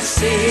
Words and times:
de 0.00 0.49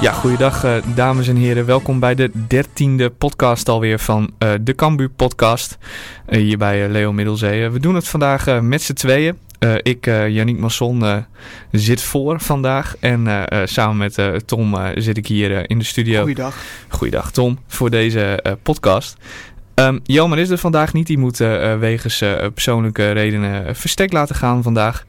Ja, 0.00 0.12
goeiedag 0.12 0.64
eh, 0.64 0.76
dames 0.94 1.28
en 1.28 1.36
heren. 1.36 1.66
Welkom 1.66 2.00
bij 2.00 2.14
de 2.14 2.30
dertiende 2.46 3.10
podcast 3.10 3.68
alweer 3.68 3.98
van 3.98 4.30
eh, 4.38 4.50
de 4.60 4.74
Cambuur 4.74 5.08
podcast. 5.08 5.78
eh, 6.26 6.40
hier 6.40 6.58
bij 6.58 6.88
Leo 6.88 7.12
Middelzee. 7.12 7.68
We 7.68 7.80
doen 7.80 7.94
het 7.94 8.08
vandaag 8.08 8.60
met 8.60 8.82
z'n 8.82 8.92
tweeën. 8.92 9.38
Ik, 9.82 10.04
Yannick 10.04 10.58
Masson, 10.58 11.24
zit 11.70 12.02
voor 12.02 12.40
vandaag. 12.40 12.96
En 13.00 13.46
samen 13.64 13.96
met 13.96 14.46
Tom 14.46 14.76
zit 14.94 15.16
ik 15.16 15.26
hier 15.26 15.70
in 15.70 15.78
de 15.78 15.84
studio. 15.84 16.20
Goeiedag. 16.20 16.56
Goeiedag 16.88 17.30
Tom, 17.30 17.58
voor 17.66 17.90
deze 17.90 18.56
podcast. 18.62 19.16
Ehm 19.74 19.98
Jelmer 20.02 20.38
is 20.38 20.50
er 20.50 20.58
vandaag 20.58 20.92
niet. 20.92 21.06
Die 21.06 21.18
moet 21.18 21.36
wegens 21.78 22.24
persoonlijke 22.54 23.10
redenen 23.10 23.76
verstek 23.76 24.12
laten 24.12 24.34
gaan 24.34 24.62
vandaag. 24.62 25.04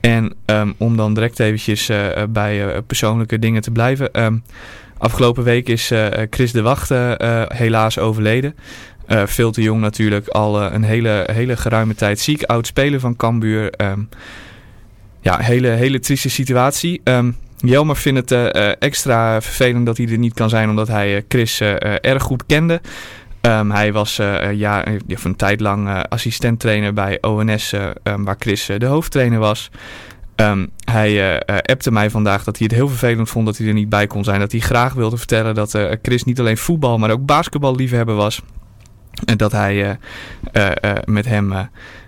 En 0.00 0.32
ehm, 0.44 0.72
om 0.76 0.96
dan 0.96 1.14
direct 1.14 1.40
eventjes 1.40 1.88
eh, 1.88 2.22
bij 2.28 2.66
eh, 2.66 2.78
persoonlijke 2.86 3.38
dingen 3.38 3.62
te 3.62 3.70
blijven. 3.70 4.12
ehm, 4.12 4.36
afgelopen 4.98 5.44
week 5.44 5.68
is 5.68 5.90
eh, 5.90 6.06
Chris 6.30 6.52
de 6.52 6.62
Wacht 6.62 6.90
eh, 6.90 7.42
helaas 7.48 7.98
overleden. 7.98 8.54
Veel 9.24 9.50
te 9.50 9.62
jong 9.62 9.80
natuurlijk, 9.80 10.28
al 10.28 10.62
een 10.62 10.82
hele, 10.82 11.28
hele 11.32 11.56
geruime 11.56 11.94
tijd 11.94 12.20
ziek. 12.20 12.42
Oud 12.42 12.66
speler 12.66 13.00
van 13.00 13.16
Cambuur. 13.16 13.70
Ehm, 13.70 14.00
ja, 15.20 15.38
hele, 15.38 15.68
hele 15.68 16.00
trieste 16.00 16.30
situatie. 16.30 17.02
Jelmer 17.56 17.96
vindt 17.96 18.30
het 18.30 18.52
extra 18.78 19.40
vervelend 19.40 19.86
dat 19.86 19.96
hij 19.96 20.06
er 20.06 20.18
niet 20.18 20.34
kan 20.34 20.48
zijn, 20.48 20.68
omdat 20.68 20.88
hij 20.88 21.24
Chris 21.28 21.60
erg 22.00 22.22
goed 22.22 22.46
kende. 22.46 22.80
Ehm, 23.40 23.70
hij 23.70 23.92
was 23.92 24.18
eh, 24.18 24.48
eh, 24.48 24.58
ja, 24.58 24.86
een 24.86 25.36
tijd 25.36 25.60
lang 25.60 25.88
eh, 25.88 26.00
assistenttrainer 26.08 26.92
bij 26.92 27.18
ONS, 27.20 27.72
eh, 27.72 27.90
ehm, 28.02 28.22
waar 28.22 28.36
Chris 28.38 28.70
de 28.78 28.86
hoofdtrainer 28.86 29.38
was. 29.38 29.70
Ehm, 30.34 30.66
hij 30.84 31.42
appte 31.46 31.90
mij 31.90 32.10
vandaag 32.10 32.44
dat 32.44 32.58
hij 32.58 32.66
het 32.66 32.76
heel 32.76 32.88
vervelend 32.88 33.28
vond 33.28 33.46
dat 33.46 33.56
hij 33.56 33.66
er 33.66 33.72
niet 33.72 33.88
bij 33.88 34.06
kon 34.06 34.24
zijn. 34.24 34.40
Dat 34.40 34.52
hij 34.52 34.60
graag 34.60 34.92
wilde 34.92 35.16
vertellen 35.16 35.54
dat 35.54 35.78
Chris 36.02 36.24
niet 36.24 36.40
alleen 36.40 36.56
voetbal, 36.56 36.98
maar 36.98 37.10
ook 37.10 37.26
basketballiefhebber 37.26 38.14
was. 38.14 38.42
En 39.24 39.36
dat 39.36 39.52
hij 39.52 39.98
met 41.04 41.26
hem 41.26 41.52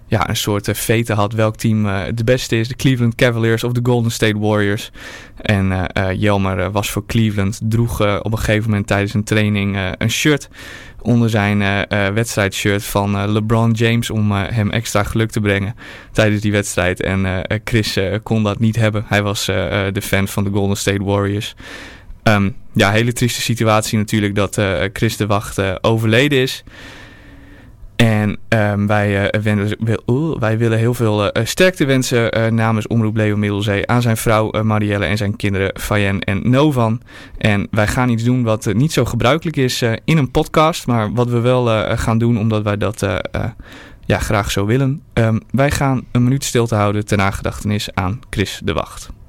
ja, 0.07 0.29
een 0.29 0.37
soort 0.37 0.89
uh, 0.89 1.09
had 1.09 1.33
welk 1.33 1.57
team 1.57 1.87
uh, 1.87 2.03
de 2.15 2.25
beste 2.25 2.59
is. 2.59 2.69
De 2.69 2.77
Cleveland 2.77 3.15
Cavaliers 3.15 3.65
of 3.65 3.73
de 3.73 3.81
Golden 3.83 4.11
State 4.11 4.39
Warriors. 4.39 4.91
En 5.37 5.87
Jelmer 6.17 6.71
was 6.71 6.91
voor 6.91 7.07
Cleveland. 7.07 7.61
Droeg 7.63 8.01
op 8.23 8.33
een 8.33 8.39
gegeven 8.39 8.71
moment 8.71 8.87
tijdens 8.87 9.15
een 9.15 9.25
training 9.25 9.95
een 9.99 10.11
shirt 10.11 10.49
onder 11.03 11.31
zijn 11.31 11.87
wedstrijdshirt 12.15 12.85
van 12.85 13.33
LeBron 13.33 13.71
James. 13.71 14.11
Om 14.11 14.33
hem 14.33 14.71
extra 14.71 15.03
geluk 15.03 15.31
te 15.31 15.41
brengen 15.41 15.75
tijdens 16.13 16.43
die 16.43 16.53
wedstrijd. 16.53 17.01
En 17.01 17.45
Chris 17.65 17.99
kon 18.23 18.43
dat 18.43 18.59
niet 18.59 18.77
hebben. 18.77 19.05
Hij 19.07 19.23
was 19.23 19.45
de 19.93 20.03
fan 20.03 20.29
van 20.29 20.45
de 20.45 20.51
Golden 20.51 20.77
State 20.77 21.05
Warriors. 21.05 21.55
Um, 22.23 22.57
ja, 22.73 22.91
hele 22.91 23.13
trieste 23.13 23.41
situatie 23.41 23.99
natuurlijk 23.99 24.35
dat 24.35 24.61
Chris 24.93 25.17
de 25.17 25.27
Wacht 25.27 25.83
overleden 25.83 26.39
is. 26.39 26.65
En 28.01 28.39
um, 28.49 28.87
wij, 28.87 29.33
uh, 29.35 30.35
wij 30.39 30.59
willen 30.59 30.79
heel 30.79 30.95
veel 30.95 31.25
uh, 31.25 31.45
sterkte 31.45 31.85
wensen 31.85 32.55
namens 32.55 32.87
Omroep 32.87 33.17
Leo 33.17 33.37
Middelzee 33.37 33.87
aan 33.87 34.03
zijn 34.03 34.17
vrouw 34.17 34.63
Marielle 34.63 35.05
en 35.05 35.17
zijn 35.17 35.37
kinderen 35.37 35.81
Fayen 35.81 36.21
en 36.21 36.51
Novan. 36.51 37.01
En 37.39 37.69
wij 37.71 37.87
gaan 37.87 38.09
iets 38.09 38.25
doen 38.25 38.43
wat 38.43 38.75
niet 38.75 38.93
zo 38.93 39.05
gebruikelijk 39.05 39.57
is 39.57 39.83
in 40.05 40.19
een 40.19 40.31
podcast, 40.31 40.87
maar 40.87 41.13
wat 41.13 41.29
we 41.29 41.41
wel 41.41 41.97
gaan 41.97 42.19
doen 42.19 42.39
omdat 42.39 42.63
wij 42.63 42.77
dat 42.77 43.07
ja, 44.05 44.19
graag 44.19 44.51
zo 44.51 44.67
willen. 44.67 45.03
Um, 45.15 45.41
wij 45.51 45.71
gaan 45.71 46.05
een 46.13 46.23
minuut 46.23 46.45
stilte 46.45 46.75
houden 46.75 47.07
ten 47.07 47.19
nagedachtenis 47.19 47.95
aan 47.95 48.21
Chris 48.31 48.61
de 48.65 48.73
Wacht. 48.73 49.20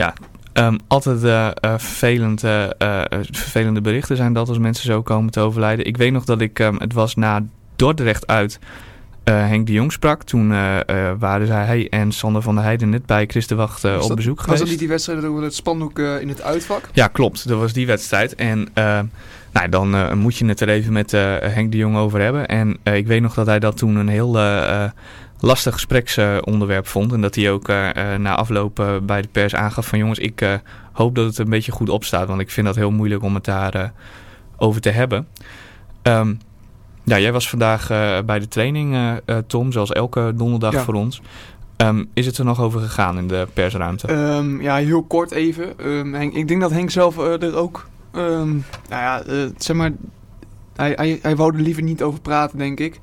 Ja, 0.00 0.14
um, 0.52 0.78
altijd 0.86 1.24
uh, 1.24 1.30
uh, 1.30 1.50
vervelend, 1.60 2.44
uh, 2.44 2.66
vervelende 3.30 3.80
berichten 3.80 4.16
zijn 4.16 4.32
dat 4.32 4.48
als 4.48 4.58
mensen 4.58 4.84
zo 4.84 5.02
komen 5.02 5.30
te 5.30 5.40
overlijden. 5.40 5.86
Ik 5.86 5.96
weet 5.96 6.12
nog 6.12 6.24
dat 6.24 6.40
ik, 6.40 6.58
um, 6.58 6.76
het 6.78 6.92
was 6.92 7.14
na 7.14 7.44
Dordrecht 7.76 8.26
uit, 8.26 8.58
Henk 9.24 9.66
de 9.66 9.72
Jong 9.72 9.92
sprak. 9.92 10.22
Toen 10.22 10.48
waren 11.18 11.48
hij 11.48 11.88
en 11.88 12.12
Sander 12.12 12.42
van 12.42 12.54
der 12.54 12.64
Heijden 12.64 12.90
net 12.90 13.06
bij 13.06 13.26
Chris 13.26 13.46
de 13.46 13.54
Wacht 13.54 13.84
op 13.84 13.90
bezoek 13.90 14.36
was 14.36 14.44
geweest. 14.44 14.46
Was 14.46 14.58
dat 14.58 14.68
niet 14.68 14.78
die 14.78 14.88
wedstrijd 14.88 15.24
over 15.24 15.42
het 15.42 15.54
spandoek 15.54 15.98
in 15.98 16.28
het 16.28 16.42
uitvak? 16.42 16.88
Ja, 16.92 17.06
klopt. 17.06 17.48
Dat 17.48 17.58
was 17.58 17.72
die 17.72 17.86
wedstrijd. 17.86 18.34
En 18.34 18.68
nou, 19.52 19.68
dan 19.70 20.18
moet 20.18 20.36
je 20.36 20.46
het 20.46 20.60
er 20.60 20.68
even 20.68 20.92
met 20.92 21.10
Henk 21.10 21.72
de 21.72 21.78
Jong 21.78 21.96
over 21.96 22.20
hebben. 22.20 22.48
En 22.48 22.78
ik 22.82 23.06
weet 23.06 23.22
nog 23.22 23.34
dat 23.34 23.46
hij 23.46 23.58
dat 23.58 23.76
toen 23.76 23.96
een 23.96 24.08
heel 24.08 24.38
lastig 25.40 25.72
gespreksonderwerp 25.72 26.86
vond. 26.86 27.12
En 27.12 27.20
dat 27.20 27.34
hij 27.34 27.50
ook 27.50 27.68
uh, 27.68 27.88
uh, 27.96 28.14
na 28.14 28.34
afloop 28.34 28.80
uh, 28.80 28.96
bij 29.02 29.22
de 29.22 29.28
pers 29.28 29.54
aangaf 29.54 29.86
van 29.86 29.98
jongens, 29.98 30.18
ik 30.18 30.60
hoop 30.92 31.14
dat 31.14 31.26
het 31.26 31.38
een 31.38 31.50
beetje 31.50 31.72
goed 31.72 31.88
opstaat. 31.88 32.28
Want 32.28 32.40
ik 32.40 32.50
vind 32.50 32.66
dat 32.66 32.76
heel 32.76 32.90
moeilijk 32.90 33.22
om 33.22 33.34
het 33.34 33.44
daar 33.44 33.92
over 34.56 34.80
te 34.80 34.90
hebben. 34.90 35.26
Um, 36.02 36.38
ja, 37.04 37.18
jij 37.18 37.32
was 37.32 37.48
vandaag 37.48 37.90
uh, 37.90 38.18
bij 38.26 38.38
de 38.38 38.48
training, 38.48 38.94
uh, 38.94 39.36
Tom, 39.46 39.72
zoals 39.72 39.92
elke 39.92 40.32
donderdag 40.36 40.72
ja. 40.72 40.82
voor 40.82 40.94
ons. 40.94 41.20
Um, 41.76 42.10
is 42.14 42.26
het 42.26 42.38
er 42.38 42.44
nog 42.44 42.60
over 42.60 42.80
gegaan 42.80 43.18
in 43.18 43.28
de 43.28 43.48
persruimte? 43.52 44.12
Um, 44.12 44.60
ja, 44.60 44.76
heel 44.76 45.02
kort 45.02 45.30
even. 45.30 45.72
Henk, 46.14 46.34
ik 46.34 46.48
denk 46.48 46.60
dat 46.60 46.70
Henk 46.70 46.90
zelf 46.90 47.18
er 47.18 47.56
ook, 47.56 47.88
nou 48.12 48.62
ja, 48.88 49.22
zeg 49.58 49.76
maar, 49.76 49.90
hij, 50.76 50.92
hij, 50.96 51.18
hij 51.22 51.36
wou 51.36 51.54
er 51.54 51.62
liever 51.62 51.82
niet 51.82 52.02
over 52.02 52.20
praten, 52.20 52.58
denk 52.58 52.80
ik. 52.80 52.98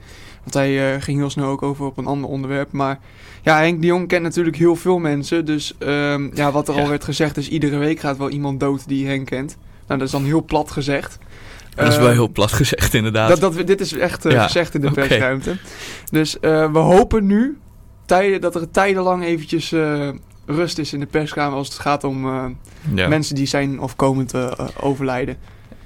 Want 0.47 0.59
hij 0.59 0.95
uh, 0.95 1.01
ging 1.01 1.17
heel 1.17 1.29
snel 1.29 1.47
ook 1.47 1.61
over 1.61 1.85
op 1.85 1.97
een 1.97 2.05
ander 2.05 2.29
onderwerp. 2.29 2.71
Maar 2.71 2.99
ja, 3.41 3.59
Henk 3.59 3.81
de 3.81 3.87
Jong 3.87 4.07
kent 4.07 4.23
natuurlijk 4.23 4.55
heel 4.55 4.75
veel 4.75 4.99
mensen. 4.99 5.45
Dus 5.45 5.73
um, 5.79 6.31
ja, 6.33 6.51
wat 6.51 6.67
er 6.67 6.75
ja. 6.75 6.81
al 6.81 6.89
werd 6.89 7.03
gezegd 7.03 7.37
is... 7.37 7.49
iedere 7.49 7.77
week 7.77 7.99
gaat 7.99 8.17
wel 8.17 8.29
iemand 8.29 8.59
dood 8.59 8.87
die 8.87 9.07
Henk 9.07 9.25
kent. 9.25 9.57
Nou, 9.87 9.99
dat 9.99 10.07
is 10.07 10.13
dan 10.13 10.23
heel 10.23 10.43
plat 10.43 10.71
gezegd. 10.71 11.17
Dat 11.75 11.87
is 11.87 11.97
wel 11.97 12.07
uh, 12.07 12.13
heel 12.13 12.29
plat 12.29 12.51
gezegd, 12.51 12.93
inderdaad. 12.93 13.29
Dat, 13.29 13.39
dat, 13.39 13.67
dit 13.67 13.81
is 13.81 13.93
echt 13.93 14.23
ja. 14.23 14.43
gezegd 14.43 14.75
in 14.75 14.81
de 14.81 14.87
okay. 14.87 15.07
persruimte. 15.07 15.57
Dus 16.11 16.37
we 16.39 16.79
hopen 16.79 17.25
nu 17.25 17.57
tijden, 18.05 18.41
dat 18.41 18.55
er 18.55 18.71
tijdenlang 18.71 19.23
eventjes 19.23 19.73
rust 20.45 20.77
is 20.77 20.93
in 20.93 20.99
de 20.99 21.05
perskamer... 21.05 21.57
als 21.57 21.67
het 21.67 21.79
gaat 21.79 22.03
om 22.03 22.27
ja. 22.95 23.07
mensen 23.07 23.35
die 23.35 23.47
zijn 23.47 23.79
of 23.79 23.95
komen 23.95 24.27
te 24.27 24.71
overlijden. 24.79 25.37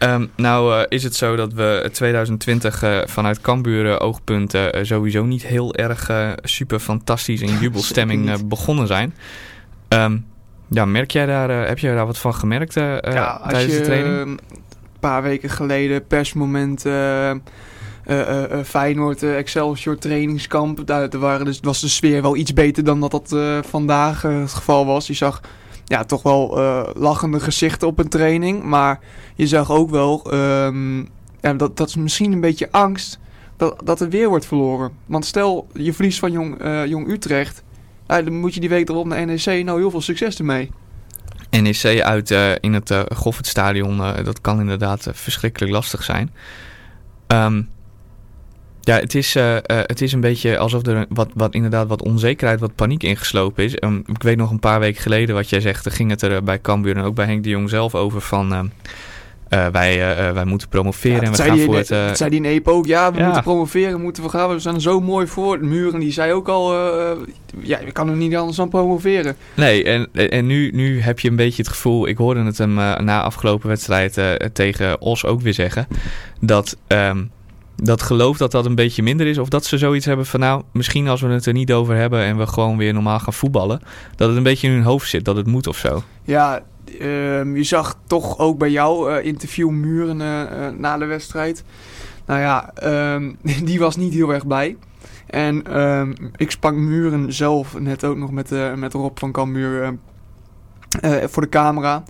Um, 0.04 0.32
nou 0.36 0.76
uh, 0.76 0.84
is 0.88 1.04
het 1.04 1.16
zo 1.16 1.36
dat 1.36 1.54
we 1.54 1.90
2020 1.92 2.84
uh, 2.84 3.00
vanuit 3.06 3.42
Cambuur 3.42 4.00
oogpunt 4.00 4.54
uh, 4.54 4.66
sowieso 4.82 5.24
niet 5.24 5.44
heel 5.46 5.76
erg 5.76 6.10
super 6.44 6.80
fantastisch 6.80 7.42
in 7.42 7.58
jubelstemming 7.62 8.48
begonnen 8.48 8.88
zijn. 8.88 9.14
Um, 9.90 10.26
ja, 10.68 10.86
merk 10.86 11.12
jij 11.12 11.26
daar, 11.26 11.68
heb 11.68 11.80
jij 11.80 11.96
daar 11.96 12.06
wat 12.06 12.18
van 12.18 12.34
gemerkt 12.34 12.74
ja, 12.74 13.00
tijdens 13.48 13.74
je, 13.74 13.80
de 13.80 13.86
training? 13.86 14.20
Een 14.20 14.40
paar 15.00 15.24
weken 15.24 15.50
geleden 15.50 16.08
persmoment 16.08 16.86
eh, 16.86 17.32
eh, 18.20 18.60
eh, 18.60 18.66
Feyenoord, 18.66 19.24
eh, 19.24 19.38
Excelsior 19.38 19.98
trainingskamp. 19.98 20.88
Daar, 20.88 21.10
daar 21.10 21.22
waren 21.22 21.46
dus, 21.46 21.60
was 21.62 21.82
de 21.82 21.88
sfeer 21.88 22.22
wel 22.22 22.36
iets 22.36 22.54
beter 22.54 22.84
dan 22.84 23.00
dat 23.00 23.12
dat 23.12 23.32
eh, 23.32 23.58
vandaag 23.70 24.24
eh, 24.24 24.40
het 24.40 24.54
geval 24.54 24.86
was. 24.86 25.08
Je 25.08 25.14
zag 25.14 25.42
ja, 25.92 26.04
toch 26.04 26.22
wel 26.24 26.60
eh, 26.60 26.84
lachende 26.94 27.40
gezichten 27.40 27.88
op 27.88 28.00
een 28.00 28.10
training. 28.10 28.64
Maar 28.64 29.00
je 29.36 29.48
zag 29.48 29.72
ook 29.72 29.90
wel, 29.90 30.36
ja, 31.42 31.54
dat, 31.54 31.78
dat 31.78 31.88
is 31.88 31.96
misschien 31.96 32.32
een 32.32 32.42
beetje 32.42 32.72
angst 32.72 33.20
dat, 33.62 33.82
dat 33.84 34.02
er 34.02 34.10
weer 34.10 34.30
wordt 34.30 34.46
verloren. 34.46 34.92
Want 35.06 35.26
stel, 35.26 35.68
je 35.74 35.94
verliest 35.94 36.20
van 36.20 36.32
Jong, 36.32 36.62
eh, 36.62 36.86
Jong 36.86 37.08
Utrecht. 37.08 37.64
Ja, 38.08 38.22
dan 38.22 38.34
moet 38.34 38.54
je 38.54 38.60
die 38.60 38.70
week 38.70 38.90
erop 38.90 39.06
naar 39.06 39.26
NEC. 39.26 39.64
Nou, 39.64 39.80
heel 39.80 39.92
veel 39.92 40.02
succes 40.02 40.38
ermee. 40.38 40.72
NEC 41.50 42.02
uit 42.02 42.32
eh, 42.32 42.52
in 42.60 42.74
het 42.74 42.92
uh, 42.92 43.02
Goffertstadion, 43.14 43.98
dat 44.24 44.42
kan 44.42 44.60
inderdaad 44.60 45.08
verschrikkelijk 45.12 45.72
lastig 45.72 46.04
zijn. 46.04 46.34
Ehm, 47.28 47.62
ja, 48.92 49.00
het 49.00 49.16
is, 49.16 49.36
eh, 49.36 49.56
eh, 49.58 49.62
het 49.66 50.02
is 50.02 50.14
een 50.14 50.20
beetje 50.20 50.58
alsof 50.58 50.86
er 50.86 51.06
wat, 51.10 51.30
wat, 51.34 51.54
inderdaad 51.54 51.88
wat 51.88 52.04
onzekerheid, 52.04 52.60
wat 52.60 52.76
paniek 52.76 53.04
ingeslopen 53.04 53.64
is. 53.64 53.76
Ehm, 53.76 53.98
ik 53.98 54.24
weet 54.24 54.38
nog 54.38 54.52
een 54.52 54.60
paar 54.60 54.80
weken 54.80 55.02
geleden 55.02 55.36
wat 55.36 55.50
jij 55.50 55.60
zegt, 55.60 55.86
er 55.86 55.92
ging 55.92 56.10
het 56.10 56.22
er 56.22 56.36
eh, 56.36 56.42
bij 56.42 56.62
Cambuur 56.62 56.96
en 56.98 57.04
ook 57.04 57.16
bij 57.16 57.26
Henk 57.26 57.44
de 57.44 57.50
Jong 57.50 57.70
zelf 57.70 57.96
over 57.96 58.22
van... 58.22 58.54
ehm, 58.54 58.66
eh, 59.50 59.68
wij, 59.68 59.98
wij 60.34 60.46
moeten 60.46 60.68
promoveren 60.68 61.16
Ja, 61.22 61.26
en 61.26 61.32
we 61.32 61.44
gaan 61.44 61.60
voor 61.60 61.76
het... 61.76 61.88
dat 61.88 62.18
zei 62.18 62.30
die 62.30 62.40
in 62.40 62.46
Epo 62.46 62.72
ook. 62.72 62.86
Ja, 62.86 63.12
we 63.12 63.18
Ja. 63.18 63.26
moeten 63.26 63.44
promoveren, 63.44 64.02
moeten 64.02 64.24
we 64.24 64.30
gaan. 64.30 64.50
We 64.50 64.60
staan 64.60 64.82
zo 64.82 65.00
mooi 65.00 65.28
voor. 65.28 65.66
Muren, 65.66 66.00
die 66.00 66.12
zei 66.12 66.34
ook 66.34 66.48
al, 66.48 66.74
ja, 67.62 67.80
je 67.86 67.92
kan 67.92 68.10
er 68.10 68.16
niet 68.16 68.36
anders 68.36 68.58
dan 68.58 68.70
promoveren. 68.70 69.36
Nee, 69.54 69.84
en, 69.84 70.08
en 70.14 70.46
nu, 70.46 70.72
nu 70.74 71.02
heb 71.02 71.20
je 71.20 71.30
een 71.30 71.36
beetje 71.36 71.62
het 71.64 71.72
gevoel, 71.72 72.08
ik 72.08 72.18
hoorde 72.18 72.44
het 72.44 72.58
hem 72.58 72.74
na 73.04 73.22
afgelopen 73.22 73.68
wedstrijd 73.68 74.20
tegen 74.54 75.02
Os 75.02 75.26
ook 75.26 75.42
weer 75.42 75.54
zeggen, 75.54 75.88
dat 76.40 76.78
ehm, 76.88 77.24
dat 77.84 78.02
geloof 78.02 78.38
dat 78.38 78.52
dat 78.52 78.66
een 78.66 78.76
beetje 78.76 79.04
minder 79.04 79.28
is. 79.28 79.38
Of 79.38 79.50
dat 79.50 79.66
ze 79.66 79.78
zoiets 79.78 80.06
hebben 80.06 80.26
van 80.26 80.40
nou, 80.40 80.64
misschien 80.72 81.08
als 81.08 81.22
we 81.22 81.28
het 81.28 81.46
er 81.46 81.54
niet 81.54 81.72
over 81.72 81.96
hebben 81.96 82.22
en 82.24 82.38
we 82.38 82.48
gewoon 82.48 82.78
weer 82.78 82.94
normaal 82.94 83.20
gaan 83.20 83.34
voetballen, 83.34 83.82
dat 84.16 84.28
het 84.28 84.38
een 84.38 84.44
beetje 84.44 84.68
in 84.68 84.74
hun 84.74 84.84
hoofd 84.84 85.10
zit, 85.10 85.26
dat 85.26 85.36
het 85.36 85.48
moet 85.48 85.68
of 85.68 85.78
zo. 85.78 86.04
Ja, 86.24 86.62
ehm, 87.00 87.56
je 87.56 87.64
zag 87.64 87.98
toch 88.08 88.38
ook 88.38 88.58
bij 88.58 88.72
jou 88.72 89.12
eh, 89.12 89.26
interview 89.26 89.70
Muren 89.70 90.22
eh, 90.22 90.42
eh, 90.42 90.74
na 90.78 90.98
de 90.98 91.06
wedstrijd. 91.06 91.64
Nou 92.26 92.40
ja, 92.40 92.72
ehm, 92.74 93.32
die 93.70 93.80
was 93.80 93.96
niet 93.96 94.14
heel 94.14 94.34
erg 94.34 94.48
blij. 94.48 94.78
En 95.28 95.64
ehm, 95.64 96.14
ik 96.36 96.52
sprak 96.52 96.74
Muren 96.74 97.34
zelf 97.34 97.80
net 97.80 98.04
ook 98.04 98.18
nog 98.18 98.32
met, 98.32 98.76
met 98.76 98.94
Rob 98.94 99.18
van 99.18 99.32
Cambuur 99.32 99.98
eh, 101.00 101.24
voor 101.26 101.42
de 101.42 101.50
camera. 101.50 102.04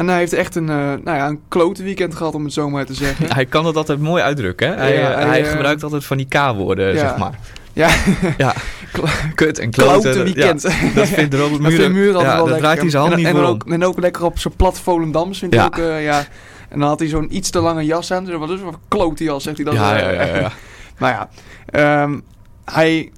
En 0.00 0.08
hij 0.08 0.18
heeft 0.18 0.32
echt 0.32 0.54
een, 0.54 0.68
eh, 0.68 0.76
nou 0.76 1.16
ja, 1.16 1.26
een 1.28 1.40
klote 1.48 1.82
weekend 1.82 2.14
gehad, 2.14 2.34
om 2.34 2.44
het 2.44 2.52
zo 2.52 2.70
maar 2.70 2.86
te 2.86 2.94
zeggen. 2.94 3.32
Hij 3.34 3.46
kan 3.46 3.64
dat 3.64 3.76
altijd 3.76 4.00
mooi 4.00 4.22
uitdrukken. 4.22 4.68
Hè? 4.68 4.74
Hij, 4.74 4.94
Ja, 4.94 5.10
eh, 5.10 5.16
hij, 5.16 5.26
hij 5.28 5.42
eh, 5.44 5.50
gebruikt 5.50 5.82
altijd 5.82 6.04
van 6.04 6.16
die 6.16 6.26
K-woorden, 6.28 6.98
zeg 6.98 7.16
maar. 7.16 7.38
Ja. 7.72 7.88
ja. 8.36 8.54
Kut 9.34 9.58
en 9.58 9.70
Klote 9.70 10.00
klote. 10.00 10.22
weekend. 10.22 10.62
Ja, 10.62 10.68
dat 10.94 11.08
vindt 11.08 11.34
Robert 11.40 11.50
Dat 11.52 11.60
Muren. 11.60 11.76
vindt 11.78 11.94
Muren 11.94 12.14
altijd 12.14 12.30
ja, 12.32 12.36
wel 12.36 12.46
dat 12.46 12.60
lekker. 12.60 12.62
draait 12.62 12.80
hij 12.80 12.90
zijn 12.90 13.02
hand 13.02 13.14
en, 13.14 13.18
niet 13.20 13.28
en, 13.28 13.36
ook, 13.36 13.64
en 13.64 13.84
ook 13.84 14.00
lekker 14.00 14.24
op 14.24 14.38
zijn 14.38 14.54
plat 14.56 14.80
Volendams 14.80 15.40
Ja. 15.50 15.66
ik 15.66 15.78
ook, 15.78 15.84
ja. 16.00 16.24
En 16.68 16.78
dan 16.78 16.88
had 16.88 16.98
hij 16.98 17.08
zo'n 17.08 17.36
iets 17.36 17.50
te 17.50 17.60
lange 17.60 17.84
jas 17.84 18.12
aan. 18.12 18.24
Dus 18.24 18.36
wat 18.36 18.50
is 18.50 18.60
een 18.60 18.74
klote 18.88 19.24
jas, 19.24 19.42
zegt 19.42 19.56
hij 19.56 19.64
dan. 19.64 19.74
Ja, 19.74 19.96
ja, 19.98 20.10
ja, 20.10 20.24
ja. 20.24 20.52
nou 20.98 21.14
ja, 21.14 21.28
ehm, 21.66 22.18
hij, 22.64 23.12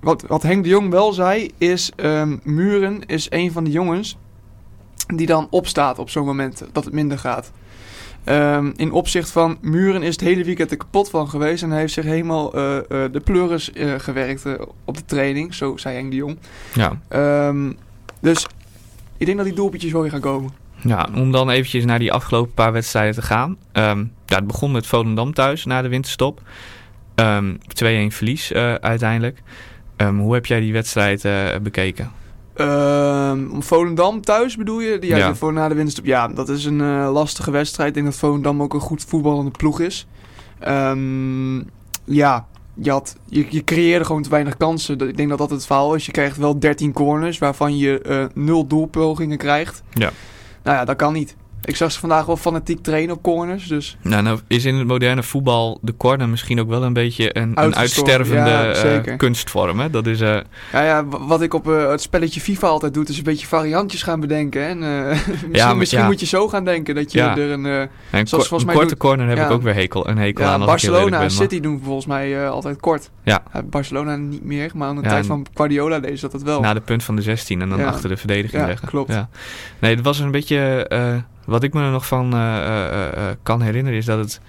wat, 0.00 0.24
wat 0.26 0.42
Henk 0.42 0.62
de 0.62 0.68
Jong 0.68 0.90
wel 0.90 1.12
zei, 1.12 1.50
is 1.58 1.92
ehm, 1.96 2.36
Muren 2.42 3.06
is 3.06 3.26
een 3.30 3.52
van 3.52 3.64
de 3.64 3.70
jongens 3.70 4.16
die 5.06 5.26
dan 5.26 5.46
opstaat 5.50 5.98
op 5.98 6.10
zo'n 6.10 6.24
moment 6.24 6.64
dat 6.72 6.84
het 6.84 6.94
minder 6.94 7.18
gaat. 7.18 7.52
Ehm, 8.24 8.70
in 8.76 8.92
opzicht 8.92 9.30
van 9.30 9.58
Muren 9.60 10.02
is 10.02 10.12
het 10.12 10.20
hele 10.20 10.44
weekend 10.44 10.70
er 10.70 10.76
kapot 10.76 11.10
van 11.10 11.28
geweest 11.28 11.62
en 11.62 11.70
hij 11.70 11.80
heeft 11.80 11.92
zich 11.92 12.04
helemaal 12.04 12.54
eh, 12.54 12.76
eh, 12.76 12.84
de 13.12 13.20
pleuris 13.24 13.72
eh, 13.72 13.94
gewerkt 13.98 14.46
op 14.84 14.96
de 14.96 15.04
training, 15.04 15.54
zo 15.54 15.76
zei 15.76 15.94
Henk 15.94 16.10
de 16.10 16.16
Jong. 16.16 16.38
ja. 16.74 17.00
Ehm, 17.08 17.72
dus 18.20 18.46
ik 19.16 19.26
denk 19.26 19.38
dat 19.38 19.46
die 19.46 19.56
doelpuntjes 19.56 19.92
wel 19.92 20.00
weer 20.02 20.10
gaan 20.10 20.20
komen. 20.20 20.50
Ja, 20.84 21.08
om 21.14 21.32
dan 21.32 21.50
eventjes 21.50 21.84
naar 21.84 21.98
die 21.98 22.12
afgelopen 22.12 22.54
paar 22.54 22.72
wedstrijden 22.72 23.14
te 23.14 23.22
gaan. 23.22 23.56
Ehm, 23.72 24.04
ja, 24.26 24.36
het 24.36 24.46
begon 24.46 24.72
met 24.72 24.86
Volendam 24.86 25.34
thuis 25.34 25.64
na 25.64 25.82
de 25.82 25.88
winterstop. 25.88 26.42
Ehm 27.14 27.54
2-1 27.66 28.12
verlies 28.12 28.52
uiteindelijk. 28.80 29.42
Hoe 29.96 30.34
heb 30.34 30.46
jij 30.46 30.60
die 30.60 30.72
wedstrijd 30.72 31.22
bekeken? 31.62 32.10
Ehm, 32.54 33.60
Volendam 33.60 34.20
thuis 34.20 34.56
bedoel 34.56 34.80
je? 34.80 34.98
Ja, 35.00 35.16
Ja. 35.16 35.34
Voor 35.34 35.52
na 35.52 35.68
de 35.68 35.74
winst. 35.74 36.00
Ja, 36.02 36.28
dat 36.28 36.48
is 36.48 36.64
een 36.64 36.80
eh, 36.80 37.10
lastige 37.12 37.50
wedstrijd. 37.50 37.88
Ik 37.88 37.94
denk 37.94 38.06
dat 38.06 38.16
Volendam 38.16 38.62
ook 38.62 38.74
een 38.74 38.80
goed 38.80 39.04
voetballende 39.08 39.50
ploeg 39.50 39.80
is. 39.80 40.06
Ehm, 40.58 41.56
ja, 42.04 42.46
je, 42.74 42.90
had, 42.90 43.16
je, 43.28 43.46
je 43.48 43.64
creëerde 43.64 44.04
gewoon 44.04 44.22
te 44.22 44.30
weinig 44.30 44.56
kansen. 44.56 44.98
Ik 45.08 45.16
denk 45.16 45.28
dat 45.28 45.38
dat 45.38 45.50
het 45.50 45.66
verhaal 45.66 45.94
is. 45.94 46.06
Je 46.06 46.12
krijgt 46.12 46.36
wel 46.36 46.58
13 46.58 46.92
corners 46.92 47.38
waarvan 47.38 47.76
je 47.76 48.00
eh 48.00 48.24
nul 48.34 48.66
doelpogingen 48.66 49.38
krijgt. 49.38 49.82
Ja. 49.92 50.10
Nou 50.62 50.76
ja, 50.76 50.84
dat 50.84 50.96
kan 50.96 51.12
niet. 51.12 51.36
Ik 51.64 51.76
zag 51.76 51.92
ze 51.92 52.00
vandaag 52.00 52.26
wel 52.26 52.36
fanatiek 52.36 52.82
trainen 52.82 53.14
op 53.16 53.22
corners. 53.22 53.66
Dus 53.66 53.96
Nou, 54.02 54.22
nou 54.22 54.38
is 54.46 54.64
in 54.64 54.74
het 54.74 54.86
moderne 54.86 55.22
voetbal 55.22 55.78
de 55.82 55.96
corner 55.96 56.28
misschien 56.28 56.60
ook 56.60 56.68
wel 56.68 56.82
een 56.82 56.92
beetje 56.92 57.36
een, 57.38 57.50
een 57.54 57.76
uitstervende 57.76 58.50
ja, 58.50 58.72
eh, 58.72 59.16
kunstvorm. 59.16 59.80
Hè? 59.80 59.90
Dat 59.90 60.06
is, 60.06 60.20
eh, 60.20 60.38
ja, 60.72 60.82
ja, 60.84 61.04
wa- 61.06 61.26
wat 61.26 61.42
ik 61.42 61.54
op 61.54 61.68
eh, 61.70 61.88
het 61.90 62.00
spelletje 62.02 62.40
FIFA 62.40 62.66
altijd 62.66 62.94
doe, 62.94 63.04
is 63.06 63.18
een 63.18 63.24
beetje 63.24 63.46
variantjes 63.46 64.02
gaan 64.02 64.20
bedenken. 64.20 64.66
En, 64.66 64.78
misschien 65.50 65.76
misschien 65.78 66.04
moet 66.04 66.20
je 66.20 66.26
zo 66.26 66.48
gaan 66.48 66.64
denken 66.64 66.94
dat 66.94 67.12
je 67.12 67.20
er 67.20 67.50
een... 67.50 67.64
een, 67.64 67.88
Zoals 68.10 68.28
volgens 68.30 68.60
een 68.60 68.66
mij 68.66 68.74
korte 68.74 68.88
doet- 68.88 68.98
corner 68.98 69.28
heb 69.28 69.38
ik 69.38 69.50
ook 69.50 69.62
weer 69.62 69.74
hekel, 69.74 70.08
een 70.08 70.18
hekel 70.18 70.44
aan. 70.44 70.60
als 70.60 70.70
Barcelona 70.70 71.20
en 71.22 71.30
City 71.30 71.60
doen 71.60 71.80
volgens 71.84 72.06
mij 72.06 72.48
altijd 72.48 72.80
kort. 72.80 73.10
Ja. 73.24 73.42
Barcelona 73.64 74.16
niet 74.16 74.44
meer, 74.44 74.70
maar 74.74 74.88
aan 74.88 74.96
de 74.96 75.02
tijd 75.02 75.26
van 75.26 75.46
Guardiola 75.54 76.00
deed 76.00 76.14
ze 76.18 76.20
dat 76.20 76.32
het 76.32 76.42
wel. 76.42 76.60
Na 76.60 76.74
de 76.74 76.80
punt 76.80 77.04
van 77.04 77.16
de 77.16 77.22
16 77.22 77.60
en 77.62 77.68
dan 77.68 77.84
achter 77.84 78.08
de 78.08 78.16
verdediging 78.16 78.62
Ja, 78.62 78.68
leggen. 78.68 78.88
klopt. 78.88 79.12
Ja. 79.12 79.28
Nee, 79.78 79.94
het 79.94 80.04
was 80.04 80.18
een 80.18 80.30
beetje... 80.30 80.86
wat 81.44 81.62
ik 81.62 81.74
me 81.74 81.82
er 81.82 81.90
nog 81.90 82.06
van 82.06 82.32
eh, 82.32 82.56
eh, 82.56 83.06
eh, 83.06 83.36
kan 83.42 83.62
herinneren 83.62 83.98
is 83.98 84.04
dat 84.04 84.18
het 84.18 84.40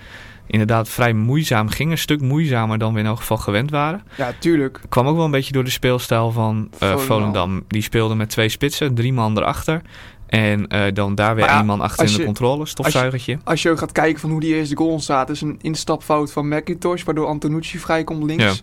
inderdaad 0.47 0.89
vrij 0.89 1.13
moeizaam 1.13 1.69
ging. 1.69 1.91
Een 1.91 1.97
stuk 1.97 2.21
moeizamer 2.21 2.77
dan 2.77 2.93
we 2.93 2.99
in 2.99 3.05
elk 3.05 3.17
geval 3.17 3.37
gewend 3.37 3.71
waren. 3.71 4.01
Ja, 4.17 4.31
tuurlijk. 4.39 4.79
kwam 4.89 5.07
ook 5.07 5.15
wel 5.15 5.25
een 5.25 5.31
beetje 5.31 5.53
door 5.53 5.63
de 5.63 5.69
speelstijl 5.69 6.31
van 6.31 6.69
Volendam. 6.79 7.63
Die 7.67 7.81
speelde 7.81 8.15
met 8.15 8.29
twee 8.29 8.49
spitsen, 8.49 8.93
drie 8.93 9.13
man 9.13 9.37
erachter. 9.37 9.81
En 10.27 10.67
dan 10.93 11.15
daar 11.15 11.35
weer 11.35 11.45
ja, 11.45 11.57
één 11.57 11.65
man 11.65 11.81
achter 11.81 12.05
in 12.05 12.17
de 12.17 12.25
controle, 12.25 12.65
stofzuigertje. 12.65 13.37
Als 13.43 13.61
je 13.61 13.77
gaat 13.77 13.91
kijken 13.91 14.19
van 14.19 14.29
hoe 14.29 14.39
die 14.39 14.55
eerste 14.55 14.75
goal 14.75 14.89
ontstaat, 14.89 15.29
is 15.29 15.41
een 15.41 15.59
instapfout 15.61 16.31
van 16.31 16.47
McIntosh, 16.47 17.03
waardoor 17.03 17.27
Antonucci 17.27 17.79
vrijkomt 17.79 18.23
links. 18.23 18.43
Ja. 18.43 18.53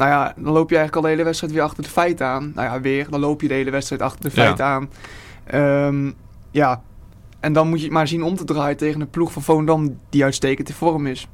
Nou 0.00 0.10
ja, 0.12 0.32
dan 0.36 0.52
loop 0.52 0.70
je 0.70 0.76
eigenlijk 0.76 0.96
al 0.96 1.02
de 1.02 1.08
hele 1.08 1.24
wedstrijd 1.24 1.52
weer 1.52 1.62
achter 1.62 1.82
de 1.82 1.88
feiten 1.88 2.26
aan. 2.26 2.52
Nou 2.54 2.68
ja, 2.68 2.80
weer. 2.80 3.10
Dan 3.10 3.20
loop 3.20 3.40
je 3.40 3.48
de 3.48 3.54
hele 3.54 3.70
wedstrijd 3.70 4.02
achter 4.02 4.30
de 4.30 4.30
Ja. 4.34 4.42
feiten 4.42 4.64
aan. 4.64 4.90
Ehm, 5.44 6.10
ja. 6.50 6.82
En 7.40 7.52
dan 7.52 7.68
moet 7.68 7.78
je 7.78 7.84
het 7.84 7.94
maar 7.94 8.08
zien 8.08 8.22
om 8.22 8.36
te 8.36 8.44
draaien 8.44 8.76
tegen 8.76 9.00
een 9.00 9.10
ploeg 9.10 9.32
van 9.32 9.42
Volendam 9.42 9.98
die 10.10 10.24
uitstekend 10.24 10.68
in 10.68 10.74
vorm 10.74 11.06
is. 11.06 11.28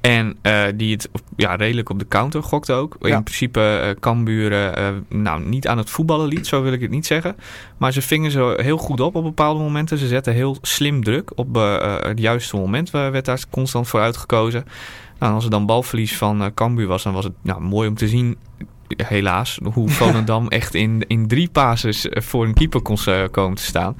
En 0.00 0.36
eh, 0.42 0.64
die 0.74 0.92
het 0.92 1.08
ja, 1.36 1.54
redelijk 1.54 1.90
op 1.90 1.98
de 1.98 2.08
counter 2.08 2.42
gokte 2.42 2.72
ook. 2.72 2.96
Ja. 3.00 3.16
In 3.16 3.22
principe 3.22 3.80
uh, 3.84 4.00
Cambuur 4.00 4.72
nou, 5.08 5.44
niet 5.44 5.68
aan 5.68 5.78
het 5.78 5.90
voetballen 5.90 6.28
liet, 6.28 6.46
zo 6.46 6.62
wil 6.62 6.72
ik 6.72 6.80
het 6.80 6.90
niet 6.90 7.06
zeggen. 7.06 7.36
Maar 7.76 7.92
ze 7.92 8.02
vingen 8.02 8.30
ze 8.30 8.58
heel 8.62 8.76
goed 8.76 9.00
op 9.00 9.14
op 9.14 9.22
bepaalde 9.22 9.60
momenten. 9.60 9.98
Ze 9.98 10.06
zetten 10.06 10.32
heel 10.32 10.56
slim 10.62 11.04
druk 11.04 11.32
op 11.34 11.54
het 12.02 12.18
juiste 12.18 12.56
moment. 12.56 12.90
werd 12.90 13.24
daar 13.24 13.44
constant 13.50 13.88
voor 13.88 14.00
uitgekozen. 14.00 14.64
Nou, 15.18 15.30
en 15.30 15.32
als 15.32 15.44
er 15.44 15.50
dan 15.50 15.66
balverlies 15.66 16.16
van 16.16 16.54
Cambuur 16.54 16.86
was, 16.86 17.02
dan 17.02 17.12
was 17.12 17.24
het 17.24 17.34
nou, 17.42 17.60
mooi 17.60 17.88
om 17.88 17.94
te 17.94 18.08
zien 18.08 18.36
helaas, 18.96 19.58
hoe 19.72 19.88
Volendam 19.98 20.48
echt 20.48 20.74
in, 20.74 21.04
in 21.06 21.26
drie 21.26 21.48
pases 21.48 22.06
voor 22.10 22.44
een 22.44 22.54
keeper 22.54 22.82
kon 22.82 22.98
komen 23.30 23.56
te 23.56 23.64
staan. 23.64 23.96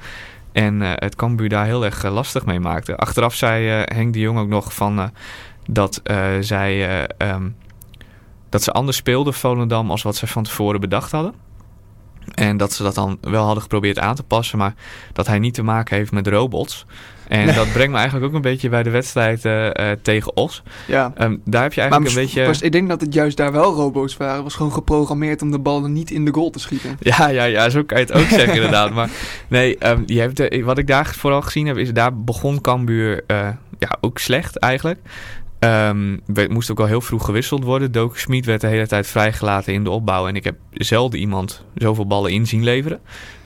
En 0.53 0.81
uh, 0.81 0.91
het 0.95 1.15
Cambuur 1.15 1.49
daar 1.49 1.65
heel 1.65 1.85
erg 1.85 2.03
uh, 2.03 2.13
lastig 2.13 2.45
mee 2.45 2.59
maakte. 2.59 2.97
Achteraf 2.97 3.35
zei 3.35 3.79
uh, 3.79 3.81
Henk 3.85 4.13
de 4.13 4.19
Jong 4.19 4.39
ook 4.39 4.47
nog 4.47 4.73
van 4.73 5.11
dat 5.67 6.01
zij 6.39 7.01
um, 7.17 7.55
dat 8.49 8.63
ze 8.63 8.71
anders 8.71 8.97
speelden 8.97 9.33
Volendam 9.33 9.91
als 9.91 10.03
wat 10.03 10.15
ze 10.15 10.27
van 10.27 10.43
tevoren 10.43 10.79
bedacht 10.79 11.11
hadden. 11.11 11.33
En 12.33 12.57
dat 12.57 12.73
ze 12.73 12.83
dat 12.83 12.95
dan 12.95 13.17
wel 13.21 13.43
hadden 13.43 13.63
geprobeerd 13.63 13.99
aan 13.99 14.15
te 14.15 14.23
passen, 14.23 14.57
maar 14.57 14.73
dat 15.13 15.27
hij 15.27 15.39
niet 15.39 15.53
te 15.53 15.63
maken 15.63 15.97
heeft 15.97 16.11
met 16.11 16.27
robots. 16.27 16.85
En 17.27 17.45
nee. 17.45 17.55
dat 17.55 17.71
brengt 17.71 17.91
me 17.91 17.97
eigenlijk 17.97 18.27
ook 18.27 18.33
een 18.33 18.41
beetje 18.41 18.69
bij 18.69 18.83
de 18.83 18.89
wedstrijd 18.89 19.45
uh, 19.45 19.65
uh, 19.65 19.71
tegen 20.01 20.35
Os. 20.35 20.63
Ja. 20.87 21.13
Um, 21.17 21.41
daar 21.45 21.61
heb 21.61 21.73
je 21.73 21.81
eigenlijk 21.81 22.13
maar 22.13 22.21
een 22.21 22.27
beetje... 22.27 22.45
Was, 22.45 22.61
ik 22.61 22.71
denk 22.71 22.89
dat 22.89 23.01
het 23.01 23.13
juist 23.13 23.37
daar 23.37 23.51
wel 23.51 23.73
robots 23.73 24.17
waren. 24.17 24.33
Het 24.33 24.43
was 24.43 24.55
gewoon 24.55 24.71
geprogrammeerd 24.71 25.41
om 25.41 25.51
de 25.51 25.59
ballen 25.59 25.93
niet 25.93 26.11
in 26.11 26.25
de 26.25 26.33
goal 26.33 26.49
te 26.49 26.59
schieten. 26.59 26.97
Ja, 26.99 27.27
ja, 27.27 27.43
ja 27.43 27.69
zo 27.69 27.83
kan 27.83 27.99
je 27.99 28.05
het 28.05 28.13
ook 28.13 28.27
zeggen 28.27 28.55
inderdaad. 28.61 28.93
Maar 28.93 29.09
nee, 29.47 29.89
um, 29.89 30.03
je 30.05 30.19
hebt 30.19 30.37
de, 30.37 30.61
wat 30.63 30.77
ik 30.77 30.87
daar 30.87 31.05
vooral 31.05 31.41
gezien 31.41 31.67
heb, 31.67 31.77
is 31.77 31.93
daar 31.93 32.17
begon 32.17 32.61
Cambuur 32.61 33.23
uh, 33.27 33.47
ja, 33.79 33.97
ook 34.01 34.19
slecht 34.19 34.57
eigenlijk. 34.57 34.99
Um, 35.63 36.21
het 36.33 36.49
moest 36.51 36.71
ook 36.71 36.79
al 36.79 36.85
heel 36.85 37.01
vroeg 37.01 37.25
gewisseld 37.25 37.63
worden. 37.63 37.91
Doku 37.91 38.19
Smit 38.19 38.45
werd 38.45 38.61
de 38.61 38.67
hele 38.67 38.87
tijd 38.87 39.07
vrijgelaten 39.07 39.73
in 39.73 39.83
de 39.83 39.89
opbouw. 39.89 40.27
En 40.27 40.35
ik 40.35 40.43
heb 40.43 40.55
zelden 40.71 41.19
iemand 41.19 41.65
zoveel 41.75 42.07
ballen 42.07 42.31
in 42.31 42.47
zien 42.47 42.63
leveren. 42.63 42.99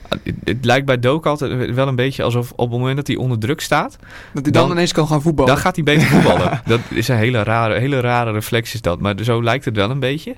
Het, 0.08 0.34
het 0.44 0.64
lijkt 0.64 0.86
bij 0.86 0.98
Doak 0.98 1.26
altijd 1.26 1.74
wel 1.74 1.88
een 1.88 1.96
beetje 1.96 2.22
alsof 2.22 2.52
op 2.52 2.70
het 2.70 2.78
moment 2.78 2.96
dat 2.96 3.06
hij 3.06 3.16
onder 3.16 3.38
druk 3.38 3.60
staat, 3.60 3.96
Dat 4.34 4.42
hij 4.42 4.52
dan, 4.52 4.62
Dan- 4.62 4.70
ineens 4.70 4.92
kan 4.92 5.06
gaan 5.06 5.22
voetballen. 5.22 5.52
dan 5.52 5.62
gaat 5.62 5.74
hij 5.74 5.84
beter 5.84 6.06
voetballen. 6.06 6.60
dat 6.66 6.80
is 6.90 7.08
een 7.08 7.16
hele 7.16 7.42
rare, 7.42 7.78
hele 7.78 8.00
rare 8.00 8.32
reflex 8.32 8.74
is 8.74 8.80
dat. 8.80 9.00
Maar 9.00 9.14
zo 9.22 9.42
lijkt 9.42 9.64
het 9.64 9.76
wel 9.76 9.90
een 9.90 10.00
beetje. 10.00 10.36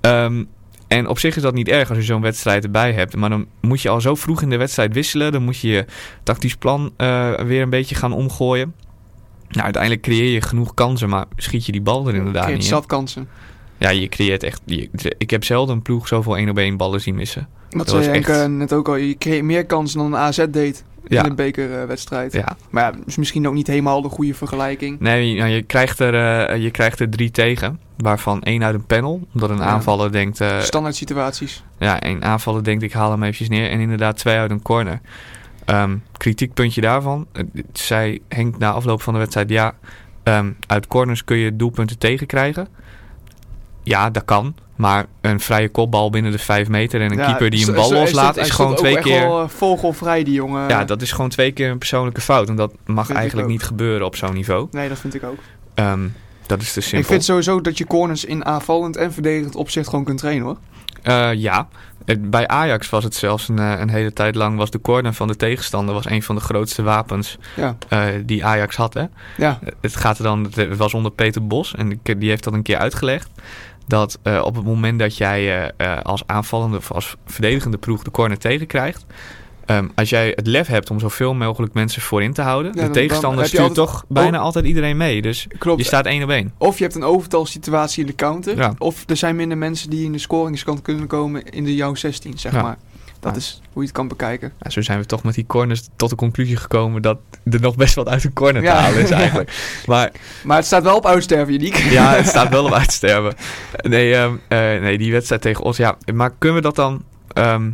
Ehm, 0.00 0.44
en 0.88 1.06
op 1.06 1.18
zich 1.18 1.36
is 1.36 1.42
dat 1.42 1.54
niet 1.54 1.68
erg 1.68 1.88
als 1.88 1.98
je 1.98 2.04
zo'n 2.04 2.20
wedstrijd 2.20 2.64
erbij 2.64 2.92
hebt. 2.92 3.16
Maar 3.16 3.30
dan 3.30 3.46
moet 3.60 3.80
je 3.82 3.88
al 3.88 4.00
zo 4.00 4.14
vroeg 4.14 4.42
in 4.42 4.50
de 4.50 4.56
wedstrijd 4.56 4.94
wisselen. 4.94 5.32
Dan 5.32 5.42
moet 5.42 5.58
je 5.58 5.68
je 5.68 5.84
tactisch 6.22 6.56
plan 6.56 6.92
eh, 6.96 7.34
weer 7.34 7.62
een 7.62 7.70
beetje 7.70 7.94
gaan 7.94 8.12
omgooien. 8.12 8.74
Nou, 9.50 9.62
uiteindelijk 9.64 10.02
creëer 10.02 10.32
je 10.32 10.40
genoeg 10.42 10.74
kansen, 10.74 11.08
maar 11.08 11.24
schiet 11.36 11.66
je 11.66 11.72
die 11.72 11.80
bal 11.80 12.08
er 12.08 12.14
inderdaad 12.14 12.46
niet 12.46 12.56
in. 12.56 12.62
zat 12.62 12.86
kansen. 12.86 13.28
Ja, 13.78 13.88
je 13.90 14.08
creëert 14.08 14.42
echt... 14.42 14.60
je- 14.64 14.88
ik 15.18 15.30
heb 15.30 15.44
zelden 15.44 15.74
een 15.76 15.82
ploeg 15.82 16.08
zoveel 16.08 16.36
1 16.36 16.48
op 16.48 16.58
1 16.58 16.76
ballen 16.76 17.00
zien 17.00 17.14
missen. 17.14 17.48
Dat 17.68 17.88
zei 17.88 17.98
was 18.02 18.10
Henk 18.12 18.26
echt- 18.26 18.38
eh, 18.40 18.46
net 18.46 18.72
ook 18.72 18.88
al. 18.88 18.96
Je 18.96 19.18
creëert 19.18 19.44
meer 19.44 19.66
kansen 19.66 19.98
dan 19.98 20.06
een 20.12 20.18
AZ 20.18 20.44
deed 20.50 20.84
Ja, 21.08 21.22
in 21.24 21.30
een 21.30 21.36
bekerwedstrijd. 21.36 22.32
ja. 22.32 22.56
Maar 22.70 22.92
ja, 22.92 22.98
is 23.06 23.16
misschien 23.16 23.46
ook 23.48 23.54
niet 23.54 23.66
helemaal 23.66 24.02
de 24.02 24.08
goede 24.08 24.34
vergelijking. 24.34 25.00
Nee, 25.00 25.34
nou, 25.36 25.50
je, 25.50 25.62
krijgt 25.62 25.98
er, 25.98 26.46
eh, 26.48 26.62
je 26.62 26.70
krijgt 26.70 27.00
er 27.00 27.08
drie 27.10 27.30
tegen. 27.30 27.80
Waarvan 27.96 28.42
één 28.42 28.64
uit 28.64 28.74
een 28.74 28.84
panel. 28.86 29.26
Omdat 29.34 29.50
een 29.50 29.56
Ja. 29.56 29.62
aanvaller 29.62 30.12
denkt... 30.12 30.40
eh, 30.40 30.60
Standaard 30.60 30.96
situaties. 30.96 31.62
ja, 31.78 32.00
één 32.00 32.22
aanvaller 32.24 32.64
denkt 32.64 32.82
ik 32.82 32.92
haal 32.92 33.10
hem 33.10 33.22
eventjes 33.22 33.48
neer. 33.48 33.70
En 33.70 33.80
inderdaad 33.80 34.16
twee 34.16 34.36
uit 34.36 34.50
een 34.50 34.62
corner. 34.62 35.00
Ehm, 35.64 35.96
kritiekpuntje 36.16 36.80
daarvan. 36.80 37.26
eh, 37.32 37.42
zei 37.72 38.20
Henk 38.28 38.58
na 38.58 38.70
afloop 38.72 39.02
van 39.02 39.12
de 39.12 39.18
wedstrijd... 39.18 39.50
Ja, 39.50 39.74
ehm, 40.22 40.50
uit 40.66 40.86
corners 40.86 41.24
kun 41.24 41.36
je 41.36 41.56
doelpunten 41.56 41.98
tegenkrijgen. 41.98 42.68
Ja, 43.82 44.10
dat 44.10 44.24
kan. 44.24 44.54
Maar 44.76 45.06
een 45.20 45.40
vrije 45.40 45.68
kopbal 45.68 46.10
binnen 46.10 46.32
de 46.32 46.38
5 46.38 46.68
meter... 46.68 47.00
en 47.00 47.10
een 47.12 47.18
Ja, 47.18 47.24
keeper 47.26 47.50
die 47.50 47.68
een 47.68 47.74
bal 47.74 47.92
loslaat... 47.92 48.36
is 48.36 48.50
gewoon 48.50 48.74
twee 48.74 48.98
keer... 48.98 49.20
wel, 49.20 49.42
eh, 49.42 49.48
vogelvrij, 49.48 50.24
die 50.24 50.34
jongen. 50.34 50.68
Ja, 50.68 50.84
dat 50.84 51.02
is 51.02 51.12
gewoon 51.12 51.30
twee 51.30 51.52
keer 51.52 51.70
een 51.70 51.78
persoonlijke 51.78 52.20
fout. 52.20 52.48
En 52.48 52.56
dat 52.56 52.72
mag 52.86 53.10
eigenlijk 53.10 53.48
niet 53.48 53.62
gebeuren 53.62 54.06
op 54.06 54.16
zo'n 54.16 54.34
niveau. 54.34 54.68
Nee, 54.70 54.88
dat 54.88 54.98
vind 54.98 55.14
ik 55.14 55.24
ook. 55.24 55.38
Ehm, 55.74 56.08
dat 56.50 56.62
is 56.62 56.72
te 56.72 56.80
simpel. 56.80 57.00
Ik 57.00 57.06
vind 57.06 57.24
sowieso 57.24 57.60
dat 57.60 57.78
je 57.78 57.86
corners 57.86 58.24
in 58.24 58.44
aanvallend 58.44 58.96
en 58.96 59.12
verdedigend 59.12 59.54
opzicht 59.54 59.88
gewoon 59.88 60.04
kunt 60.04 60.18
trainen 60.18 60.44
hoor. 60.44 60.56
Eh, 61.02 61.32
ja, 61.34 61.68
bij 62.18 62.48
Ajax 62.48 62.90
was 62.90 63.04
het 63.04 63.14
zelfs 63.14 63.48
een, 63.48 63.58
eh, 63.58 63.78
een 63.78 63.90
hele 63.90 64.12
tijd 64.12 64.34
lang... 64.34 64.56
was 64.56 64.70
de 64.70 64.80
corner 64.80 65.14
van 65.14 65.28
de 65.28 65.36
tegenstander 65.36 65.94
was 65.94 66.10
een 66.10 66.22
van 66.22 66.34
de 66.34 66.40
grootste 66.40 66.82
wapens 66.82 67.38
Ja, 67.56 67.76
eh, 67.88 68.04
die 68.24 68.44
Ajax 68.44 68.76
had. 68.76 68.94
Hè? 68.94 69.04
ja. 69.36 69.58
Het 69.80 69.96
gaat 69.96 70.18
er 70.18 70.24
dan, 70.24 70.52
het 70.54 70.76
was 70.76 70.94
onder 70.94 71.12
Peter 71.12 71.46
Bos 71.46 71.74
en 71.74 72.00
die 72.02 72.28
heeft 72.28 72.44
dat 72.44 72.52
een 72.52 72.62
keer 72.62 72.78
uitgelegd. 72.78 73.30
Dat 73.86 74.18
op 74.42 74.54
het 74.54 74.64
moment 74.64 74.98
dat 74.98 75.16
jij 75.16 75.72
als 76.02 76.22
aanvallende 76.26 76.76
of 76.76 76.92
als 76.92 77.16
verdedigende 77.26 77.78
ploeg 77.78 78.02
de 78.02 78.10
corner 78.10 78.38
tegenkrijgt. 78.38 79.04
Ehm, 79.66 79.86
als 79.94 80.10
jij 80.10 80.32
het 80.36 80.46
lef 80.46 80.66
hebt 80.66 80.90
om 80.90 81.00
zoveel 81.00 81.34
mogelijk 81.34 81.72
mensen 81.74 82.02
voorin 82.02 82.32
te 82.32 82.42
houden. 82.42 82.72
Ja, 82.74 82.84
de 82.84 82.90
tegenstander 82.90 83.46
stuurt 83.46 83.62
altijd- 83.68 83.86
toch 83.86 84.04
bijna 84.08 84.38
altijd 84.38 84.64
iedereen 84.64 84.96
mee. 84.96 85.22
Dus 85.22 85.46
Klopt. 85.58 85.80
je 85.80 85.86
staat 85.86 86.06
één 86.06 86.22
op 86.22 86.30
één. 86.30 86.52
Of 86.58 86.76
je 86.78 86.82
hebt 86.84 86.96
een 86.96 87.04
overtalsituatie 87.04 88.00
in 88.00 88.06
de 88.06 88.14
counter. 88.14 88.56
Ja. 88.56 88.74
Of 88.78 89.04
er 89.06 89.16
zijn 89.16 89.36
minder 89.36 89.58
mensen 89.58 89.90
die 89.90 90.04
in 90.04 90.12
de 90.12 90.18
scoringskant 90.18 90.82
kunnen 90.82 91.06
komen 91.06 91.44
in 91.44 91.64
de 91.64 91.74
jouw 91.74 91.94
16, 91.94 92.38
zeg 92.38 92.52
Ja. 92.52 92.62
maar. 92.62 92.76
Dat 93.20 93.36
is 93.36 93.60
hoe 93.72 93.82
je 93.82 93.88
het 93.88 93.96
kan 93.96 94.08
bekijken. 94.08 94.52
Zo 94.68 94.80
zijn 94.82 94.98
we 94.98 95.06
toch 95.06 95.22
met 95.22 95.34
die 95.34 95.46
corners 95.46 95.88
tot 95.96 96.10
de 96.10 96.16
conclusie 96.16 96.56
gekomen 96.56 97.02
dat 97.02 97.18
er 97.44 97.60
nog 97.60 97.76
best 97.76 97.94
wat 97.94 98.08
uit 98.08 98.24
een 98.24 98.32
corner 98.32 98.62
te 98.62 98.68
halen 98.68 99.02
is 99.02 99.10
eigenlijk. 99.24 99.80
Maar 99.86 100.10
Maar 100.44 100.56
het 100.56 100.66
staat 100.66 100.82
wel 100.82 100.96
op 100.96 101.06
uitsterven, 101.06 101.52
Janiek. 101.52 101.76
ja, 101.98 102.14
het 102.14 102.26
staat 102.26 102.48
wel 102.48 102.64
op 102.64 102.72
uitsterven. 102.82 103.34
Nee, 103.76 104.14
ehm, 104.14 104.34
eh, 104.48 104.58
nee, 104.58 104.98
die 104.98 105.12
wedstrijd 105.12 105.42
tegen 105.42 105.64
ons. 105.64 105.76
Ja, 105.76 105.96
maar 106.14 106.30
kunnen 106.38 106.56
we 106.56 106.62
dat 106.64 106.76
dan 106.76 107.02
ehm, 107.32 107.70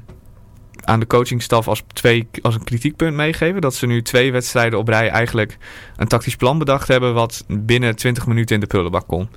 aan 0.86 1.00
de 1.00 1.06
coachingstaf 1.06 1.68
als, 1.68 1.82
twee, 1.92 2.28
als 2.42 2.54
een 2.54 2.64
kritiekpunt 2.64 3.14
meegeven? 3.14 3.60
Dat 3.60 3.74
ze 3.74 3.86
nu 3.86 4.02
twee 4.02 4.32
wedstrijden 4.32 4.78
op 4.78 4.88
rij 4.88 5.08
eigenlijk 5.08 5.58
een 5.96 6.08
tactisch 6.08 6.36
plan 6.36 6.58
bedacht 6.58 6.88
hebben... 6.88 7.14
wat 7.14 7.44
binnen 7.48 7.96
20 7.96 8.26
minuten 8.26 8.54
in 8.54 8.60
de 8.60 8.66
prullenbak 8.66 9.06
kon. 9.06 9.28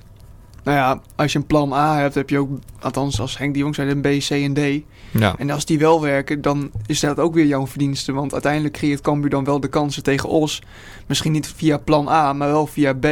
Nou 0.64 0.78
ja, 0.78 1.02
als 1.16 1.32
je 1.32 1.40
een 1.40 1.46
plan 1.46 1.74
A 1.74 1.98
hebt, 1.98 2.16
heb 2.16 2.30
je 2.30 2.40
ook, 2.40 2.50
althans 2.80 3.20
als 3.20 3.38
Henk 3.38 3.54
de 3.54 3.60
Jong 3.60 3.76
zei, 3.76 3.90
een 3.90 4.02
B, 4.02 4.08
C 4.28 4.30
en 4.30 4.54
D. 4.54 4.84
Ja, 5.12 5.36
En 5.38 5.50
als 5.50 5.66
die 5.66 5.80
wel 5.80 6.02
werken, 6.02 6.42
dan 6.42 6.72
is 6.86 7.00
dat 7.00 7.20
ook 7.20 7.34
weer 7.34 7.46
jouw 7.46 7.68
verdienste. 7.68 8.12
Want 8.12 8.34
uiteindelijk 8.34 8.74
creëert 8.74 9.02
Cambuur 9.02 9.30
dan 9.30 9.44
wel 9.44 9.60
de 9.60 9.68
kansen 9.68 10.04
tegen 10.04 10.30
Os. 10.30 10.62
Misschien 11.08 11.32
niet 11.32 11.54
via 11.56 11.78
plan 11.78 12.08
A, 12.08 12.34
maar 12.34 12.48
wel 12.48 12.68
via 12.68 12.94
B. 12.94 13.06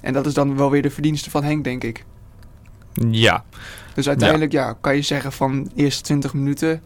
En 0.00 0.12
dat 0.12 0.26
is 0.26 0.34
dan 0.34 0.56
wel 0.56 0.70
weer 0.70 0.82
de 0.82 0.90
verdienste 0.90 1.30
van 1.30 1.44
Henk, 1.44 1.64
denk 1.64 1.84
ik. 1.84 2.04
ja. 3.10 3.44
Dus 3.94 4.08
uiteindelijk 4.08 4.52
ja. 4.52 4.76
kan 4.80 4.96
je 4.96 5.02
zeggen 5.02 5.32
van 5.32 5.64
de 5.64 5.70
eerste 5.74 6.02
20 6.02 6.34
minuten... 6.34 6.82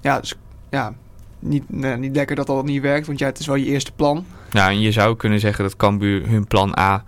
Ja, 0.00 0.20
dus, 0.20 0.34
ja 0.70 0.94
niet, 1.38 1.62
nee, 1.66 1.96
niet 1.96 2.14
lekker 2.16 2.36
dat 2.36 2.46
dat 2.46 2.64
niet 2.64 2.82
werkt, 2.82 3.06
want 3.06 3.18
ja, 3.18 3.26
het 3.26 3.38
is 3.38 3.46
wel 3.46 3.56
je 3.56 3.64
eerste 3.64 3.92
plan. 3.92 4.24
ja 4.50 4.68
en 4.68 4.80
je 4.80 4.92
zou 4.92 5.16
kunnen 5.16 5.40
zeggen 5.40 5.64
dat 5.64 5.76
Cambuur 5.76 6.28
hun 6.28 6.46
plan 6.46 6.78
A... 6.78 7.04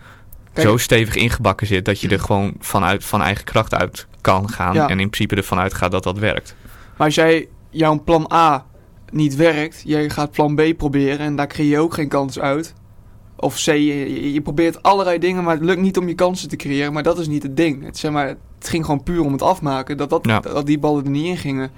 Kijk, 0.53 0.67
zo 0.67 0.77
stevig 0.77 1.15
ingebakken 1.15 1.67
zit 1.67 1.85
dat 1.85 2.01
je 2.01 2.09
er 2.09 2.21
gewoon 2.21 2.55
vanuit, 2.59 3.05
van 3.05 3.23
eigen 3.23 3.45
kracht 3.45 3.75
uit 3.75 4.07
kan 4.21 4.51
gaan. 4.51 4.75
Ja. 4.75 4.89
En 4.89 5.01
in 5.01 5.11
principe 5.11 5.35
ervan 5.37 5.59
uitgaat 5.59 5.91
dat 5.91 6.03
dat 6.03 6.19
werkt. 6.19 6.55
Maar 6.97 7.07
als 7.07 7.15
jij 7.15 7.49
jouw 7.71 8.03
plan 8.05 8.31
A 8.33 8.65
niet 9.11 9.37
werkt, 9.37 9.83
jij 9.85 10.11
gaat 10.11 10.31
plan 10.31 10.55
B 10.55 10.63
proberen 10.77 11.19
en 11.19 11.37
daar 11.37 11.47
creëer 11.47 11.71
je 11.71 11.79
ook 11.79 11.95
geen 11.95 12.09
kans 12.09 12.39
uit. 12.39 12.75
Of 13.37 13.55
C, 13.55 13.59
je, 13.67 13.85
je- 13.85 14.33
je 14.33 14.41
probeert 14.41 14.83
allerlei 14.83 15.19
dingen, 15.19 15.45
maar 15.45 15.55
het 15.55 15.65
lukt 15.65 15.81
niet 15.81 15.97
om 15.99 16.09
je 16.09 16.15
kansen 16.15 16.49
te 16.49 16.57
creëren. 16.57 16.93
Maar 16.93 17.03
dat 17.03 17.19
is 17.19 17.27
niet 17.29 17.43
het 17.43 17.57
ding. 17.57 17.85
Het, 17.85 17.99
zeg 17.99 18.11
maar, 18.11 18.27
het 18.59 18.69
ging 18.69 18.85
gewoon 18.85 19.03
puur 19.03 19.21
om 19.25 19.33
het 19.33 19.43
afmaken, 19.43 19.97
dat, 19.97 20.11
dat, 20.11 20.27
Ja. 20.27 20.41
dat 20.41 20.67
die 20.67 20.79
ballen 20.79 21.05
er 21.05 21.11
niet 21.11 21.27
in 21.27 21.37
gingen. 21.37 21.71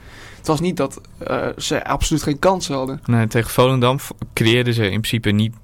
Het 0.44 0.52
was 0.52 0.62
niet 0.62 0.76
dat 0.76 1.00
eh, 1.18 1.46
ze 1.56 1.84
absoluut 1.84 2.22
geen 2.22 2.38
kansen 2.38 2.74
hadden. 2.74 3.00
Nee, 3.04 3.26
tegen 3.26 3.50
Volendam 3.50 3.98
creëerden 4.32 4.74
ze 4.74 4.82
in 4.82 4.88
principe 5.00 5.30
niet 5.30 5.54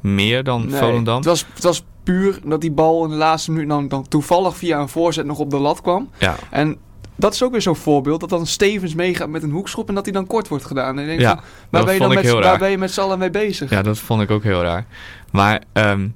meer 0.00 0.44
dan 0.44 0.66
Nee, 0.66 0.80
Volendam. 0.80 1.16
Het 1.16 1.24
was, 1.24 1.44
het 1.54 1.62
was 1.62 1.84
puur 2.02 2.40
dat 2.44 2.60
die 2.60 2.70
bal 2.70 3.04
in 3.04 3.10
de 3.10 3.16
laatste 3.16 3.50
minuut 3.52 3.68
dan, 3.68 3.88
dan 3.88 4.08
toevallig 4.08 4.56
via 4.56 4.80
een 4.80 4.88
voorzet 4.88 5.26
nog 5.26 5.38
op 5.38 5.50
de 5.50 5.58
lat 5.58 5.80
kwam. 5.80 6.10
Ja, 6.18 6.36
En 6.50 6.76
dat 7.16 7.34
is 7.34 7.42
ook 7.42 7.52
weer 7.52 7.62
zo'n 7.62 7.76
voorbeeld, 7.76 8.20
dat 8.20 8.28
dan 8.28 8.46
Stevens 8.46 8.94
meegaat 8.94 9.28
met 9.28 9.42
een 9.42 9.50
hoekschop 9.50 9.88
en 9.88 9.94
dat 9.94 10.04
hij 10.04 10.12
dan 10.12 10.26
kort 10.26 10.48
wordt 10.48 10.64
gedaan. 10.64 10.98
En 10.98 11.02
ik 11.02 11.06
denk 11.06 11.20
ja 11.20 11.34
van, 11.34 11.42
waar, 11.70 11.84
ben 11.84 11.94
je 11.94 12.00
dan 12.00 12.14
met, 12.14 12.30
waar 12.30 12.58
ben 12.58 12.70
je 12.70 12.78
met 12.78 12.92
z'n 12.92 13.00
allen 13.00 13.18
mee 13.18 13.30
bezig? 13.30 13.70
Ja, 13.70 13.82
dat 13.82 13.98
vond 13.98 14.22
ik 14.22 14.30
ook 14.30 14.42
heel 14.42 14.62
raar. 14.62 14.86
Maar 15.30 15.62
ehm, 15.72 16.08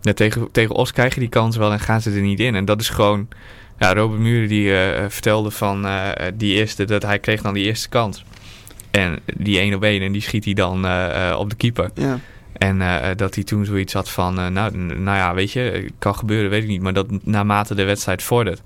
ja, 0.00 0.12
tegen, 0.12 0.48
tegen 0.52 0.74
Os 0.74 0.92
krijg 0.92 1.14
je 1.14 1.20
die 1.20 1.28
kans 1.28 1.56
wel 1.56 1.72
en 1.72 1.80
gaan 1.80 2.00
ze 2.00 2.10
er 2.10 2.20
niet 2.20 2.40
in. 2.40 2.54
En 2.54 2.64
dat 2.64 2.80
is 2.80 2.88
gewoon... 2.88 3.28
Ja, 3.78 3.94
Robert 3.94 4.20
Muren 4.20 4.48
die 4.48 4.76
eh, 4.76 5.04
vertelde 5.08 5.50
van 5.50 5.86
eh, 5.86 6.26
die 6.34 6.54
eerste... 6.54 6.84
dat 6.84 7.02
hij 7.02 7.18
kreeg 7.18 7.42
dan 7.42 7.54
die 7.54 7.64
eerste 7.64 7.88
kans. 7.88 8.24
En 8.90 9.18
die 9.36 9.58
1 9.58 9.74
op 9.74 9.82
1 9.82 10.02
en 10.02 10.12
die 10.12 10.22
schiet 10.22 10.44
hij 10.44 10.54
dan 10.54 10.86
eh, 10.86 11.36
op 11.38 11.50
de 11.50 11.56
keeper. 11.56 11.90
Ja. 11.94 12.18
En 12.52 12.82
dat 13.16 13.34
hij 13.34 13.44
toen 13.44 13.64
zoiets 13.64 13.92
had 13.92 14.10
van... 14.10 14.34
nou, 14.34 14.76
nou 14.76 15.16
ja, 15.16 15.34
weet 15.34 15.52
je, 15.52 15.90
kan 15.98 16.14
gebeuren, 16.14 16.50
weet 16.50 16.62
ik 16.62 16.68
niet. 16.68 16.82
Maar 16.82 16.92
dat 16.92 17.06
naarmate 17.24 17.74
de 17.74 17.84
wedstrijd 17.84 18.22
vordert... 18.22 18.62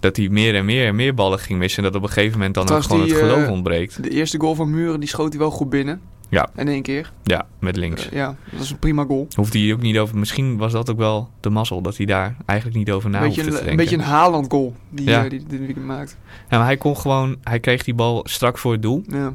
dat 0.00 0.16
hij 0.16 0.28
meer 0.28 0.54
en 0.54 0.64
meer 0.64 0.86
en 0.86 0.94
meer 0.94 1.14
ballen 1.14 1.38
ging 1.38 1.58
missen... 1.58 1.84
en 1.84 1.92
dat 1.92 2.02
op 2.02 2.08
een 2.08 2.12
gegeven 2.12 2.38
moment 2.38 2.54
dan 2.54 2.70
ook 2.70 2.82
gewoon 2.82 3.00
het 3.00 3.12
geloof 3.12 3.48
ontbreekt. 3.48 4.02
De 4.02 4.10
eerste 4.10 4.40
goal 4.40 4.54
van 4.54 4.70
Muren, 4.70 5.00
die 5.00 5.08
schoot 5.08 5.28
hij 5.28 5.38
wel 5.38 5.50
goed 5.50 5.70
binnen. 5.70 6.00
Ja. 6.30 6.48
In 6.56 6.68
één 6.68 6.82
keer. 6.82 7.12
Ja, 7.22 7.46
met 7.58 7.76
links. 7.76 8.08
Ja, 8.12 8.26
dat 8.50 8.58
was 8.58 8.70
een 8.70 8.78
prima 8.78 9.04
goal. 9.04 9.26
Hoefde 9.34 9.58
hij 9.58 9.72
ook 9.72 9.80
niet 9.80 9.98
over. 9.98 10.18
Misschien 10.18 10.56
was 10.56 10.72
dat 10.72 10.90
ook 10.90 10.96
wel 10.98 11.30
de 11.40 11.50
mazzel 11.50 11.80
dat 11.82 11.96
hij 11.96 12.06
daar 12.06 12.36
eigenlijk 12.46 12.78
niet 12.78 12.90
over 12.90 13.10
na 13.10 13.18
Een 13.20 13.24
beetje, 13.26 13.42
hoefde 13.42 13.56
te 13.56 13.62
een, 13.62 13.70
een 13.70 13.76
denken. 13.76 13.96
beetje 13.98 14.10
een 14.12 14.12
Haaland 14.18 14.50
goal 14.50 14.74
die, 14.90 15.08
Ja. 15.08 15.24
eh, 15.24 15.30
die 15.30 15.42
dit 15.46 15.58
weekend 15.58 15.86
maakt. 15.86 16.16
Ja, 16.48 16.56
maar 16.56 16.66
hij 16.66 16.76
kon 16.76 16.96
gewoon. 16.96 17.36
Hij 17.42 17.60
kreeg 17.60 17.84
die 17.84 17.94
bal 17.94 18.20
strak 18.28 18.58
voor 18.58 18.72
het 18.72 18.82
doel. 18.82 19.02
Ja. 19.08 19.32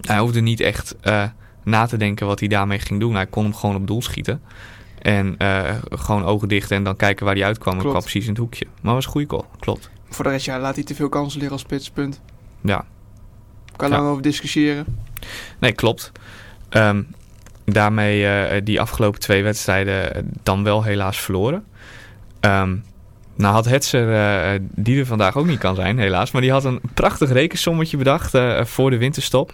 Hij 0.00 0.18
hoefde 0.18 0.40
niet 0.40 0.60
echt 0.60 0.96
eh, 1.00 1.24
na 1.64 1.86
te 1.86 1.96
denken 1.96 2.26
wat 2.26 2.38
hij 2.40 2.48
daarmee 2.48 2.78
ging 2.78 3.00
doen. 3.00 3.14
Hij 3.14 3.26
kon 3.26 3.42
hem 3.44 3.54
gewoon 3.54 3.76
op 3.76 3.86
doel 3.86 4.02
schieten. 4.02 4.40
En 4.98 5.34
eh, 5.38 5.74
gewoon 5.90 6.24
ogen 6.24 6.48
dicht 6.48 6.70
en 6.70 6.84
dan 6.84 6.96
kijken 6.96 7.24
waar 7.26 7.34
hij 7.34 7.44
uitkwam. 7.44 7.74
En 7.74 7.80
kwam 7.80 8.00
precies 8.00 8.22
in 8.24 8.28
het 8.30 8.38
hoekje. 8.38 8.66
Maar 8.82 8.94
was 8.94 9.04
een 9.04 9.10
goede 9.10 9.28
goal. 9.28 9.46
Klopt. 9.58 9.90
Voor 10.08 10.24
de 10.24 10.30
rest, 10.30 10.44
ja, 10.46 10.58
laat 10.60 10.74
hij 10.74 10.84
te 10.84 10.94
veel 10.94 11.08
kansen 11.08 11.38
liggen 11.38 11.52
als 11.56 11.66
spitspunt. 11.66 12.20
Ja. 12.60 12.84
Kan 13.76 13.90
Ja. 13.90 13.96
lang 13.96 14.08
over 14.08 14.22
discussiëren. 14.22 14.86
Nee, 15.58 15.72
klopt. 15.72 16.12
Ehm, 16.68 17.02
daarmee 17.64 18.26
eh, 18.26 18.60
die 18.64 18.80
afgelopen 18.80 19.20
twee 19.20 19.42
wedstrijden 19.42 20.14
eh, 20.14 20.22
dan 20.42 20.64
wel 20.64 20.84
helaas 20.84 21.20
verloren. 21.20 21.64
Ehm, 22.40 22.76
nou 23.36 23.54
had 23.54 23.64
Hetzer, 23.64 24.14
eh, 24.14 24.60
die 24.60 24.98
er 24.98 25.06
vandaag 25.06 25.36
ook 25.36 25.46
niet 25.46 25.58
kan 25.58 25.74
zijn 25.74 25.98
helaas, 25.98 26.30
maar 26.30 26.42
die 26.42 26.50
had 26.50 26.64
een 26.64 26.80
prachtig 26.94 27.30
rekensommetje 27.32 27.96
bedacht 27.96 28.38
voor 28.62 28.90
de 28.90 28.98
winterstop. 28.98 29.52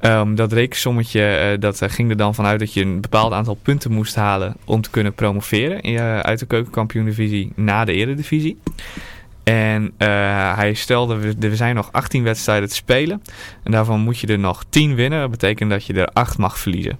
Ehm, 0.00 0.34
dat 0.34 0.52
rekensommetje 0.52 1.56
dat 1.60 1.82
ging 1.86 2.10
er 2.10 2.16
dan 2.16 2.34
vanuit 2.34 2.58
dat 2.58 2.72
je 2.72 2.82
een 2.82 3.00
bepaald 3.00 3.32
aantal 3.32 3.58
punten 3.62 3.92
moest 3.92 4.14
halen 4.14 4.56
om 4.64 4.80
te 4.80 4.90
kunnen 4.90 5.14
promoveren 5.14 6.22
uit 6.22 6.38
de 6.38 6.46
keukenkampioen-divisie 6.46 7.52
na 7.54 7.84
de 7.84 7.92
eredivisie. 7.92 8.60
En 9.42 9.92
eh, 9.96 10.08
hij 10.56 10.74
stelde, 10.74 11.34
er 11.40 11.56
zijn 11.56 11.74
nog 11.74 11.92
18 11.92 12.22
wedstrijden 12.22 12.68
te 12.68 12.74
spelen. 12.74 13.22
En 13.62 13.72
daarvan 13.72 14.00
moet 14.00 14.18
je 14.18 14.26
er 14.26 14.38
nog 14.38 14.64
10 14.68 14.94
winnen. 14.94 15.20
Dat 15.20 15.30
betekent 15.30 15.70
dat 15.70 15.84
je 15.84 15.92
er 15.92 16.06
8 16.06 16.38
mag 16.38 16.58
verliezen. 16.58 16.98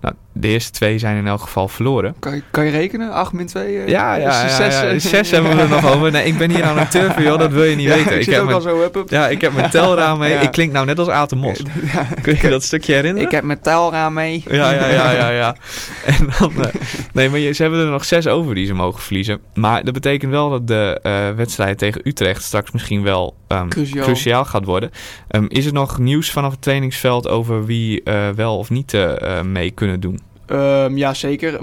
Nou, 0.00 0.14
de 0.40 0.48
eerste 0.48 0.70
twee 0.70 0.98
zijn 0.98 1.16
in 1.16 1.26
elk 1.26 1.40
geval 1.40 1.68
verloren. 1.68 2.14
Kan 2.18 2.34
je, 2.34 2.42
kan 2.50 2.64
je 2.64 2.70
rekenen? 2.70 3.12
8 3.12 3.32
min 3.32 3.46
2? 3.46 3.72
Ja, 3.72 3.84
ja, 3.86 4.16
ja, 4.16 4.48
zes, 4.48 4.74
ja, 4.74 4.82
eh, 4.88 4.98
zes 4.98 5.30
hebben 5.30 5.56
we 5.56 5.62
er 5.62 5.68
nog 5.68 5.94
over. 5.94 6.10
Nee, 6.12 6.24
ik 6.26 6.38
ben 6.38 6.50
hier 6.50 6.64
aan 6.64 6.78
het 6.78 6.90
turven, 6.90 7.22
joh, 7.22 7.38
dat 7.38 7.50
wil 7.52 7.64
je 7.64 7.76
niet 7.76 7.88
weten. 7.88 8.20
Ik, 8.20 8.26
heb 8.26 8.38
ook 8.38 8.44
mijn, 8.44 8.56
al 8.56 8.62
zo 8.62 8.82
up, 8.82 8.96
up. 8.96 9.10
ja, 9.10 9.28
ik 9.28 9.40
heb 9.40 9.52
mijn 9.52 9.70
telraam 9.70 10.18
mee. 10.18 10.34
Ik 10.46 10.50
klink 10.50 10.72
nou 10.72 10.86
net 10.86 10.98
als 10.98 11.08
Aten 11.08 11.38
Mos. 11.38 11.62
Kun 12.22 12.36
je 12.40 12.48
dat 12.48 12.62
stukje 12.62 12.92
herinneren? 12.94 13.26
ik 13.28 13.34
heb 13.34 13.44
mijn 13.44 13.60
telraam 13.60 14.12
mee. 14.12 14.44
Ja, 14.50 14.70
ja, 14.70 14.88
ja, 14.88 15.10
ja, 15.12 15.28
ja. 15.30 15.56
En 16.18 16.28
dan, 16.38 16.52
eh, 16.64 16.74
nee, 17.12 17.28
maar 17.30 17.38
je- 17.38 17.52
ze 17.52 17.62
hebben 17.62 17.80
er 17.80 17.90
nog 17.90 18.04
zes 18.04 18.26
over 18.26 18.54
die 18.54 18.66
ze 18.66 18.74
mogen 18.74 19.02
verliezen. 19.02 19.40
Maar 19.54 19.84
dat 19.84 19.94
betekent 19.94 20.30
wel 20.30 20.50
dat 20.50 20.66
de 20.66 20.98
eh, 21.02 21.30
wedstrijd 21.36 21.78
tegen 21.78 22.00
Utrecht 22.04 22.42
straks 22.42 22.70
misschien 22.70 23.02
wel 23.02 23.36
ehm, 23.48 23.68
Cruciaal. 23.68 24.04
cruciaal 24.04 24.44
gaat 24.44 24.64
worden. 24.64 24.90
Ehm, 25.28 25.44
is 25.48 25.66
er 25.66 25.72
nog 25.72 25.98
nieuws 25.98 26.30
vanaf 26.30 26.50
het 26.50 26.62
trainingsveld 26.62 27.28
over 27.28 27.64
wie 27.66 28.02
eh, 28.02 28.28
wel 28.36 28.58
of 28.58 28.70
niet 28.70 28.94
eh, 28.94 29.38
eh, 29.38 29.44
mee 29.44 29.70
kunnen 29.70 30.00
doen? 30.00 30.20
Ehm, 30.46 30.96
ja, 30.96 31.14
zeker. 31.14 31.58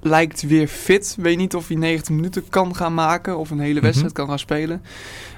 Lijkt 0.00 0.42
weer 0.42 0.68
fit. 0.68 1.16
Weet 1.20 1.36
niet 1.36 1.54
of 1.54 1.68
hij 1.68 1.76
90 1.76 2.14
minuten 2.14 2.48
kan 2.48 2.76
gaan 2.76 2.94
maken 2.94 3.38
of 3.38 3.50
een 3.50 3.60
hele 3.60 3.80
wedstrijd 3.80 4.12
kan 4.12 4.28
gaan 4.28 4.38
spelen. 4.38 4.82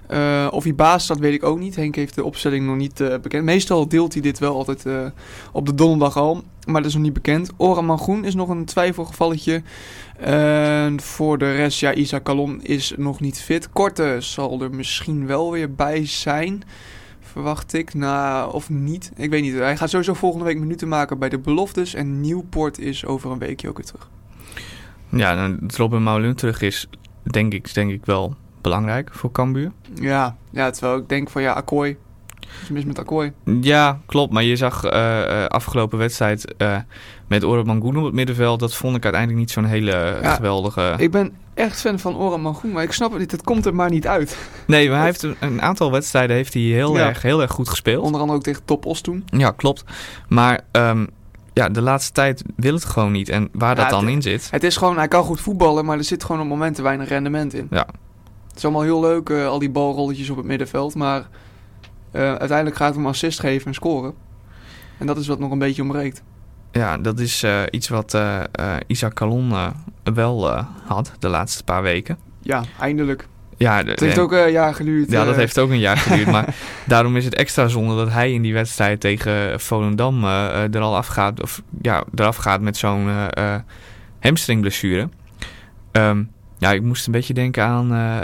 Eh, 0.09 0.49
of 0.50 0.65
hij 0.65 0.75
baas 0.75 1.05
staat, 1.05 1.19
weet 1.19 1.35
ik 1.35 1.45
ook 1.45 1.59
niet. 1.59 1.77
Henk 1.77 1.95
heeft 1.95 2.15
de 2.15 2.25
opstelling 2.25 2.67
nog 2.67 2.77
niet 2.77 3.00
eh, 3.00 3.15
bekend. 3.23 3.45
Meestal 3.45 3.88
deelt 3.88 4.12
hij 4.12 4.23
dit 4.23 4.38
wel 4.38 4.55
altijd 4.55 4.87
eh, 4.87 5.07
op 5.53 5.67
de 5.67 5.75
donderdag 5.75 6.17
al, 6.17 6.43
maar 6.67 6.81
dat 6.81 6.91
is 6.91 6.95
nog 6.95 7.03
niet 7.03 7.12
bekend. 7.12 7.50
Ora 7.57 7.81
Mangroen 7.81 8.25
is 8.25 8.35
nog 8.35 8.49
een 8.49 8.65
twijfelgevalletje. 8.65 9.62
Voor 10.97 11.38
de 11.38 11.53
rest, 11.53 11.81
ja, 11.81 11.95
Isa 11.95 12.19
Kalon 12.19 12.62
is 12.62 12.95
nog 12.97 13.21
niet 13.21 13.38
fit. 13.41 13.73
Korte 13.73 14.17
zal 14.19 14.62
er 14.62 14.75
misschien 14.75 15.27
wel 15.27 15.53
weer 15.53 15.75
bij 15.75 16.07
zijn. 16.07 16.62
Verwacht 17.38 17.73
ik. 17.73 17.95
Nou, 17.95 18.52
of 18.52 18.71
niet. 18.71 19.12
Ik 19.16 19.30
weet 19.30 19.42
niet. 19.42 19.54
Hij 19.54 19.76
gaat 19.76 19.90
sowieso 19.90 20.14
volgende 20.14 20.45
week 20.45 20.59
minuten 20.59 20.88
maken 20.88 21.18
bij 21.18 21.28
de 21.28 21.38
beloftes. 21.38 21.95
En 21.95 22.21
Nieuwpoort 22.21 22.78
is 22.78 23.07
over 23.07 23.30
een 23.30 23.38
weekje 23.38 23.68
ook 23.68 23.76
weer 23.76 23.87
terug. 23.87 24.09
Ja, 25.09 25.35
dan 25.35 25.59
dat 25.61 25.76
Robin 25.76 26.02
Moulin 26.02 26.35
terug 26.35 26.61
is, 26.61 26.88
denk 27.23 27.52
ik, 27.52 27.75
denk 27.75 27.90
ik 27.90 28.04
wel 28.04 28.35
belangrijk 28.61 29.11
voor 29.12 29.30
Cambuur. 29.33 29.73
Ja, 29.95 30.37
ja 30.50 30.71
terwijl 30.71 30.99
ik 30.99 31.09
denk 31.09 31.30
van 31.30 31.42
ja, 31.42 31.52
Akkooi. 31.52 31.97
Is 32.62 32.68
mis 32.68 32.85
met 32.85 32.99
Akkooi? 32.99 33.33
Ja, 33.61 34.00
klopt. 34.07 34.33
Maar 34.33 34.42
je 34.42 34.57
zag 34.57 34.85
eh, 34.85 35.45
afgelopen 35.45 35.99
wedstrijd 35.99 36.54
eh, 36.57 36.76
met 37.26 37.45
Orad 37.45 37.66
Mangoen 37.66 37.97
op 37.97 38.04
het 38.04 38.14
middenveld. 38.14 38.61
Dat 38.61 38.75
vond 38.75 38.97
ik 38.97 39.02
uiteindelijk 39.02 39.40
niet 39.40 39.50
zo'n 39.50 39.64
hele 39.64 40.18
Ja, 40.23 40.35
geweldige... 40.35 40.95
Ik 40.97 41.11
ben 41.11 41.33
echt 41.59 41.81
fan 41.81 41.99
van 41.99 42.17
Oran 42.17 42.41
Mangoen, 42.41 42.73
maar 42.73 42.83
ik 42.83 42.93
snap 42.93 43.11
het 43.11 43.21
niet. 43.21 43.31
Het 43.31 43.43
komt 43.43 43.67
er 43.67 43.75
maar 43.75 43.91
niet 43.91 44.07
uit. 44.07 44.37
Nee, 44.67 44.88
maar 44.88 44.97
hij 44.97 45.07
heeft 45.07 45.23
een, 45.23 45.37
een 45.41 45.62
aantal 45.62 45.91
wedstrijden 45.93 46.37
heeft 46.37 46.55
hij 46.55 46.62
heel, 46.62 46.97
Ja. 46.97 47.07
erg, 47.09 47.23
heel 47.23 47.41
erg 47.43 47.50
goed 47.50 47.69
gespeeld. 47.69 48.05
Onder 48.05 48.21
andere 48.21 48.38
ook 48.38 48.45
tegen 48.45 48.65
Top 48.65 48.87
Os 48.87 49.00
toen. 49.00 49.25
Ja, 49.27 49.50
klopt. 49.50 49.85
Maar 50.29 50.61
ehm, 50.71 51.07
ja, 51.53 51.69
de 51.69 51.83
laatste 51.83 52.12
tijd 52.12 52.43
wil 52.57 52.75
het 52.75 52.85
gewoon 52.85 53.12
niet. 53.12 53.29
En 53.29 53.49
waar 53.53 53.75
dat 53.75 53.91
dan 53.91 54.05
het- 54.05 54.15
in 54.15 54.23
zit... 54.23 54.49
Het 54.50 54.62
is 54.65 54.77
gewoon, 54.77 54.97
hij 54.97 55.09
kan 55.09 55.25
goed 55.25 55.41
voetballen, 55.41 55.85
maar 55.85 55.99
er 55.99 56.05
zit 56.05 56.25
gewoon 56.25 56.41
op 56.43 56.47
momenten 56.49 56.83
weinig 56.83 57.09
rendement 57.09 57.55
in. 57.55 57.67
Ja. 57.71 57.87
Het 58.49 58.57
is 58.57 58.65
allemaal 58.65 58.83
heel 58.83 59.00
leuk, 59.00 59.29
eh, 59.29 59.47
al 59.47 59.59
die 59.59 59.71
balrolletjes 59.71 60.31
op 60.31 60.37
het 60.37 60.47
middenveld. 60.47 60.95
Maar 60.95 61.29
eh, 62.11 62.23
uiteindelijk 62.35 62.77
gaat 62.77 62.88
het 62.88 62.97
om 62.97 63.07
assist 63.07 63.41
geven 63.41 63.67
en 63.67 63.75
scoren. 63.75 64.15
En 64.99 65.07
dat 65.07 65.17
is 65.19 65.27
wat 65.27 65.38
nog 65.38 65.50
een 65.50 65.59
beetje 65.59 65.83
ontbreekt. 65.83 66.23
Ja, 66.73 66.99
dat 66.99 67.19
is 67.19 67.43
eh, 67.43 67.61
iets 67.71 67.89
wat 67.89 68.15
eh, 68.15 68.41
Isaac 68.87 69.15
Calon 69.15 69.53
wel 70.15 70.51
had 70.87 71.13
de 71.19 71.29
laatste 71.29 71.65
paar 71.65 71.83
weken. 71.83 72.19
Ja, 72.43 72.63
eindelijk. 72.81 73.29
Ja, 73.57 73.83
de- 73.83 73.91
Het 73.91 74.01
heeft 74.01 74.17
en- 74.17 74.23
ook 74.23 74.33
een 74.33 74.51
jaar 74.51 74.75
geduurd. 74.75 75.11
ja, 75.11 75.25
dat 75.25 75.37
heeft 75.37 75.59
ook 75.59 75.71
een 75.71 75.79
jaar 75.79 75.97
geduurd. 75.97 76.31
maar 76.31 76.55
daarom 76.87 77.17
is 77.17 77.25
het 77.25 77.35
extra 77.35 77.69
zonde 77.69 77.97
dat 77.97 78.11
hij 78.13 78.33
in 78.33 78.43
die 78.43 78.53
wedstrijd 78.55 79.01
tegen 79.01 79.61
Volendam 79.61 80.25
er 80.25 80.79
al 80.81 80.97
afgaat. 80.97 81.43
Of 81.43 81.63
ja, 81.83 82.05
eraf 82.15 82.37
gaat 82.37 82.61
met 82.61 82.77
zo'n 82.77 83.09
hamstringblessure. 84.21 85.09
Ehm, 85.93 86.23
ja, 86.59 86.73
ik 86.73 86.83
moest 86.83 87.07
een 87.07 87.13
beetje 87.13 87.35
denken 87.35 87.65
aan. 87.65 88.23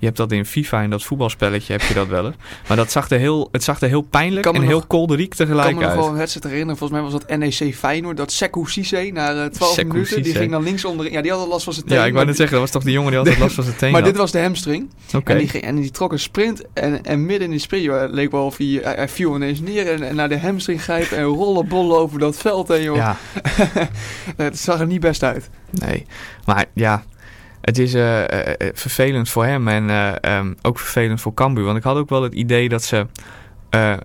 Eh, 0.00 0.06
eh, 0.06 0.06
je 0.06 0.06
hebt 0.06 0.16
dat 0.16 0.32
in 0.32 0.46
FIFA 0.46 0.82
in 0.82 0.90
dat 0.90 1.02
voetbalspelletje 1.02 1.72
heb 1.72 1.82
je 1.82 1.94
dat 1.94 2.08
wel 2.08 2.26
eens. 2.26 2.36
Maar 2.68 2.76
dat 2.76 2.90
zag 2.90 3.10
er 3.10 3.18
heel, 3.18 3.48
het 3.52 3.64
zag 3.64 3.80
er 3.80 3.88
heel 3.88 4.00
pijnlijk 4.00 4.46
en 4.46 4.62
heel 4.62 4.86
kolderiek 4.86 5.32
Ik 5.32 5.36
kan 5.36 5.46
tegelijk 5.46 5.74
me 5.74 5.80
nog 5.80 5.90
uit. 5.90 5.98
wel 5.98 6.08
een 6.08 6.14
wedstrijd 6.14 6.44
herinneren. 6.46 6.76
Volgens 6.76 7.00
mij 7.00 7.10
was 7.10 7.20
dat 7.20 7.38
NEC 7.38 7.74
Feyenoord. 7.74 8.16
Dat 8.16 8.32
Sekou 8.32 8.70
Cisse 8.70 9.10
na 9.12 9.44
eh, 9.44 9.50
12 9.50 9.74
Sekou 9.74 9.92
minuten. 9.92 10.22
Die 10.22 10.34
ging 10.34 10.50
dan 10.50 10.62
links 10.62 10.84
onderin. 10.84 11.12
Ja, 11.12 11.22
die 11.22 11.30
had 11.30 11.40
al 11.40 11.48
last 11.48 11.64
van 11.64 11.72
zijn 11.72 11.86
teen. 11.86 11.98
Ja, 11.98 12.04
ik 12.04 12.12
wou 12.12 12.26
net 12.26 12.36
zeggen, 12.36 12.54
dat 12.54 12.64
was 12.64 12.74
toch 12.74 12.84
die 12.84 12.92
jongen 12.92 13.10
die 13.10 13.18
altijd 13.18 13.38
last 13.38 13.54
van 13.54 13.64
zijn 13.64 13.76
teen 13.76 13.92
Maar 13.92 14.00
had? 14.00 14.10
dit 14.10 14.20
was 14.20 14.30
de 14.30 14.40
hamstring. 14.40 14.90
En, 15.24 15.38
die 15.38 15.48
ging, 15.48 15.64
en 15.64 15.76
die 15.76 15.90
trok 15.90 16.12
een 16.12 16.18
sprint. 16.18 16.62
En, 16.72 17.04
en 17.04 17.26
midden 17.26 17.44
in 17.44 17.50
die 17.50 17.60
sprint 17.60 17.84
joh, 17.84 18.12
leek 18.12 18.30
wel 18.30 18.44
of 18.44 18.56
hij, 18.56 18.80
hij, 18.82 19.08
viel 19.08 19.34
ineens 19.34 19.60
neer. 19.60 19.86
En, 19.92 20.02
en 20.02 20.16
naar 20.16 20.28
de 20.28 20.38
hamstring 20.38 20.82
grijpen. 20.82 21.16
En 21.16 21.24
rollen 21.24 21.68
bollen 21.68 21.98
over 21.98 22.18
dat 22.18 22.36
veld. 22.36 22.70
En, 22.70 22.82
joh. 22.82 22.96
Ja, 22.96 23.16
het 24.36 24.58
zag 24.58 24.80
er 24.80 24.86
niet 24.86 25.00
best 25.00 25.22
uit. 25.22 25.50
nee. 25.70 26.06
Maar 26.44 26.64
ja, 26.74 27.04
het 27.60 27.78
is 27.78 27.94
eh, 27.94 28.22
eh, 28.24 28.48
eh, 28.58 28.70
vervelend 28.74 29.28
voor 29.28 29.44
hem 29.44 29.68
en 29.68 29.90
eh, 29.90 30.12
ehm, 30.36 30.52
ook 30.62 30.78
vervelend 30.78 31.20
voor 31.20 31.34
Cambuur. 31.34 31.64
Want 31.64 31.76
ik 31.76 31.82
had 31.82 31.96
ook 31.96 32.08
wel 32.08 32.22
het 32.22 32.34
idee 32.34 32.68
dat 32.68 32.82
ze 32.82 33.06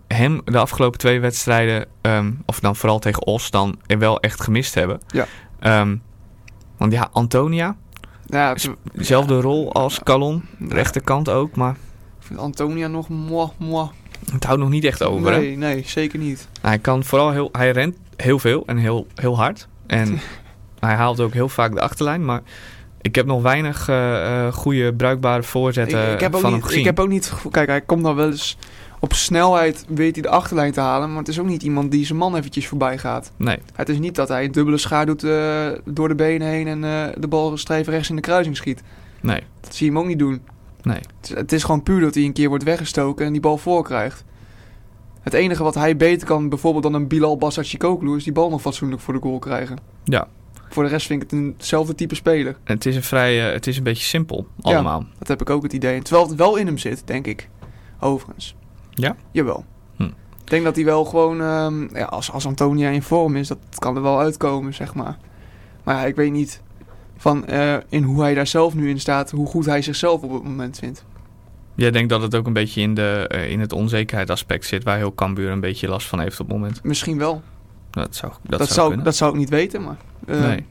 hem 0.07 0.41
de 0.45 0.57
afgelopen 0.57 0.99
twee 0.99 1.19
wedstrijden, 1.19 1.85
ehm, 2.01 2.31
of 2.45 2.59
dan 2.59 2.75
vooral 2.75 2.99
tegen 2.99 3.25
Os, 3.25 3.51
dan 3.51 3.79
wel 3.87 4.19
echt 4.19 4.41
gemist 4.41 4.73
hebben. 4.73 4.99
Ja. 5.07 5.25
Ehm, 5.59 5.95
want 6.77 6.91
ja, 6.91 7.09
Antonia, 7.11 7.75
Ja, 8.25 8.55
dezelfde 8.93 9.41
rol 9.41 9.73
als 9.73 9.99
Calon, 10.03 10.43
rechterkant 10.69 11.29
ook, 11.29 11.55
maar 11.55 11.71
Ik 12.19 12.25
vind 12.27 12.39
Antonia 12.39 12.87
nog 12.87 13.09
moi, 13.09 13.49
moi. 13.57 13.89
het 14.31 14.43
houdt 14.43 14.61
nog 14.61 14.69
niet 14.69 14.83
echt 14.83 15.03
over. 15.03 15.31
hè? 15.33 15.39
Nee, 15.39 15.57
nee, 15.57 15.83
zeker 15.85 16.19
niet. 16.19 16.47
Hij 16.61 16.79
kan 16.79 17.03
vooral 17.03 17.31
heel, 17.31 17.49
hij 17.51 17.71
rent 17.71 17.95
heel 18.15 18.39
veel 18.39 18.63
en 18.65 18.77
heel, 18.77 19.07
heel 19.15 19.37
hard. 19.37 19.67
En 19.87 20.19
hij 20.79 20.95
haalt 20.95 21.19
ook 21.19 21.33
heel 21.33 21.49
vaak 21.49 21.73
de 21.73 21.81
achterlijn. 21.81 22.25
Maar 22.25 22.41
ik 23.05 23.15
heb 23.15 23.25
nog 23.25 23.41
weinig 23.41 23.89
eh, 23.89 24.53
goede, 24.53 24.93
bruikbare 24.93 25.43
voorzetten 25.43 26.07
ik, 26.07 26.13
ik, 26.13 26.19
heb 26.19 26.35
ook 26.35 26.41
van 26.41 26.49
hem 26.49 26.59
niet, 26.59 26.65
gezien. 26.65 26.79
ik 26.79 26.85
heb 26.85 26.99
ook 26.99 27.07
niet... 27.07 27.33
Kijk, 27.51 27.67
hij 27.67 27.81
komt 27.81 28.03
dan 28.03 28.15
wel 28.15 28.29
eens... 28.29 28.57
Op 28.99 29.13
snelheid 29.13 29.85
weet 29.87 30.13
hij 30.13 30.21
de 30.21 30.29
achterlijn 30.29 30.71
te 30.71 30.79
halen. 30.79 31.09
Maar 31.09 31.17
het 31.17 31.27
is 31.27 31.39
ook 31.39 31.45
niet 31.45 31.63
iemand 31.63 31.91
die 31.91 32.05
zijn 32.05 32.17
man 32.17 32.35
eventjes 32.35 32.67
voorbij 32.67 32.97
gaat. 32.97 33.31
Nee, 33.37 33.57
Het 33.73 33.89
is 33.89 33.99
niet 33.99 34.15
dat 34.15 34.27
hij 34.27 34.43
een 34.43 34.51
dubbele 34.51 34.77
schaar 34.77 35.05
doet 35.05 35.23
eh, 35.23 35.67
door 35.85 36.07
de 36.07 36.15
benen 36.15 36.47
heen... 36.47 36.67
en 36.67 36.81
de 37.19 37.27
bal 37.27 37.57
strijf 37.57 37.87
rechts 37.87 38.09
in 38.09 38.15
de 38.15 38.21
kruising 38.21 38.57
schiet. 38.57 38.81
nee, 39.21 39.41
Dat 39.61 39.75
zie 39.75 39.85
je 39.85 39.91
hem 39.91 40.01
ook 40.01 40.07
niet 40.07 40.19
doen. 40.19 40.41
nee. 40.81 40.95
Het 40.95 41.29
is, 41.29 41.29
het 41.29 41.51
is 41.51 41.63
gewoon 41.63 41.83
puur 41.83 42.01
dat 42.01 42.15
hij 42.15 42.23
een 42.23 42.33
keer 42.33 42.49
wordt 42.49 42.63
weggestoken 42.63 43.25
en 43.25 43.31
die 43.31 43.41
bal 43.41 43.57
voorkrijgt. 43.57 44.23
Het 45.21 45.33
enige 45.33 45.63
wat 45.63 45.75
hij 45.75 45.97
beter 45.97 46.27
kan, 46.27 46.49
bijvoorbeeld 46.49 46.83
dan 46.83 46.93
een 46.93 47.07
Bilal 47.07 47.37
Bassachikoglu, 47.37 48.15
is 48.15 48.23
die 48.23 48.33
bal 48.33 48.49
nog 48.49 48.61
fatsoenlijk 48.61 49.01
voor 49.01 49.13
de 49.13 49.19
goal 49.19 49.39
krijgen. 49.39 49.77
Ja, 50.03 50.27
Voor 50.69 50.83
de 50.83 50.89
rest 50.89 51.07
vind 51.07 51.23
ik 51.23 51.31
het 51.31 51.39
eenzelfde 51.39 51.95
type 51.95 52.15
speler. 52.15 52.55
het 52.63 52.85
is 52.85 52.95
een 52.95 53.03
vrij, 53.03 53.47
eh, 53.47 53.53
het 53.53 53.67
is 53.67 53.77
een 53.77 53.83
beetje 53.83 54.03
simpel 54.03 54.47
allemaal. 54.61 55.05
Dat 55.17 55.27
heb 55.27 55.41
ik 55.41 55.49
ook 55.49 55.63
het 55.63 55.73
idee. 55.73 56.01
Terwijl 56.01 56.27
het 56.27 56.37
wel 56.37 56.55
in 56.55 56.65
hem 56.65 56.77
zit, 56.77 57.01
denk 57.05 57.27
ik. 57.27 57.49
Overigens. 57.99 58.55
Ja? 58.89 59.15
Jawel. 59.31 59.65
Hm. 59.95 60.03
Ik 60.03 60.49
denk 60.49 60.63
dat 60.63 60.75
hij 60.75 60.85
wel 60.85 61.05
gewoon, 61.05 61.41
ehm, 61.41 61.95
ja, 61.97 62.05
als, 62.05 62.31
als 62.31 62.45
Antonia 62.45 62.89
in 62.89 63.01
vorm 63.01 63.35
is, 63.35 63.47
dat 63.47 63.57
kan 63.77 63.95
er 63.95 64.01
wel 64.01 64.19
uitkomen, 64.19 64.73
zeg 64.73 64.93
maar. 64.93 65.17
Maar 65.83 65.95
ja, 65.95 66.05
ik 66.05 66.15
weet 66.15 66.31
niet 66.31 66.61
van 67.17 67.45
eh, 67.45 67.75
in 67.89 68.03
hoe 68.03 68.21
hij 68.21 68.33
daar 68.33 68.47
zelf 68.47 68.73
nu 68.73 68.89
in 68.89 68.99
staat, 68.99 69.31
hoe 69.31 69.47
goed 69.47 69.65
hij 69.65 69.81
zichzelf 69.81 70.21
op 70.21 70.31
het 70.31 70.43
moment 70.43 70.79
vindt. 70.79 71.05
Jij 71.75 71.91
denkt 71.91 72.09
dat 72.09 72.21
het 72.21 72.35
ook 72.35 72.47
een 72.47 72.53
beetje 72.53 72.81
in, 72.81 72.93
de, 72.93 73.25
eh, 73.27 73.51
in 73.51 73.59
het 73.59 73.73
onzekerheidsaspect 73.73 74.65
zit... 74.65 74.83
waar 74.83 74.97
heel 74.97 75.15
Cambuur 75.15 75.51
een 75.51 75.59
beetje 75.59 75.87
last 75.87 76.07
van 76.07 76.19
heeft 76.19 76.39
op 76.39 76.47
het 76.47 76.57
moment. 76.57 76.83
Misschien 76.83 77.17
wel. 77.17 77.41
Dat 77.95 78.15
zou, 78.15 78.31
dat 78.41 78.59
Dat, 78.59 78.69
zou, 78.69 79.01
dat 79.01 79.15
zou 79.15 79.31
ik 79.31 79.37
niet 79.37 79.49
weten, 79.49 79.83
maar... 79.83 79.97
eh, 80.27 80.39
Nee. 80.39 80.65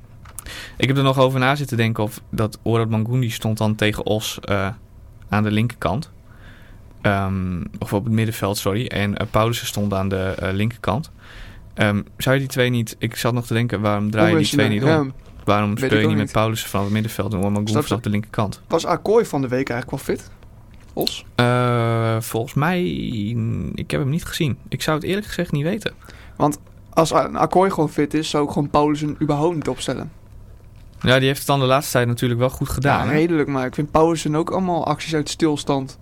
Ik 0.77 0.89
heb 0.89 0.97
er 0.97 1.03
nog 1.03 1.19
over 1.19 1.39
na 1.41 1.55
zitten 1.55 1.77
denken 1.77 2.03
of 2.03 2.21
dat 2.31 2.59
Orad 2.63 2.89
Mangoen 2.89 3.21
die 3.21 3.31
stond 3.31 3.59
dan 3.59 3.75
tegen 3.75 4.07
Os 4.07 4.39
eh, 4.41 4.69
aan 5.29 5.43
de 5.43 5.51
linkerkant. 5.51 6.11
Ehm, 7.01 7.65
of 7.79 7.93
op 7.93 8.05
het 8.05 8.13
middenveld, 8.13 8.57
sorry. 8.57 8.87
En 8.87 9.11
uh, 9.11 9.17
Paulussen 9.31 9.67
stond 9.67 9.93
aan 9.93 10.09
de 10.09 10.35
linkerkant. 10.53 11.11
Ehm, 11.75 12.03
zou 12.17 12.35
je 12.35 12.41
die 12.41 12.51
twee 12.51 12.71
niet... 12.71 12.97
Ik 12.99 13.17
zat 13.17 13.33
nog 13.35 13.47
te 13.47 13.55
denken, 13.55 13.81
waarom 13.81 14.11
draai 14.11 14.31
je 14.31 14.37
die 14.37 14.47
twee 14.47 14.69
niet 14.69 14.83
om? 14.83 14.89
Ja, 14.89 15.05
waarom 15.45 15.77
speel 15.77 15.99
je 15.99 16.07
niet 16.07 16.17
met. 16.17 16.33
Paulussen 16.33 16.69
vanaf 16.71 16.85
het 16.85 16.95
middenveld 16.95 17.33
en 17.33 17.39
Orad 17.39 17.69
je? 17.69 17.83
vanaf 17.83 18.03
de 18.03 18.11
linkerkant? 18.11 18.61
was 18.67 18.85
Akkooi 18.87 19.25
van 19.25 19.41
de 19.41 19.49
week 19.49 19.69
eigenlijk 19.69 20.07
wel 20.07 20.17
fit? 20.17 20.31
Os? 20.93 21.25
Volgens 22.25 22.55
mij... 22.55 22.83
Ik 23.75 23.91
heb 23.91 24.01
hem 24.01 24.09
niet 24.11 24.25
gezien. 24.25 24.59
Ik 24.69 24.83
zou 24.83 24.97
het 24.97 25.07
eerlijk 25.07 25.27
gezegd 25.27 25.53
niet 25.53 25.63
weten. 25.65 25.93
Als 26.95 27.11
een 27.11 27.37
Akkooi 27.37 27.71
gewoon 27.71 27.91
fit 27.91 28.15
is, 28.15 28.31
zou 28.31 28.45
ik 28.45 28.51
gewoon 28.51 28.71
Paulussen 28.71 29.17
überhaupt 29.23 29.55
niet 29.55 29.69
opstellen. 29.69 30.13
Ja, 31.01 31.17
die 31.19 31.27
heeft 31.27 31.39
het 31.39 31.47
dan 31.47 31.61
de 31.61 31.67
laatste 31.67 31.93
tijd 31.93 32.07
natuurlijk 32.07 32.41
wel 32.41 32.51
goed 32.51 32.69
gedaan. 32.69 33.07
ja, 33.07 33.13
redelijk, 33.13 33.49
maar 33.49 33.67
ik 33.67 33.75
vind 33.75 33.91
Paulussen 33.91 34.37
ook 34.37 34.51
allemaal 34.51 34.87
acties 34.87 35.15
uit 35.15 35.29
stilstand. 35.29 35.99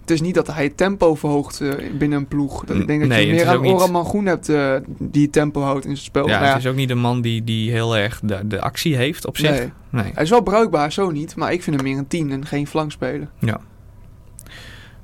Het 0.00 0.10
is 0.10 0.20
niet 0.20 0.34
dat 0.34 0.46
hij 0.46 0.64
het 0.64 0.76
tempo 0.76 1.14
verhoogt 1.14 1.60
eh, 1.60 1.72
binnen 1.98 2.18
een 2.18 2.26
ploeg. 2.26 2.64
Dat 2.64 2.76
ik 2.76 2.86
denk 2.86 3.00
dat 3.00 3.08
Nee, 3.08 3.26
je 3.26 3.32
meer 3.32 3.48
aan 3.48 3.60
niet- 3.60 3.72
Oran 3.72 3.90
Mangoen 3.90 4.26
hebt 4.26 4.48
eh, 4.48 4.74
die 4.98 5.30
tempo 5.30 5.60
houdt 5.60 5.84
in 5.84 5.90
zijn 5.90 6.04
spel. 6.04 6.28
Ja, 6.28 6.42
het 6.44 6.58
is 6.58 6.66
ook 6.66 6.74
niet 6.74 6.90
een 6.90 6.98
man 6.98 7.20
die, 7.20 7.44
die 7.44 7.70
heel 7.70 7.96
erg 7.96 8.20
de, 8.22 8.46
de 8.46 8.60
actie 8.60 8.96
heeft 8.96 9.26
op 9.26 9.36
zich. 9.36 9.50
nee. 9.50 9.72
nee. 9.90 10.10
Hij 10.14 10.22
is 10.22 10.30
wel 10.30 10.40
bruikbaar, 10.42 10.92
zo 10.92 11.10
niet. 11.10 11.36
Maar 11.36 11.52
ik 11.52 11.62
vind 11.62 11.76
hem 11.76 11.84
meer 11.84 11.98
een 11.98 12.06
10 12.06 12.30
en 12.30 12.46
geen 12.46 12.66
flankspeler. 12.66 13.28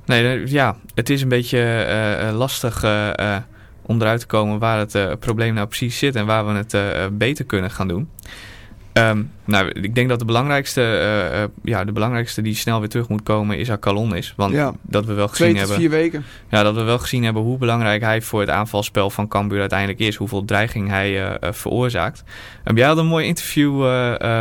Nee, 0.06 0.40
eh, 0.42 0.46
ja, 0.46 0.76
het 0.94 1.10
is 1.10 1.22
een 1.22 1.28
beetje 1.28 2.30
lastig 2.34 2.84
om 3.82 4.00
eruit 4.00 4.20
te 4.20 4.26
komen 4.26 4.58
waar 4.58 4.78
het 4.78 4.94
eh, 4.94 5.12
probleem 5.18 5.54
nou 5.54 5.66
precies 5.66 5.98
zit 5.98 6.16
en 6.16 6.26
waar 6.26 6.46
we 6.46 6.52
het 6.52 6.74
eh, 6.74 7.06
beter 7.12 7.44
kunnen 7.44 7.70
gaan 7.70 7.88
doen. 7.88 8.08
Ehm, 8.92 9.22
nou, 9.44 9.68
ik 9.68 9.94
denk 9.94 10.08
dat 10.08 10.18
de 10.18 10.24
belangrijkste, 10.24 10.80
eh, 10.80 11.42
eh, 11.42 11.48
ja, 11.62 11.84
de 11.84 11.92
belangrijkste 11.92 12.42
die 12.42 12.54
snel 12.54 12.80
weer 12.80 12.88
terug 12.88 13.08
moet 13.08 13.22
komen 13.22 13.58
is 13.58 13.68
Calon 13.80 14.16
is. 14.16 14.34
Want 14.36 14.52
Ja. 14.52 14.72
dat 14.82 15.04
we 15.04 15.12
wel 15.12 15.28
Twee 15.28 15.48
gezien 15.48 15.60
hebben. 15.60 15.76
vier 15.80 15.90
weken. 15.90 16.24
Ja, 16.50 16.62
dat 16.62 16.74
we 16.74 16.82
wel 16.82 16.98
gezien 16.98 17.24
hebben 17.24 17.42
hoe 17.42 17.58
belangrijk 17.58 18.02
hij 18.02 18.22
voor 18.22 18.40
het 18.40 18.50
aanvalspel 18.50 19.10
van 19.10 19.28
Cambuur 19.28 19.60
uiteindelijk 19.60 19.98
is. 19.98 20.16
Hoeveel 20.16 20.44
dreiging 20.44 20.88
hij 20.88 21.24
eh, 21.24 21.52
veroorzaakt. 21.52 22.22
Um, 22.64 22.76
jij 22.76 22.86
had 22.86 22.98
een 22.98 23.06
mooi 23.06 23.26
interview 23.26 23.80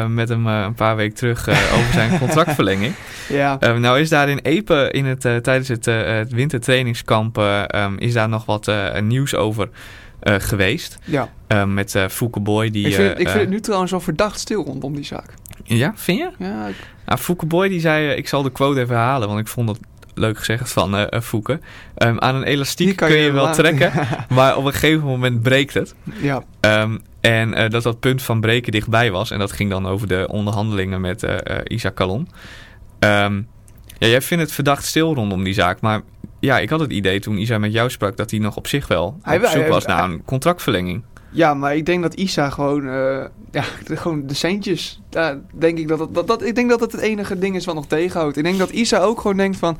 met 0.07 0.29
hem 0.29 0.47
een 0.47 0.73
paar 0.73 0.95
weken 0.95 1.15
terug 1.15 1.47
over 1.77 1.93
zijn 1.93 2.19
contractverlenging. 2.19 2.93
Ja. 3.29 3.57
Um, 3.59 3.79
nou 3.79 3.99
is 3.99 4.09
daar 4.09 4.29
in 4.29 4.39
Epe 4.39 4.89
in 4.91 5.05
het, 5.05 5.21
tijdens 5.21 5.67
het, 5.67 5.85
het 5.85 6.31
wintertrainingskamp 6.31 7.41
is 7.97 8.13
daar 8.13 8.29
nog 8.29 8.45
wat 8.45 8.71
nieuws 9.01 9.35
over 9.35 9.69
eh, 10.21 10.35
geweest. 10.37 10.97
ja. 11.05 11.29
Um, 11.47 11.73
met 11.73 11.95
uh, 11.95 12.07
Fouke 12.07 12.39
Boy. 12.39 12.69
Die, 12.69 12.87
ik 12.87 12.93
vind, 12.93 13.19
ik 13.19 13.27
vind 13.27 13.39
het 13.39 13.49
nu 13.49 13.59
trouwens 13.59 13.91
wel 13.91 13.99
verdacht 13.99 14.39
stil 14.39 14.63
rondom 14.63 14.95
die 14.95 15.05
zaak. 15.05 15.33
Ja, 15.63 15.93
vind 15.95 16.17
je? 16.17 16.29
Ja, 16.37 16.67
ik... 16.67 16.75
Nou, 17.05 17.19
Fouke 17.19 17.45
Boy 17.45 17.69
die 17.69 17.79
zei, 17.79 18.09
ik 18.15 18.27
zal 18.27 18.43
de 18.43 18.51
quote 18.51 18.79
even 18.79 18.95
halen, 18.95 19.27
want 19.27 19.39
ik 19.39 19.47
vond 19.47 19.69
het 19.69 19.79
leuk 20.13 20.37
gezegd 20.37 20.71
van 20.71 20.99
uh, 20.99 21.05
Fouke. 21.21 21.59
Um, 21.97 22.19
aan 22.19 22.35
een 22.35 22.43
elastiek 22.43 22.95
kan 22.95 23.07
kun 23.07 23.17
je, 23.17 23.23
je 23.23 23.31
wel 23.31 23.43
laten. 23.43 23.63
trekken, 23.63 24.07
maar 24.35 24.57
op 24.57 24.65
een 24.65 24.71
gegeven 24.71 25.07
moment 25.07 25.41
breekt 25.41 25.73
het. 25.73 25.95
ja. 26.21 26.43
Um, 26.81 27.01
en 27.21 27.59
uh, 27.59 27.69
dat 27.69 27.83
dat 27.83 27.99
punt 27.99 28.21
van 28.21 28.41
breken 28.41 28.71
dichtbij 28.71 29.11
was. 29.11 29.31
En 29.31 29.39
dat 29.39 29.51
ging 29.51 29.69
dan 29.69 29.87
over 29.87 30.07
de 30.07 30.27
onderhandelingen 30.31 31.01
met 31.01 31.23
uh, 31.23 31.37
Isaac 31.63 31.93
Calon. 31.93 32.27
Um, 32.99 33.47
ja, 33.97 34.07
jij 34.07 34.21
vindt 34.21 34.43
het 34.43 34.53
verdacht 34.53 34.85
stil 34.85 35.13
rondom 35.13 35.43
die 35.43 35.53
zaak, 35.53 35.81
maar 35.81 36.01
ja, 36.41 36.59
ik 36.59 36.69
had 36.69 36.79
het 36.79 36.91
idee 36.91 37.19
toen 37.19 37.37
Isa 37.37 37.57
met 37.57 37.73
jou 37.73 37.89
sprak 37.89 38.17
dat 38.17 38.31
hij 38.31 38.39
nog 38.39 38.55
op 38.57 38.67
zich 38.67 38.87
wel 38.87 39.17
Hij- 39.21 39.37
op 39.37 39.45
zoek 39.45 39.53
hij- 39.61 39.69
was 39.69 39.85
hij- 39.85 39.95
naar 39.95 40.03
een 40.03 40.23
contractverlenging. 40.25 41.03
Ja, 41.33 41.53
maar 41.53 41.75
ik 41.75 41.85
denk 41.85 42.01
dat 42.01 42.13
Isa 42.13 42.49
gewoon, 42.49 42.85
uh, 42.85 43.23
ja, 43.51 43.63
de, 43.87 43.97
gewoon 43.97 44.27
de 44.27 44.33
centjes. 44.33 45.01
Daar 45.09 45.37
denk 45.53 45.77
ik 45.77 45.87
dat, 45.87 46.13
dat, 46.13 46.27
dat 46.27 46.43
ik 46.43 46.55
denk 46.55 46.69
dat 46.69 46.79
het 46.79 46.91
het 46.91 47.01
enige 47.01 47.39
ding 47.39 47.55
is 47.55 47.65
wat 47.65 47.75
nog 47.75 47.85
tegenhoudt. 47.87 48.37
Ik 48.37 48.43
denk 48.43 48.57
dat 48.57 48.69
Isa 48.69 48.99
ook 48.99 49.21
gewoon 49.21 49.37
denkt 49.37 49.57
van, 49.57 49.77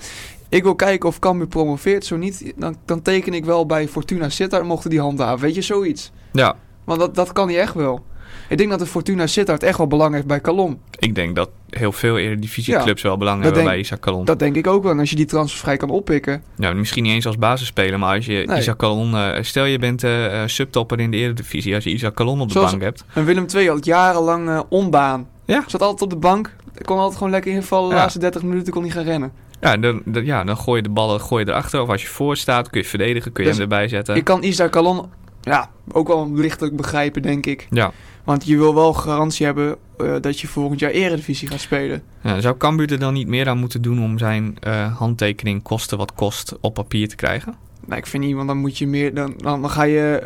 ik 0.50 0.64
wil 0.64 0.76
kijken 0.76 1.10
of 1.10 1.20
Cambuur 1.20 1.48
promoveert. 1.48 2.06
Zo 2.06 2.18
niet, 2.18 2.54
dan, 2.56 2.76
dan 2.86 3.02
teken 3.02 3.34
ik 3.34 3.46
wel 3.46 3.66
bij 3.66 3.88
Fortuna 3.88 4.30
Sittard, 4.30 4.64
mochten 4.66 4.90
die 4.90 5.00
handhaven. 5.00 5.40
Weet 5.40 5.56
je, 5.56 5.62
zoiets. 5.62 6.12
Ja, 6.32 6.56
Want 6.84 7.00
dat, 7.00 7.16
dat 7.16 7.32
kan 7.32 7.48
hij 7.48 7.60
echt 7.60 7.74
wel. 7.74 8.06
Ik 8.50 8.58
denk 8.58 8.70
dat 8.70 8.80
de 8.80 8.86
Fortuna 8.86 9.28
Sittard 9.28 9.64
echt 9.64 9.78
wel 9.78 9.88
belang 9.88 10.14
heeft 10.14 10.26
bij 10.28 10.42
Calon. 10.42 10.80
ik 11.00 11.16
denk 11.16 11.36
dat 11.36 11.50
heel 11.70 11.92
veel 11.92 12.18
eredivisieclubs 12.18 13.02
wel 13.02 13.18
belang 13.18 13.36
hebben 13.44 13.54
denk- 13.60 13.68
bij 13.74 13.80
Isaac 13.80 14.00
Calon. 14.00 14.26
Dat 14.26 14.40
denk 14.40 14.56
ik 14.56 14.68
ook 14.68 14.84
wel. 14.84 14.92
En 14.92 15.00
als 15.00 15.10
je 15.10 15.16
die 15.16 15.26
transfervrij 15.26 15.78
kan 15.78 15.90
oppikken. 15.90 16.44
Nou, 16.56 16.76
misschien 16.76 17.04
niet 17.04 17.14
eens 17.14 17.26
als 17.26 17.38
basisspeler, 17.38 18.00
maar 18.00 18.16
als 18.16 18.26
je 18.26 18.44
Nee. 18.46 18.58
Isaac 18.60 18.78
Calon... 18.78 19.16
eh, 19.16 19.44
stel 19.44 19.66
je 19.66 19.80
bent 19.80 20.04
eh, 20.04 20.42
eh, 20.42 20.48
subtopper 20.48 21.00
in 21.00 21.12
de 21.12 21.18
eredivisie, 21.18 21.76
als 21.76 21.84
je 21.84 21.90
Isaac 21.90 22.14
Calon 22.14 22.42
op 22.42 22.48
de 22.48 22.54
Zoals- 22.54 22.70
bank 22.72 22.82
hebt. 22.84 23.04
En 23.14 23.26
Willem 23.26 23.46
II 23.56 23.68
had 23.70 23.86
jarenlang 23.86 24.64
onbaan. 24.70 25.28
Ja. 25.46 25.64
Zat 25.68 25.82
altijd 25.82 26.02
op 26.02 26.10
de 26.10 26.16
bank. 26.16 26.56
Kon 26.86 26.98
altijd 26.98 27.18
gewoon 27.18 27.32
lekker 27.32 27.52
invallen. 27.52 27.90
De 27.90 27.96
Ja. 27.96 28.02
laatste 28.02 28.20
30 28.20 28.44
minuten 28.44 28.74
kon 28.74 28.82
hij 28.84 28.92
gaan 28.92 29.04
rennen. 29.04 29.32
Ja, 29.62 29.78
dan, 29.78 30.02
dan- 30.06 30.26
ja, 30.26 30.44
dan 30.44 30.58
gooi 30.58 30.78
je 30.78 30.84
de 30.84 30.90
ballen 30.94 31.22
gooi 31.22 31.44
je 31.46 31.50
erachter. 31.52 31.82
Of 31.82 31.90
als 31.90 32.02
je 32.02 32.08
voor 32.08 32.38
staat, 32.38 32.70
kun 32.70 32.82
je 32.82 32.88
verdedigen, 32.88 33.32
kun 33.32 33.44
je 33.44 33.50
Dus 33.50 33.60
hem 33.60 33.70
erbij 33.72 33.88
zetten. 33.88 34.16
Ik 34.16 34.24
kan 34.24 34.44
Isaac 34.44 34.72
Calon 34.72 35.10
ja, 35.42 35.70
ook 35.92 36.08
wel 36.08 36.32
lichtelijk 36.34 36.76
begrijpen, 36.76 37.22
denk 37.22 37.46
ik. 37.46 37.68
Ja. 37.70 37.92
Want 38.24 38.46
je 38.46 38.58
wil 38.58 38.76
wel 38.76 38.94
garantie 38.94 39.46
hebben 39.46 39.76
eh, 39.98 40.16
dat 40.22 40.40
je 40.40 40.48
volgend 40.48 40.80
jaar 40.80 40.92
Eredivisie 40.92 41.48
gaat 41.48 41.60
spelen. 41.60 42.04
Ja, 42.24 42.42
zou 42.42 42.58
Cambuur 42.58 42.92
er 42.92 43.00
dan 43.00 43.14
niet 43.14 43.28
meer 43.28 43.48
aan 43.50 43.58
moeten 43.58 43.82
doen 43.82 44.04
om 44.04 44.18
zijn 44.18 44.58
eh, 44.60 44.98
handtekening 44.98 45.62
kosten 45.64 45.98
wat 45.98 46.14
kost 46.14 46.56
op 46.62 46.74
papier 46.74 47.08
te 47.08 47.16
krijgen? 47.16 47.56
Nou, 47.86 48.00
ik 48.00 48.08
vind 48.08 48.24
niet, 48.24 48.36
want 48.36 48.48
dan 48.48 48.58
moet 48.58 48.78
je 48.78 48.88
meer. 48.88 49.14
Dan, 49.14 49.34
dan, 49.38 49.62
dan 49.62 49.70
ga 49.70 49.84
je 49.84 50.20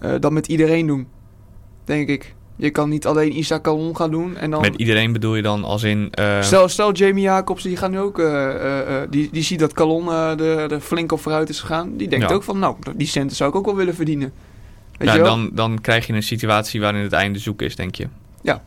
eh, 0.00 0.10
dat 0.20 0.32
met 0.32 0.46
iedereen 0.46 0.86
doen. 0.86 1.06
Denk 1.84 2.08
ik. 2.08 2.34
Je 2.56 2.70
kan 2.70 2.88
niet 2.88 3.06
alleen 3.06 3.38
Isaac 3.38 3.62
Calon 3.62 3.96
gaan 3.96 4.10
doen. 4.10 4.36
En 4.36 4.50
dan. 4.50 4.60
Met 4.60 4.74
iedereen 4.76 5.12
bedoel 5.12 5.36
je 5.36 5.42
dan 5.42 5.64
als 5.64 5.82
in... 5.82 6.12
Stel, 6.40 6.68
stel 6.68 6.92
Jamie 6.92 7.22
Jacobs, 7.22 7.62
die 7.62 7.76
gaat 7.76 7.90
nu 7.90 7.98
ook. 7.98 8.22
die, 9.10 9.28
die 9.32 9.42
ziet 9.42 9.58
dat 9.58 9.72
Calon 9.72 10.08
eh 10.08 10.40
er, 10.40 10.72
er 10.72 10.80
flink 10.80 11.12
op 11.12 11.20
vooruit 11.20 11.48
is 11.48 11.60
gegaan. 11.60 11.96
Die 11.96 12.08
denkt 12.08 12.28
Ja. 12.28 12.34
ook 12.34 12.42
van, 12.42 12.58
nou, 12.58 12.76
die 12.96 13.06
centen 13.06 13.36
zou 13.36 13.50
ik 13.50 13.56
ook 13.56 13.64
wel 13.64 13.76
willen 13.76 13.94
verdienen. 13.94 14.32
Ja, 15.06 15.14
je 15.14 15.20
wel? 15.20 15.28
dan, 15.28 15.50
dan 15.52 15.80
krijg 15.80 16.06
je 16.06 16.12
een 16.12 16.22
situatie 16.22 16.80
waarin 16.80 17.02
het 17.02 17.12
einde 17.12 17.38
zoek 17.38 17.62
is, 17.62 17.76
denk 17.76 17.94
je. 17.94 18.08
Ja. 18.42 18.62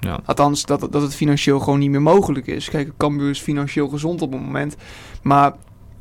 Ja, 0.00 0.18
Althans, 0.24 0.64
dat, 0.64 0.80
dat 0.80 1.02
het 1.02 1.14
financieel 1.14 1.58
gewoon 1.60 1.78
niet 1.78 1.90
meer 1.90 2.02
mogelijk 2.02 2.46
is. 2.46 2.68
Kijk, 2.70 2.90
Cambuur 2.96 3.30
is 3.30 3.40
financieel 3.40 3.88
gezond 3.88 4.22
op 4.22 4.32
het 4.32 4.40
moment. 4.40 4.76
Maar 5.22 5.52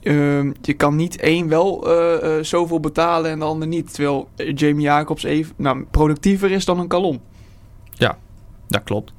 ehm, 0.01 0.51
je 0.61 0.73
kan 0.73 0.95
niet 0.95 1.17
één 1.19 1.47
wel 1.47 1.87
eh, 1.89 2.37
eh, 2.37 2.43
zoveel 2.43 2.79
betalen 2.79 3.31
en 3.31 3.39
de 3.39 3.45
ander 3.45 3.67
niet. 3.67 3.93
Terwijl 3.93 4.29
Jamie 4.35 4.81
Jacobs 4.85 5.23
even 5.23 5.53
nou, 5.57 5.85
productiever 5.91 6.51
is 6.51 6.65
dan 6.65 6.79
een 6.79 6.87
Calon. 6.87 7.21
dat 8.67 8.83
klopt. 8.83 9.13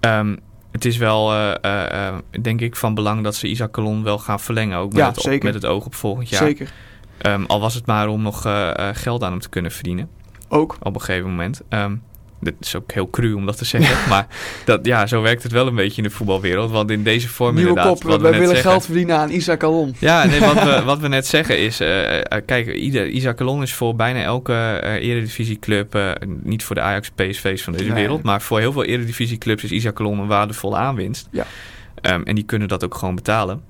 Ehm, 0.00 0.36
het 0.70 0.84
is 0.84 0.96
wel, 0.96 1.34
eh, 1.34 2.14
denk 2.40 2.60
ik, 2.60 2.76
van 2.76 2.94
belang 2.94 3.22
dat 3.22 3.34
ze 3.34 3.48
Isaac 3.48 3.70
Calon 3.72 4.02
wel 4.02 4.18
gaan 4.18 4.40
verlengen. 4.40 4.78
Ook 4.78 4.92
met, 4.92 4.98
Ja, 4.98 5.08
het, 5.08 5.26
op- 5.34 5.42
met 5.42 5.54
het 5.54 5.66
oog 5.66 5.86
op 5.86 5.94
volgend 5.94 6.28
jaar. 6.28 6.42
Zeker. 6.42 6.72
Ehm, 7.18 7.44
al 7.44 7.60
was 7.60 7.74
het 7.74 7.86
maar 7.86 8.08
om 8.08 8.22
nog 8.22 8.44
eh, 8.46 8.70
eh, 8.88 8.96
geld 8.96 9.22
aan 9.22 9.30
hem 9.30 9.40
te 9.40 9.48
kunnen 9.48 9.70
verdienen. 9.70 10.08
Ook. 10.48 10.76
op 10.82 10.94
een 10.94 11.00
gegeven 11.00 11.30
moment. 11.30 11.60
Ehm 11.68 11.94
dit 12.40 12.54
is 12.60 12.76
ook 12.76 12.92
heel 12.92 13.10
cru 13.10 13.32
om 13.32 13.46
dat 13.46 13.56
te 13.56 13.64
zeggen. 13.64 14.08
maar 14.10 14.26
dat, 14.64 14.86
ja, 14.86 15.06
zo 15.06 15.22
werkt 15.22 15.42
het 15.42 15.52
wel 15.52 15.66
een 15.66 15.74
beetje 15.74 16.02
in 16.02 16.08
de 16.08 16.14
voetbalwereld. 16.14 16.70
Want 16.70 16.90
in 16.90 17.02
deze 17.02 17.28
vorm 17.28 17.54
Nieuwe 17.54 17.68
inderdaad... 17.68 17.92
kop. 17.92 18.02
wat 18.02 18.20
we 18.20 18.30
willen 18.30 18.46
zeggen- 18.48 18.70
geld 18.70 18.84
verdienen 18.84 19.16
aan 19.16 19.30
Isaac 19.30 19.58
Calon. 19.58 19.94
Ja, 19.98 20.24
nee, 20.26 20.40
wat, 20.40 20.62
we, 20.64 20.82
wat 20.84 20.98
we 20.98 21.08
net 21.08 21.26
zeggen 21.26 21.58
is... 21.58 21.80
eh, 21.80 22.38
kijk, 22.46 22.74
ieder, 22.74 23.08
Isaac 23.08 23.36
Calon 23.36 23.62
is 23.62 23.74
voor 23.74 23.96
bijna 23.96 24.22
elke 24.22 24.80
eredivisieclub... 24.82 26.16
niet 26.42 26.64
voor 26.64 26.74
de 26.74 26.82
Ajax 26.82 27.10
PSV's 27.10 27.62
van 27.62 27.72
deze 27.72 27.84
Nee. 27.84 27.94
wereld... 27.94 28.22
maar 28.22 28.42
voor 28.42 28.58
heel 28.58 28.72
veel 28.72 28.84
eredivisieclubs 28.84 29.64
is 29.64 29.70
Isaac 29.70 29.94
Calon 29.94 30.18
een 30.18 30.26
waardevolle 30.26 30.76
aanwinst. 30.76 31.28
Ja. 31.30 31.46
Ehm, 32.00 32.22
en 32.22 32.34
die 32.34 32.44
kunnen 32.44 32.68
dat 32.68 32.84
ook 32.84 32.94
gewoon 32.94 33.14
betalen. 33.14 33.62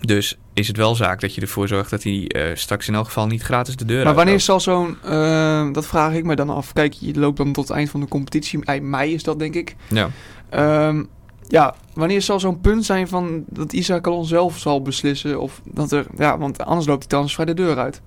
Dus 0.00 0.38
is 0.54 0.68
het 0.68 0.76
wel 0.76 0.94
zaak 0.94 1.20
dat 1.20 1.34
je 1.34 1.40
ervoor 1.40 1.68
zorgt... 1.68 1.90
dat 1.90 2.02
hij 2.02 2.26
eh, 2.28 2.56
straks 2.56 2.88
in 2.88 2.94
elk 2.94 3.06
geval 3.06 3.26
niet 3.26 3.42
gratis 3.42 3.76
de 3.76 3.84
deur 3.84 4.04
Maar 4.04 4.14
wanneer 4.14 4.40
zal 4.40 4.60
zo'n... 4.60 4.96
eh, 5.04 5.68
dat 5.72 5.86
vraag 5.86 6.12
ik 6.12 6.24
me 6.24 6.36
dan 6.36 6.50
af. 6.50 6.72
Kijk, 6.72 6.92
je 6.92 7.18
loopt 7.18 7.36
dan 7.36 7.52
tot 7.52 7.68
het 7.68 7.76
eind 7.76 7.90
van 7.90 8.00
de 8.00 8.08
competitie. 8.08 8.64
Eind 8.64 8.84
mei 8.84 9.12
is 9.14 9.22
dat, 9.22 9.38
denk 9.38 9.54
ik. 9.54 9.76
Ja. 9.88 10.10
Ehm, 10.48 11.04
ja, 11.48 11.74
wanneer 11.94 12.22
zal 12.22 12.40
zo'n 12.40 12.60
punt 12.60 12.84
zijn 12.84 13.08
van 13.08 13.44
dat 13.48 13.72
Isaac 13.72 14.02
Calon 14.02 14.24
zelf 14.24 14.58
zal 14.58 14.82
beslissen 14.82 15.40
of 15.40 15.60
dat 15.64 15.92
er, 15.92 16.06
ja, 16.16 16.38
want 16.38 16.58
anders 16.64 16.86
loopt 16.86 17.00
hij 17.00 17.08
transfer 17.08 17.46
de 17.46 17.54
deur 17.54 17.78
uit. 17.78 18.00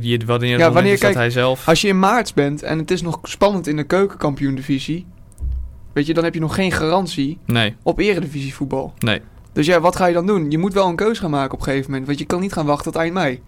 Je- 0.00 0.18
Wanneer, 0.26 0.48
Ja, 0.48 0.56
ja, 0.58 0.72
wanneer- 0.72 0.98
kijk, 0.98 1.14
hij 1.14 1.30
zelf... 1.30 1.68
Als 1.68 1.80
je 1.80 1.88
in 1.88 1.98
maart 1.98 2.34
bent 2.34 2.62
en 2.62 2.78
het 2.78 2.90
is 2.90 3.02
nog 3.02 3.18
spannend 3.22 3.66
in 3.66 3.76
de 3.76 3.84
keukenkampioen-divisie, 3.84 5.06
weet 5.92 6.06
je, 6.06 6.14
dan 6.14 6.24
heb 6.24 6.34
je 6.34 6.40
nog 6.40 6.54
geen 6.54 6.72
garantie 6.72 7.38
Nee, 7.46 7.76
op 7.82 7.98
eredivisie 7.98 8.54
voetbal. 8.54 8.94
nee. 8.98 9.20
Dus 9.52 9.66
ja, 9.66 9.80
wat 9.80 9.96
ga 9.96 10.06
je 10.06 10.14
dan 10.14 10.26
doen? 10.26 10.50
Je 10.50 10.58
moet 10.58 10.72
wel 10.74 10.88
een 10.88 10.96
keus 10.96 11.18
gaan 11.18 11.30
maken 11.30 11.52
op 11.52 11.58
een 11.58 11.64
gegeven 11.64 11.90
moment, 11.90 12.06
want 12.06 12.18
je 12.18 12.24
kan 12.24 12.40
niet 12.40 12.52
gaan 12.52 12.66
wachten 12.66 12.92
tot 12.92 13.00
eind 13.00 13.14
mei. 13.14 13.40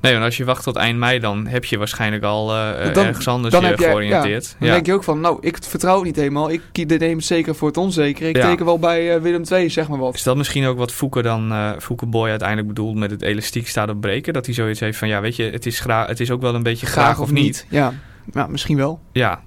Nee, 0.00 0.12
want 0.12 0.24
als 0.24 0.36
je 0.36 0.44
wacht 0.44 0.62
tot 0.62 0.76
eind 0.76 0.98
mei, 0.98 1.18
dan 1.18 1.46
heb 1.46 1.64
je 1.64 1.78
waarschijnlijk 1.78 2.22
al 2.22 2.54
eh, 2.54 2.94
Dan- 2.94 3.04
ergens 3.04 3.28
anders 3.28 3.52
dan 3.54 3.62
je 3.62 3.68
heb 3.68 3.78
je- 3.78 3.84
georiënteerd. 3.84 4.56
Dan 4.58 4.68
Ja, 4.68 4.74
denk 4.74 4.86
je 4.86 4.92
ook 4.92 5.04
van, 5.04 5.20
nou, 5.20 5.38
ik 5.40 5.58
vertrouw 5.62 5.94
het 5.94 6.04
niet 6.04 6.16
helemaal. 6.16 6.50
Ik 6.50 6.62
neem 6.98 7.16
het 7.16 7.24
zeker 7.24 7.54
voor 7.54 7.68
het 7.68 7.76
onzeker. 7.76 8.28
Ik 8.28 8.36
Ja. 8.36 8.48
teken 8.48 8.64
wel 8.64 8.78
bij 8.78 9.14
eh, 9.14 9.20
Willem 9.20 9.42
II, 9.52 9.70
zeg 9.70 9.88
maar 9.88 9.98
wat. 9.98 10.14
Is 10.14 10.22
dat 10.22 10.36
misschien 10.36 10.66
ook 10.66 10.78
wat 10.78 10.92
Fouke 10.92 11.22
dan, 11.22 11.74
Fouke 11.80 12.06
Boy 12.06 12.28
uiteindelijk 12.28 12.68
bedoelt 12.68 12.96
met 12.96 13.10
het 13.10 13.22
elastiek 13.22 13.68
staat 13.68 13.88
op 13.88 14.00
breken? 14.00 14.32
Dat 14.32 14.46
hij 14.46 14.54
zoiets 14.54 14.80
heeft 14.80 14.98
van, 14.98 15.08
ja, 15.08 15.20
weet 15.20 15.36
je, 15.36 15.42
het 15.50 15.66
is, 15.66 15.82
het 15.86 16.20
is 16.20 16.30
ook 16.30 16.40
wel 16.40 16.54
een 16.54 16.62
beetje 16.62 16.86
graag, 16.86 17.20
of 17.20 17.30
niet. 17.30 17.66
Ja, 17.70 17.92
ja, 18.32 18.46
misschien 18.46 18.76
wel. 18.76 19.00
Ja. 19.12 19.40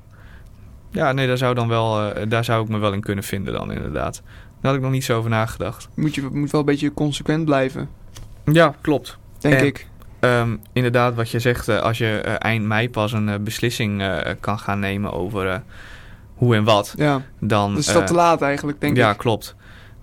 Ja, 0.92 1.12
nee, 1.12 1.28
daar 1.28 1.38
zou, 1.38 1.56
dan 1.56 1.68
wel, 1.68 2.14
daar 2.28 2.44
zou 2.44 2.64
ik 2.64 2.70
me 2.70 2.78
wel 2.78 2.94
in 2.94 3.02
kunnen 3.02 3.24
vinden 3.24 3.54
dan 3.54 3.72
inderdaad. 3.72 4.22
Daar 4.68 4.76
had 4.76 4.86
ik 4.86 4.92
nog 4.92 4.98
niet 5.00 5.08
zo 5.08 5.18
over 5.18 5.30
nagedacht. 5.30 5.88
Moet 5.94 6.16
je 6.16 6.28
moet 6.32 6.52
wel 6.52 6.60
een 6.60 6.66
beetje 6.66 6.94
consequent 6.94 7.46
blijven, 7.46 7.90
Ja, 8.46 8.76
klopt. 8.82 9.18
denk 9.40 9.54
En- 9.56 9.66
ik. 9.66 9.88
Ehm, 10.20 10.56
inderdaad, 10.74 11.16
wat 11.16 11.30
je 11.30 11.40
zegt, 11.40 11.68
eh, 11.68 11.80
als 11.80 11.98
je 11.98 12.22
eh, 12.22 12.34
eind 12.38 12.66
mei 12.66 12.90
pas 12.90 13.12
een 13.12 13.30
eh, 13.30 13.40
beslissing 13.40 14.04
kan 14.40 14.60
gaan 14.60 14.80
nemen 14.80 15.12
over 15.14 15.64
hoe 16.36 16.56
en 16.56 16.64
wat, 16.64 16.94
Ja, 16.98 17.22
dan... 17.40 17.76
dus 17.76 17.88
is 17.88 17.94
dat 17.94 18.08
te 18.08 18.14
laat 18.14 18.42
eigenlijk, 18.42 18.82
denk 18.82 18.98
ja, 18.98 19.12
ik. 19.12 19.18
klopt. 19.18 19.56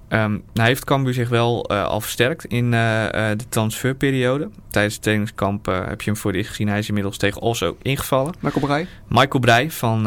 Ehm 0.09 0.31
nou 0.53 0.69
heeft 0.69 0.85
Cambuur 0.85 1.15
zich 1.15 1.29
wel 1.29 1.69
al 1.71 2.01
versterkt 2.01 2.45
in 2.45 2.71
de 2.71 3.37
transferperiode. 3.49 4.49
Tijdens 4.71 4.95
het 4.95 5.03
trainingskamp 5.03 5.67
heb 5.67 6.01
je 6.03 6.11
hem 6.11 6.21
voor 6.21 6.33
eerst 6.33 6.49
gezien. 6.49 6.69
Hij 6.69 6.79
is 6.79 6.89
inmiddels 6.89 7.17
tegen 7.17 7.41
Os 7.41 7.63
ook 7.63 7.79
ingevallen. 7.83 8.35
Marco 8.41 8.61
Brij. 8.61 8.87
Michael 9.09 9.41
Breij 9.41 9.71
van 9.71 10.07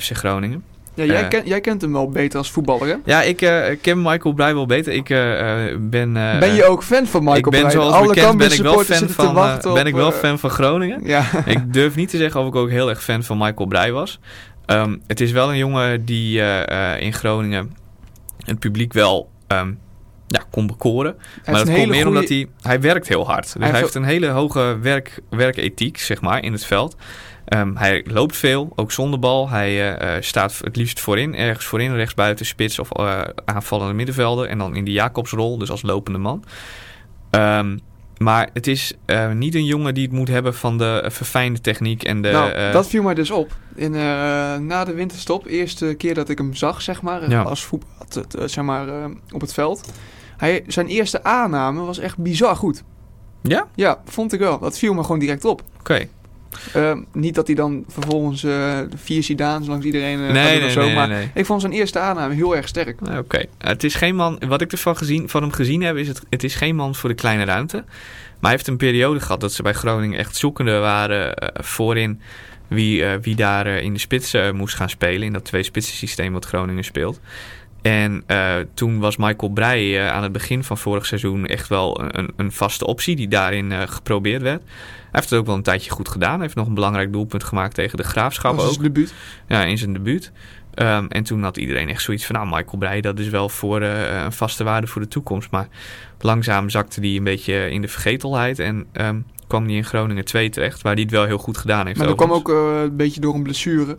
FC 0.00 0.16
Groningen. 0.16 0.64
Ja, 0.94 1.04
jij, 1.04 1.22
Eh. 1.22 1.28
ken- 1.28 1.46
jij 1.46 1.60
kent 1.60 1.82
hem 1.82 1.92
wel 1.92 2.08
beter 2.08 2.38
als 2.38 2.50
voetballer, 2.50 2.88
hè? 2.88 2.94
Ja, 3.04 3.22
ik 3.22 3.42
eh, 3.42 3.76
ken 3.80 4.02
Michael 4.02 4.34
Breij 4.34 4.54
wel 4.54 4.66
beter. 4.66 4.92
Ik 4.92 5.10
eh, 5.10 5.18
ben... 5.80 6.12
ben 6.12 6.54
je 6.54 6.64
ook 6.64 6.82
fan 6.82 7.06
van 7.06 7.24
Michael 7.24 7.38
ik 7.38 7.50
ben 7.62 7.70
zoals 7.70 7.94
Alle 7.94 8.06
bekend 8.06 8.38
ben 8.38 8.52
ik 8.52 8.60
wel 8.60 8.78
fan 8.78 9.08
van, 9.08 9.74
ben 9.74 9.86
ik 9.86 9.94
wel 9.94 10.12
fan 10.12 10.38
van 10.38 10.50
Groningen. 10.50 11.00
Ja, 11.04 11.24
ik 11.44 11.72
durf 11.72 11.96
niet 11.96 12.10
te 12.10 12.16
zeggen 12.16 12.40
of 12.40 12.46
ik 12.46 12.54
ook 12.54 12.70
heel 12.70 12.88
erg 12.88 13.02
fan 13.02 13.22
van 13.22 13.38
Michael 13.38 13.66
Breij 13.68 13.92
was. 13.92 14.18
Ehm, 14.66 14.96
het 15.06 15.20
is 15.20 15.32
wel 15.32 15.50
een 15.50 15.56
jongen 15.56 16.04
die 16.04 16.40
in 16.98 17.12
Groningen 17.12 17.76
het 18.44 18.58
publiek 18.58 18.92
wel 18.92 19.30
ehm, 19.46 19.72
ja, 20.26 20.42
kon 20.50 20.66
bekoren. 20.66 21.14
Hij 21.42 21.54
maar 21.54 21.64
dat 21.64 21.74
komt 21.74 21.88
meer 21.88 22.06
omdat 22.06 22.28
hij, 22.28 22.46
hij 22.62 22.80
werkt 22.80 23.08
heel 23.08 23.26
hard. 23.26 23.42
Dus 23.42 23.52
hij, 23.52 23.66
heeft 23.66 23.80
heeft 23.80 23.94
een 23.94 24.04
hele 24.04 24.26
hoge 24.28 24.78
werk, 24.80 25.20
werkethiek, 25.30 25.98
zeg 25.98 26.20
maar, 26.20 26.42
in 26.42 26.52
het 26.52 26.64
veld. 26.64 26.96
Ehm, 27.44 27.74
hij 27.76 28.04
loopt 28.08 28.36
veel, 28.36 28.72
ook 28.74 28.92
zonder 28.92 29.18
bal. 29.18 29.48
Hij 29.48 29.68
eh, 29.68 30.16
eh, 30.16 30.22
staat 30.22 30.58
het 30.64 30.76
liefst 30.76 31.00
voorin, 31.00 31.34
ergens 31.34 31.66
voorin, 31.66 31.94
rechtsbuiten, 31.94 32.46
spits 32.46 32.78
of 32.78 32.92
eh, 32.92 33.20
aanvallende 33.44 33.94
middenvelder. 33.94 34.48
En 34.48 34.58
dan 34.58 34.76
in 34.76 34.84
de 34.84 34.92
Jacobsrol, 34.92 35.58
dus 35.58 35.70
als 35.70 35.82
lopende 35.82 36.18
man. 36.18 36.44
Ehm, 37.30 37.78
maar 38.18 38.50
het 38.52 38.66
is 38.66 38.92
niet 39.34 39.54
een 39.54 39.64
jongen 39.64 39.94
die 39.94 40.02
het 40.02 40.12
moet 40.12 40.28
hebben 40.28 40.54
van 40.54 40.78
de 40.78 41.04
verfijnde 41.08 41.60
techniek 41.60 42.02
en 42.02 42.22
de... 42.22 42.30
nou, 42.30 42.72
dat 42.72 42.86
viel 42.86 43.02
mij 43.02 43.14
dus 43.14 43.30
op. 43.30 43.56
In, 43.74 43.90
na 44.66 44.84
de 44.84 44.94
winterstop, 44.94 45.46
eerste 45.46 45.94
keer 45.94 46.14
dat 46.14 46.28
ik 46.28 46.38
hem 46.38 46.54
zag, 46.54 46.82
zeg 46.82 47.02
maar, 47.02 47.30
Ja. 47.30 47.42
als 47.42 47.64
voetbal, 47.64 47.88
zeg 48.44 48.64
maar, 48.64 48.86
op 49.32 49.40
het 49.40 49.52
veld. 49.52 49.92
Hij, 50.36 50.64
zijn 50.66 50.86
eerste 50.86 51.24
aanname 51.24 51.80
was 51.80 51.98
echt 51.98 52.18
bizar 52.18 52.56
goed. 52.56 52.82
Ja? 53.42 53.66
Ja, 53.74 54.00
vond 54.04 54.32
ik 54.32 54.40
wel. 54.40 54.58
Dat 54.58 54.78
viel 54.78 54.94
me 54.94 55.02
gewoon 55.02 55.18
direct 55.18 55.44
op. 55.44 55.62
Oké. 55.78 56.08
Eh, 56.72 56.96
niet 57.12 57.34
dat 57.34 57.46
hij 57.46 57.56
dan 57.56 57.84
vervolgens 57.88 58.44
eh, 58.44 58.78
vier 58.94 59.22
Zidaans 59.22 59.66
langs 59.66 59.86
iedereen 59.86 60.18
gaat 60.18 60.32
Nee, 60.32 60.58
nee, 60.58 60.66
of 60.66 60.72
zo, 60.72 60.80
nee, 60.80 60.94
maar 60.94 61.30
ik 61.34 61.46
vond 61.46 61.60
zijn 61.60 61.72
eerste 61.72 61.98
aanname 61.98 62.34
heel 62.34 62.56
erg 62.56 62.68
sterk. 62.68 63.00
Nee, 63.00 63.18
Oké. 63.18 63.44
Het 63.58 63.84
is 63.84 63.94
geen 63.94 64.16
man. 64.16 64.42
Wat 64.48 64.60
ik 64.60 64.72
ervan 64.72 64.96
gezien, 64.96 65.28
van 65.28 65.42
hem 65.42 65.52
gezien 65.52 65.82
heb, 65.82 65.96
is 65.96 66.08
het. 66.08 66.22
Het 66.30 66.44
is 66.44 66.54
geen 66.54 66.76
man 66.76 66.94
voor 66.94 67.08
de 67.08 67.14
kleine 67.14 67.44
ruimte. 67.44 67.76
Maar 67.76 68.50
hij 68.50 68.50
heeft 68.50 68.66
een 68.66 68.76
periode 68.76 69.20
gehad 69.20 69.40
dat 69.40 69.52
ze 69.52 69.62
bij 69.62 69.72
Groningen 69.72 70.18
echt 70.18 70.36
zoekende 70.36 70.78
waren 70.78 71.34
eh, 71.34 71.48
voorin 71.64 72.20
wie, 72.68 73.04
wie 73.04 73.34
daar 73.34 73.66
in 73.66 73.92
de 73.92 73.98
spits 73.98 74.36
moest 74.52 74.74
gaan 74.74 74.88
spelen. 74.88 75.22
In 75.22 75.32
dat 75.32 75.44
twee 75.44 75.62
spitsen 75.62 75.96
systeem 75.96 76.32
wat 76.32 76.44
Groningen 76.44 76.84
speelt. 76.84 77.20
En 77.82 78.22
eh, 78.26 78.54
toen 78.74 78.98
was 78.98 79.16
Michael 79.16 79.52
Breij 79.52 80.00
eh, 80.00 80.12
aan 80.12 80.22
het 80.22 80.32
begin 80.32 80.64
van 80.64 80.78
vorig 80.78 81.06
seizoen 81.06 81.46
echt 81.46 81.68
wel 81.68 82.00
een, 82.14 82.30
een 82.36 82.52
vaste 82.52 82.86
optie 82.86 83.16
die 83.16 83.28
daarin 83.28 83.72
eh, 83.72 83.80
geprobeerd 83.86 84.42
werd. 84.42 84.62
Hij 84.62 85.20
heeft 85.20 85.30
het 85.30 85.38
ook 85.38 85.46
wel 85.46 85.54
een 85.54 85.62
tijdje 85.62 85.90
goed 85.90 86.08
gedaan. 86.08 86.32
Hij 86.32 86.42
heeft 86.42 86.54
nog 86.54 86.66
een 86.66 86.74
belangrijk 86.74 87.12
doelpunt 87.12 87.44
gemaakt 87.44 87.74
tegen 87.74 87.96
de 87.96 88.04
Graafschap 88.04 88.56
was 88.56 88.64
ook. 88.64 88.72
zijn 88.72 88.84
debuut. 88.84 89.14
Ja, 89.48 89.64
in 89.64 89.78
zijn 89.78 89.92
debuut. 89.92 90.32
Ehm, 90.74 91.06
en 91.08 91.22
toen 91.22 91.42
had 91.42 91.56
iedereen 91.56 91.88
echt 91.88 92.02
zoiets 92.02 92.26
van, 92.26 92.34
nou, 92.34 92.48
Michael 92.48 92.78
Breij, 92.78 93.00
dat 93.00 93.18
is 93.18 93.28
wel 93.28 93.48
voor 93.48 93.82
een 93.82 94.32
vaste 94.32 94.64
waarde 94.64 94.86
voor 94.86 95.02
de 95.02 95.08
toekomst. 95.08 95.50
Maar 95.50 95.68
langzaam 96.20 96.70
zakte 96.70 97.00
hij 97.00 97.16
een 97.16 97.24
beetje 97.24 97.70
in 97.70 97.80
de 97.80 97.88
vergetelheid 97.88 98.58
en 98.58 98.86
ehm, 98.92 99.18
kwam 99.52 99.66
hij 99.66 99.74
in 99.74 99.84
Groningen 99.84 100.24
2 100.24 100.48
terecht, 100.48 100.82
waar 100.82 100.92
hij 100.92 101.02
het 101.02 101.10
wel 101.10 101.24
heel 101.24 101.38
goed 101.38 101.56
gedaan 101.56 101.86
heeft. 101.86 101.98
Maar 101.98 102.06
dat 102.06 102.16
kwam 102.16 102.32
ook 102.32 102.48
eh, 102.48 102.80
een 102.82 102.96
beetje 102.96 103.20
door 103.20 103.34
een 103.34 103.42
blessure. 103.42 103.98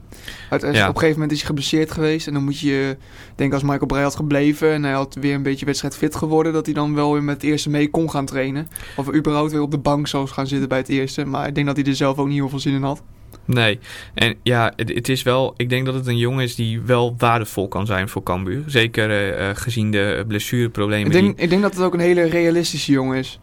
Uit, 0.49 0.61
Ja. 0.61 0.69
Op 0.69 0.75
een 0.75 0.83
gegeven 0.85 1.11
moment 1.11 1.31
is 1.31 1.37
hij 1.37 1.47
geblesseerd 1.47 1.91
geweest. 1.91 2.27
En 2.27 2.33
dan 2.33 2.43
moet 2.43 2.59
je, 2.59 2.97
ik 2.99 3.37
denk 3.37 3.53
als 3.53 3.63
Michael 3.63 3.85
Breij 3.85 4.03
had 4.03 4.15
gebleven 4.15 4.71
en 4.71 4.83
hij 4.83 4.93
had 4.93 5.17
weer 5.19 5.33
een 5.33 5.43
beetje 5.43 5.65
wedstrijd 5.65 5.97
fit 5.97 6.15
geworden, 6.15 6.53
dat 6.53 6.65
hij 6.65 6.75
dan 6.75 6.95
wel 6.95 7.13
weer 7.13 7.23
met 7.23 7.35
het 7.35 7.43
eerste 7.43 7.69
mee 7.69 7.89
kon 7.89 8.09
gaan 8.09 8.25
trainen. 8.25 8.67
Of 8.95 9.13
überhaupt 9.13 9.51
weer 9.51 9.61
op 9.61 9.71
de 9.71 9.77
bank 9.77 10.07
zou 10.07 10.27
gaan 10.27 10.47
zitten 10.47 10.69
bij 10.69 10.77
het 10.77 10.89
eerste. 10.89 11.25
Maar 11.25 11.47
ik 11.47 11.55
denk 11.55 11.67
dat 11.67 11.75
hij 11.75 11.85
er 11.85 11.95
zelf 11.95 12.17
ook 12.17 12.27
niet 12.27 12.37
heel 12.37 12.49
veel 12.49 12.59
zin 12.59 12.73
in 12.73 12.83
had. 12.83 13.03
Nee, 13.45 13.79
en 14.13 14.35
ja, 14.43 14.73
het, 14.75 14.89
het 14.93 15.09
is 15.09 15.23
wel, 15.23 15.53
ik 15.57 15.69
denk 15.69 15.85
dat 15.85 15.95
het 15.95 16.07
een 16.07 16.17
jongen 16.17 16.43
is 16.43 16.55
die 16.55 16.81
wel 16.81 17.15
waardevol 17.17 17.67
kan 17.67 17.85
zijn 17.85 18.09
voor 18.09 18.23
Cambuur. 18.23 18.63
Zeker 18.65 19.09
eh, 19.09 19.49
eh, 19.49 19.55
gezien 19.55 19.91
de 19.91 20.23
blessureproblemen 20.27 21.05
Ik 21.05 21.11
die... 21.11 21.21
denk, 21.21 21.39
ik 21.39 21.49
denk 21.49 21.61
dat 21.61 21.73
het 21.73 21.83
ook 21.83 21.93
een 21.93 21.99
hele 21.99 22.23
realistische 22.23 22.91
jongen 22.91 23.17
is. 23.17 23.39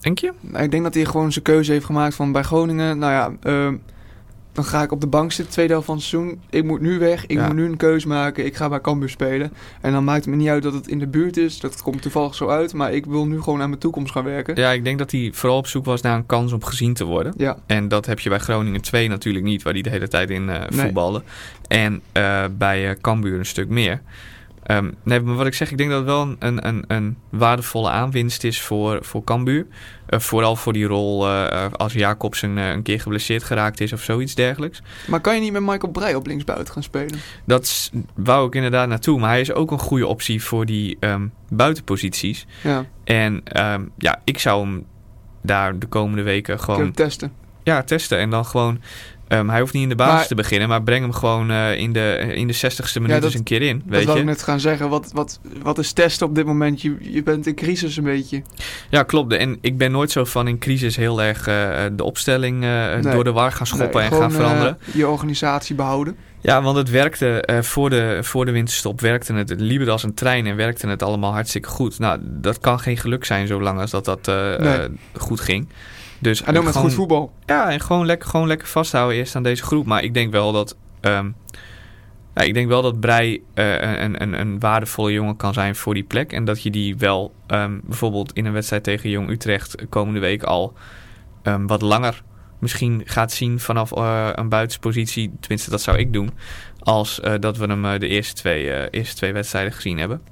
Denk 0.00 0.18
je? 0.18 0.32
Maar 0.40 0.62
Ik 0.62 0.70
denk 0.70 0.82
dat 0.82 0.94
hij 0.94 1.04
gewoon 1.04 1.32
zijn 1.32 1.44
keuze 1.44 1.72
heeft 1.72 1.84
gemaakt 1.84 2.14
van 2.14 2.32
bij 2.32 2.42
Groningen, 2.42 2.98
nou 2.98 3.12
ja, 3.12 3.32
ehm, 3.52 3.76
dan 4.52 4.64
ga 4.66 4.82
ik 4.82 4.92
op 4.92 5.00
de 5.00 5.06
bank 5.06 5.32
zitten, 5.32 5.52
tweede 5.54 5.72
helft 5.72 5.86
van 5.86 5.96
het 5.96 6.04
seizoen. 6.04 6.40
Ik 6.50 6.64
moet 6.64 6.80
nu 6.80 6.98
weg, 6.98 7.26
ik 7.26 7.36
Ja. 7.36 7.46
moet 7.46 7.54
nu 7.56 7.64
een 7.64 7.76
keuze 7.76 8.08
maken, 8.08 8.44
ik 8.46 8.56
ga 8.56 8.68
bij 8.68 8.80
Cambuur 8.80 9.08
spelen. 9.08 9.52
En 9.80 9.92
dan 9.92 10.04
maakt 10.04 10.24
het 10.24 10.34
me 10.34 10.36
niet 10.36 10.48
uit 10.48 10.62
dat 10.62 10.72
het 10.72 10.86
in 10.88 10.98
de 10.98 11.06
buurt 11.06 11.36
is, 11.36 11.60
dat 11.60 11.82
komt 11.82 12.02
toevallig 12.02 12.34
zo 12.34 12.48
uit, 12.48 12.72
maar 12.74 12.92
ik 12.92 13.06
wil 13.06 13.26
nu 13.26 13.40
gewoon 13.40 13.62
aan 13.62 13.68
mijn 13.68 13.80
toekomst 13.80 14.12
gaan 14.12 14.24
werken. 14.24 14.56
Ja, 14.56 14.70
ik 14.70 14.84
denk 14.84 14.98
dat 14.98 15.10
hij 15.10 15.30
vooral 15.34 15.58
op 15.58 15.66
zoek 15.66 15.84
was 15.84 16.00
naar 16.00 16.16
een 16.16 16.26
kans 16.26 16.52
om 16.52 16.64
gezien 16.64 16.94
te 16.94 17.04
worden. 17.04 17.32
Ja, 17.36 17.56
En 17.66 17.88
dat 17.88 18.06
heb 18.06 18.18
je 18.20 18.28
bij 18.28 18.38
Groningen 18.38 18.80
2 18.80 19.08
natuurlijk 19.08 19.44
niet, 19.44 19.62
waar 19.62 19.72
die 19.72 19.82
de 19.82 19.90
hele 19.90 20.08
tijd 20.08 20.30
in 20.30 20.48
eh 20.48 20.58
Nee. 20.68 20.80
voetbalde. 20.80 21.22
En 21.68 22.00
eh, 22.12 22.44
bij 22.58 22.88
eh 22.90 22.94
Cambuur 23.00 23.38
een 23.38 23.46
stuk 23.46 23.68
meer. 23.68 24.00
Ehm, 24.68 24.90
nee, 25.02 25.20
maar 25.20 25.34
wat 25.34 25.46
ik 25.46 25.54
zeg, 25.54 25.70
ik 25.70 25.78
denk 25.78 25.90
dat 25.90 25.98
het 25.98 26.08
wel 26.08 26.36
een, 26.38 26.66
een, 26.66 26.84
een, 26.86 27.16
waardevolle 27.30 27.90
aanwinst 27.90 28.44
is 28.44 28.60
voor, 28.60 28.98
voor 29.04 29.24
Cambuur. 29.24 29.66
Eh, 30.06 30.18
vooral 30.18 30.56
voor 30.56 30.72
die 30.72 30.86
rol 30.86 31.28
eh, 31.28 31.66
als 31.72 31.92
Jacobsen 31.92 32.58
eh, 32.58 32.68
een 32.68 32.82
keer 32.82 33.00
geblesseerd 33.00 33.42
geraakt 33.42 33.80
is 33.80 33.92
of 33.92 34.02
zoiets 34.02 34.34
dergelijks. 34.34 34.82
maar 35.06 35.20
kan 35.20 35.34
je 35.34 35.40
niet 35.40 35.52
met 35.52 35.62
Michael 35.62 35.92
Breij 35.92 36.14
op 36.14 36.26
linksbuiten 36.26 36.72
gaan 36.72 36.82
spelen? 36.82 37.18
Dat 37.44 37.90
wou 38.14 38.46
ik 38.46 38.54
inderdaad 38.54 38.88
naartoe. 38.88 39.18
Maar 39.18 39.30
hij 39.30 39.40
is 39.40 39.52
ook 39.52 39.70
een 39.70 39.78
goede 39.78 40.06
optie 40.06 40.42
voor 40.42 40.66
die 40.66 40.96
ehm, 41.00 41.26
buitenposities. 41.48 42.46
Ja, 42.62 42.84
En 43.04 43.40
ehm, 43.44 43.84
ja, 43.98 44.20
ik 44.24 44.38
zou 44.38 44.66
hem 44.66 44.84
daar 45.42 45.78
de 45.78 45.86
komende 45.86 46.22
weken 46.22 46.60
gewoon 46.60 46.76
kunnen 46.76 46.94
testen. 46.94 47.32
ja, 47.62 47.82
testen. 47.82 48.18
En 48.18 48.30
dan 48.30 48.44
gewoon. 48.44 48.80
Ehm, 49.28 49.48
hij 49.48 49.60
hoeft 49.60 49.72
niet 49.72 49.82
in 49.82 49.88
de 49.88 49.94
basis 49.94 50.14
Maar- 50.14 50.26
te 50.26 50.34
beginnen, 50.34 50.68
maar 50.68 50.82
breng 50.82 51.02
hem 51.02 51.12
gewoon 51.12 51.50
eh, 51.50 51.78
in, 51.78 51.92
de, 51.92 52.32
in 52.34 52.46
de 52.46 52.54
60ste 52.54 52.92
minuut 52.94 53.10
dat- 53.10 53.24
eens 53.24 53.34
een 53.34 53.42
keer 53.42 53.62
in. 53.62 53.82
Weet 53.86 54.12
je? 54.12 54.18
ik 54.18 54.24
net 54.24 54.42
gaan 54.42 54.60
zeggen, 54.60 54.88
wat, 54.88 55.10
wat, 55.14 55.40
wat 55.62 55.78
is 55.78 55.92
testen 55.92 56.26
op 56.26 56.34
dit 56.34 56.46
moment? 56.46 56.82
Je, 56.82 56.96
je 57.00 57.22
bent 57.22 57.46
in 57.46 57.54
crisis 57.54 57.96
een 57.96 58.04
beetje. 58.04 58.42
Ja, 58.90 59.02
klopt. 59.02 59.32
En 59.32 59.58
ik 59.60 59.78
ben 59.78 59.90
nooit 59.90 60.10
zo 60.10 60.24
van 60.24 60.48
in 60.48 60.58
crisis 60.58 60.96
heel 60.96 61.22
erg 61.22 61.46
eh, 61.46 61.84
de 61.92 62.04
opstelling 62.04 62.62
eh, 62.64 62.70
Nee. 62.70 63.14
door 63.14 63.24
de 63.24 63.32
war 63.32 63.52
gaan 63.52 63.66
schoppen 63.66 64.00
Nee, 64.00 64.10
en 64.10 64.16
gaan 64.16 64.32
veranderen. 64.32 64.78
je 64.92 65.08
organisatie 65.08 65.74
behouden. 65.74 66.16
Ja, 66.40 66.62
want 66.62 66.76
het 66.76 66.90
werkte 66.90 67.48
voor, 67.62 67.90
de, 67.90 68.18
voor 68.22 68.44
de 68.44 68.50
winterstop, 68.52 69.00
werkte 69.00 69.32
het, 69.34 69.48
het 69.48 69.60
liep 69.60 69.80
het 69.80 69.88
als 69.88 70.02
een 70.02 70.14
trein 70.14 70.46
en 70.46 70.56
werkte 70.56 70.88
het 70.88 71.02
allemaal 71.02 71.32
hartstikke 71.32 71.68
goed. 71.68 71.98
Nou, 71.98 72.18
dat 72.22 72.58
kan 72.58 72.80
geen 72.80 72.96
geluk 72.96 73.24
zijn 73.24 73.46
zolang 73.46 73.80
als 73.80 73.90
dat, 73.90 74.04
dat 74.04 74.26
Nee. 74.26 74.88
goed 75.16 75.40
ging. 75.40 75.68
Dus 76.18 76.42
En 76.42 76.56
ook 76.56 76.64
met 76.64 76.72
gewoon- 76.72 76.86
goed 76.88 76.96
voetbal. 76.96 77.32
Ja, 77.46 77.70
en 77.70 77.80
gewoon 77.80 78.06
lekker, 78.06 78.28
gewoon 78.28 78.46
lekker 78.46 78.68
vasthouden 78.68 79.16
eerst 79.16 79.36
aan 79.36 79.42
deze 79.42 79.62
groep. 79.62 79.86
Maar 79.86 80.02
ik 80.02 80.14
denk 80.14 80.32
wel 80.32 80.52
dat. 80.52 80.76
ja, 82.34 82.44
ik 82.44 82.54
denk 82.54 82.68
wel 82.68 82.82
dat 82.82 83.00
Brei 83.00 83.42
eh, 83.54 84.00
een, 84.00 84.22
een, 84.22 84.40
een 84.40 84.58
waardevolle 84.58 85.12
jongen 85.12 85.36
kan 85.36 85.52
zijn 85.54 85.76
voor 85.76 85.94
die 85.94 86.02
plek. 86.02 86.32
En 86.32 86.44
dat 86.44 86.62
je 86.62 86.70
die 86.70 86.96
wel 86.96 87.34
ehm, 87.46 87.78
bijvoorbeeld 87.82 88.32
in 88.32 88.46
een 88.46 88.52
wedstrijd 88.52 88.84
tegen 88.84 89.10
Jong 89.10 89.28
Utrecht 89.30 89.88
komende 89.88 90.20
week 90.20 90.42
al 90.42 90.72
ehm, 91.42 91.66
wat 91.66 91.82
langer 91.82 92.22
misschien 92.58 93.02
gaat 93.04 93.32
zien 93.32 93.60
vanaf 93.60 93.92
eh, 93.92 94.28
een 94.32 94.48
buitenspositie. 94.48 95.32
Tenminste, 95.40 95.70
dat 95.70 95.82
zou 95.82 95.98
ik 95.98 96.12
doen. 96.12 96.30
Als 96.78 97.20
eh, 97.20 97.34
dat 97.40 97.56
we 97.56 97.66
hem 97.66 97.98
de 97.98 98.08
eerste 98.08 98.34
twee, 98.34 98.90
eerste 98.90 99.16
twee 99.16 99.32
wedstrijden 99.32 99.72
gezien 99.72 99.98
hebben. 99.98 100.22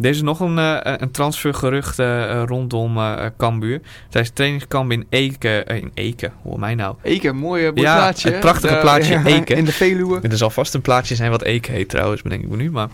Er 0.00 0.08
is 0.08 0.22
nog 0.22 0.40
een, 0.40 0.58
eh, 0.58 0.94
een 0.98 1.10
transfergerucht 1.10 1.98
eh, 1.98 2.42
rondom 2.46 2.98
eh 2.98 3.26
Cambuur. 3.36 3.80
Tijdens 4.08 4.34
trainingskamp 4.34 4.90
in 4.92 5.06
Eken. 5.08 5.66
in 5.66 5.90
Eken, 5.94 6.32
hoor 6.42 6.58
mij 6.58 6.74
nou. 6.74 6.94
Eken, 7.02 7.36
mooi, 7.36 7.64
Ja, 7.64 7.70
plaatje. 7.70 8.30
prachtige 8.38 8.76
plaatje 8.76 9.20
Eken. 9.24 9.56
In 9.56 9.64
de 9.64 9.72
Veluwe. 9.72 10.20
Er 10.20 10.36
zal 10.36 10.50
vast 10.50 10.74
een 10.74 10.80
plaatje 10.80 11.14
zijn 11.14 11.30
wat 11.30 11.42
Eken 11.42 11.72
heet 11.72 11.88
trouwens, 11.88 12.22
bedenk 12.22 12.42
ik 12.42 12.48
me 12.48 12.56
nu. 12.56 12.70
Maar 12.70 12.88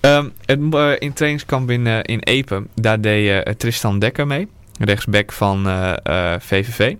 ehm, 0.00 0.28
het, 0.44 0.58
in 0.98 1.12
trainingskamp 1.12 1.70
in, 1.70 1.86
in 1.86 2.20
Epen, 2.20 2.68
daar 2.74 3.00
deed 3.00 3.58
Tristan 3.58 3.98
Dekker 3.98 4.26
mee. 4.26 4.48
Rechtsback 4.78 5.32
van 5.32 5.66
VVV. 6.40 6.94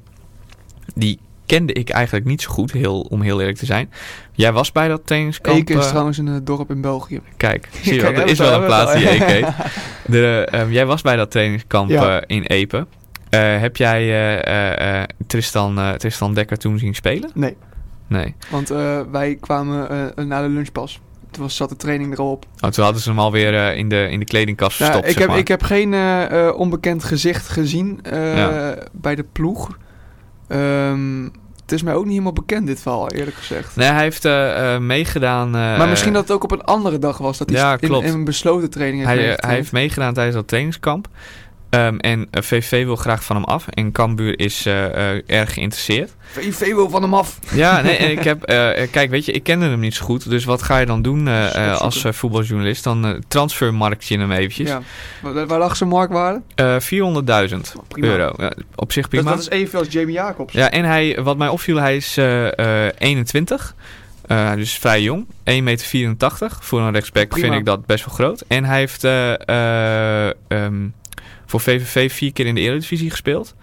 Die 0.95 1.19
kende 1.47 1.73
ik 1.73 1.91
eigenlijk 1.91 2.27
niet 2.27 2.43
zo 2.43 2.51
goed, 2.51 2.73
heel, 2.73 3.01
om 3.01 3.21
heel 3.21 3.39
eerlijk 3.41 3.59
te 3.59 3.67
zijn. 3.67 3.91
Jij 4.33 4.53
was 4.53 4.73
bij 4.73 4.89
dat 4.89 5.07
trainingskamp. 5.07 5.57
Eken 5.59 5.77
is 5.79 5.83
eh, 5.83 5.89
trouwens 5.89 6.19
een 6.19 6.29
eh, 6.29 6.35
dorp 6.43 6.71
in 6.71 6.81
België. 6.81 7.21
Kijk, 7.37 7.69
zie 7.83 7.95
je 7.95 8.01
wel, 8.03 8.13
er 8.13 8.27
is 8.27 8.39
we 8.39 8.45
wel 8.45 8.59
een 8.61 8.67
plaats 8.67 8.95
die 8.95 9.09
Eken 9.09 9.27
heet. 9.27 9.47
De, 10.07 10.47
ehm, 10.51 10.71
jij 10.71 10.87
was 10.87 11.03
bij 11.03 11.17
dat 11.17 11.31
trainingskamp 11.31 11.91
Ja. 11.91 12.21
eh, 12.21 12.37
in 12.37 12.43
Epen. 12.43 12.87
Eh, 13.31 13.41
heb 13.61 13.77
jij 13.77 15.05
Tristan, 15.27 15.95
Tristan 15.97 16.35
Dekker 16.35 16.59
toen 16.59 16.79
zien 16.79 16.95
spelen? 16.95 17.31
Nee, 17.35 17.57
Nee. 18.07 18.35
want 18.51 18.69
wij 19.11 19.37
kwamen 19.41 20.13
na 20.29 20.43
de 20.43 20.49
lunchpas. 20.49 21.01
Toen 21.31 21.43
was, 21.43 21.57
zat 21.57 21.69
de 21.69 21.77
training 21.77 22.13
erop. 22.13 22.47
Oh, 22.61 22.71
toen 22.71 22.85
hadden 22.85 23.03
ze 23.03 23.09
hem 23.09 23.19
alweer 23.19 23.55
eh, 23.55 23.77
in, 23.77 23.89
de, 23.89 24.09
in 24.11 24.19
de 24.19 24.25
kledingkast 24.25 24.81
Nou, 24.81 24.93
verstopt, 24.93 25.15
ik, 25.15 25.19
heb, 25.19 25.29
maar. 25.29 25.39
ik 25.39 25.49
heb 25.49 25.63
geen 25.63 25.95
onbekend 26.55 27.05
gezicht 27.05 27.49
gezien 27.49 28.01
Ja. 28.11 28.75
bij 28.93 29.15
de 29.15 29.25
ploeg. 29.33 29.79
Ehm, 30.49 31.23
het 31.65 31.73
is 31.73 31.83
mij 31.83 31.95
ook 31.95 32.03
niet 32.03 32.13
helemaal 32.13 32.33
bekend, 32.33 32.67
dit 32.67 32.81
verhaal, 32.81 33.11
eerlijk 33.11 33.37
gezegd. 33.37 33.77
Nee, 33.77 33.89
hij 33.89 34.03
heeft 34.03 34.25
eh, 34.25 34.75
eh, 34.75 34.81
meegedaan. 34.81 35.47
eh, 35.47 35.79
maar 35.79 35.89
misschien 35.89 36.13
dat 36.13 36.23
het 36.23 36.31
ook 36.31 36.45
op 36.45 36.53
een 36.53 36.65
andere 36.65 36.99
dag 36.99 37.19
was. 37.19 37.39
Dat 37.39 37.51
hij 37.51 37.59
Ja, 37.59 37.77
in, 37.81 37.93
een 37.93 38.25
besloten 38.25 38.71
training 38.71 39.07
heeft 39.07 39.21
hij, 39.21 39.37
hij 39.37 39.55
heeft 39.55 39.73
meegedaan 39.73 40.15
tijdens 40.15 40.37
dat 40.37 40.49
trainingskamp. 40.49 41.09
Ehm, 41.75 41.97
en 41.97 42.27
eh, 42.31 42.43
VV 42.43 42.85
wil 42.85 42.97
graag 42.97 43.25
van 43.25 43.37
hem 43.37 43.45
af. 43.45 43.67
En 43.69 43.93
Cambuur 43.93 44.39
is 44.39 44.67
eh, 44.67 45.13
eh, 45.17 45.23
erg 45.27 45.53
geïnteresseerd. 45.55 46.13
VV 46.23 46.75
wil 46.75 46.91
van 46.91 47.03
hem 47.03 47.15
af. 47.15 47.39
Ja, 47.55 47.81
nee, 47.81 47.97
en 48.05 48.11
ik 48.11 48.25
heb... 48.25 48.43
eh, 48.43 48.83
eh, 48.83 48.91
kijk, 48.91 49.11
weet 49.11 49.25
je, 49.25 49.33
ik 49.33 49.43
kende 49.43 49.67
hem 49.67 49.81
niet 49.81 49.95
zo 49.95 50.05
goed. 50.05 50.31
Dus 50.31 50.45
wat 50.45 50.63
ga 50.63 50.79
je 50.79 50.87
dan 50.87 51.03
doen 51.03 51.29
eh, 51.29 51.43
Dus 51.43 51.53
eh, 51.55 51.81
als 51.81 52.05
eh, 52.05 52.13
voetbaljournalist? 52.13 52.85
Dan 52.85 53.07
eh 53.07 53.13
transfermarkt 53.29 54.07
je 54.07 54.19
hem 54.19 54.33
eventjes. 54.33 54.69
Ja. 54.69 54.81
Waar, 55.23 55.47
waar 55.47 55.59
lag 55.59 55.77
zijn 55.77 55.89
marktwaarde? 55.91 56.41
Eh 56.55 56.77
400.000 56.81 57.57
Prima. 57.89 58.07
euro. 58.07 58.33
Ja, 58.37 58.53
op 58.75 58.93
zich 58.93 59.09
prima. 59.09 59.31
dat 59.31 59.41
is 59.41 59.49
evenveel 59.49 59.79
als 59.79 59.89
Jamie 59.91 60.15
Jacobs. 60.15 60.53
Ja, 60.53 60.71
en 60.71 60.85
hij, 60.85 61.19
wat 61.23 61.37
mij 61.37 61.49
opviel, 61.49 61.77
hij 61.77 61.97
is 61.97 62.17
eh, 62.17 62.87
eh, 62.87 62.93
21. 62.99 63.75
Eh, 64.27 64.53
dus 64.55 64.73
vrij 64.79 65.03
jong. 65.03 65.27
1,84 65.27 65.63
meter. 65.63 65.87
Voor 66.61 66.81
een 66.81 66.93
rechtsback 66.93 67.39
vind 67.39 67.55
ik 67.55 67.65
dat 67.65 67.87
best 67.87 68.05
wel 68.05 68.15
groot. 68.15 68.45
En 68.49 68.65
hij 68.65 68.79
heeft 68.79 69.05
eh, 69.05 69.49
eh, 69.49 70.33
ehm, 70.49 70.75
voor 71.61 71.73
VVV 71.73 72.13
vier 72.13 72.33
keer 72.33 72.47
in 72.47 72.55
de 72.55 72.61
Eredivisie 72.61 73.11
gespeeld. 73.11 73.55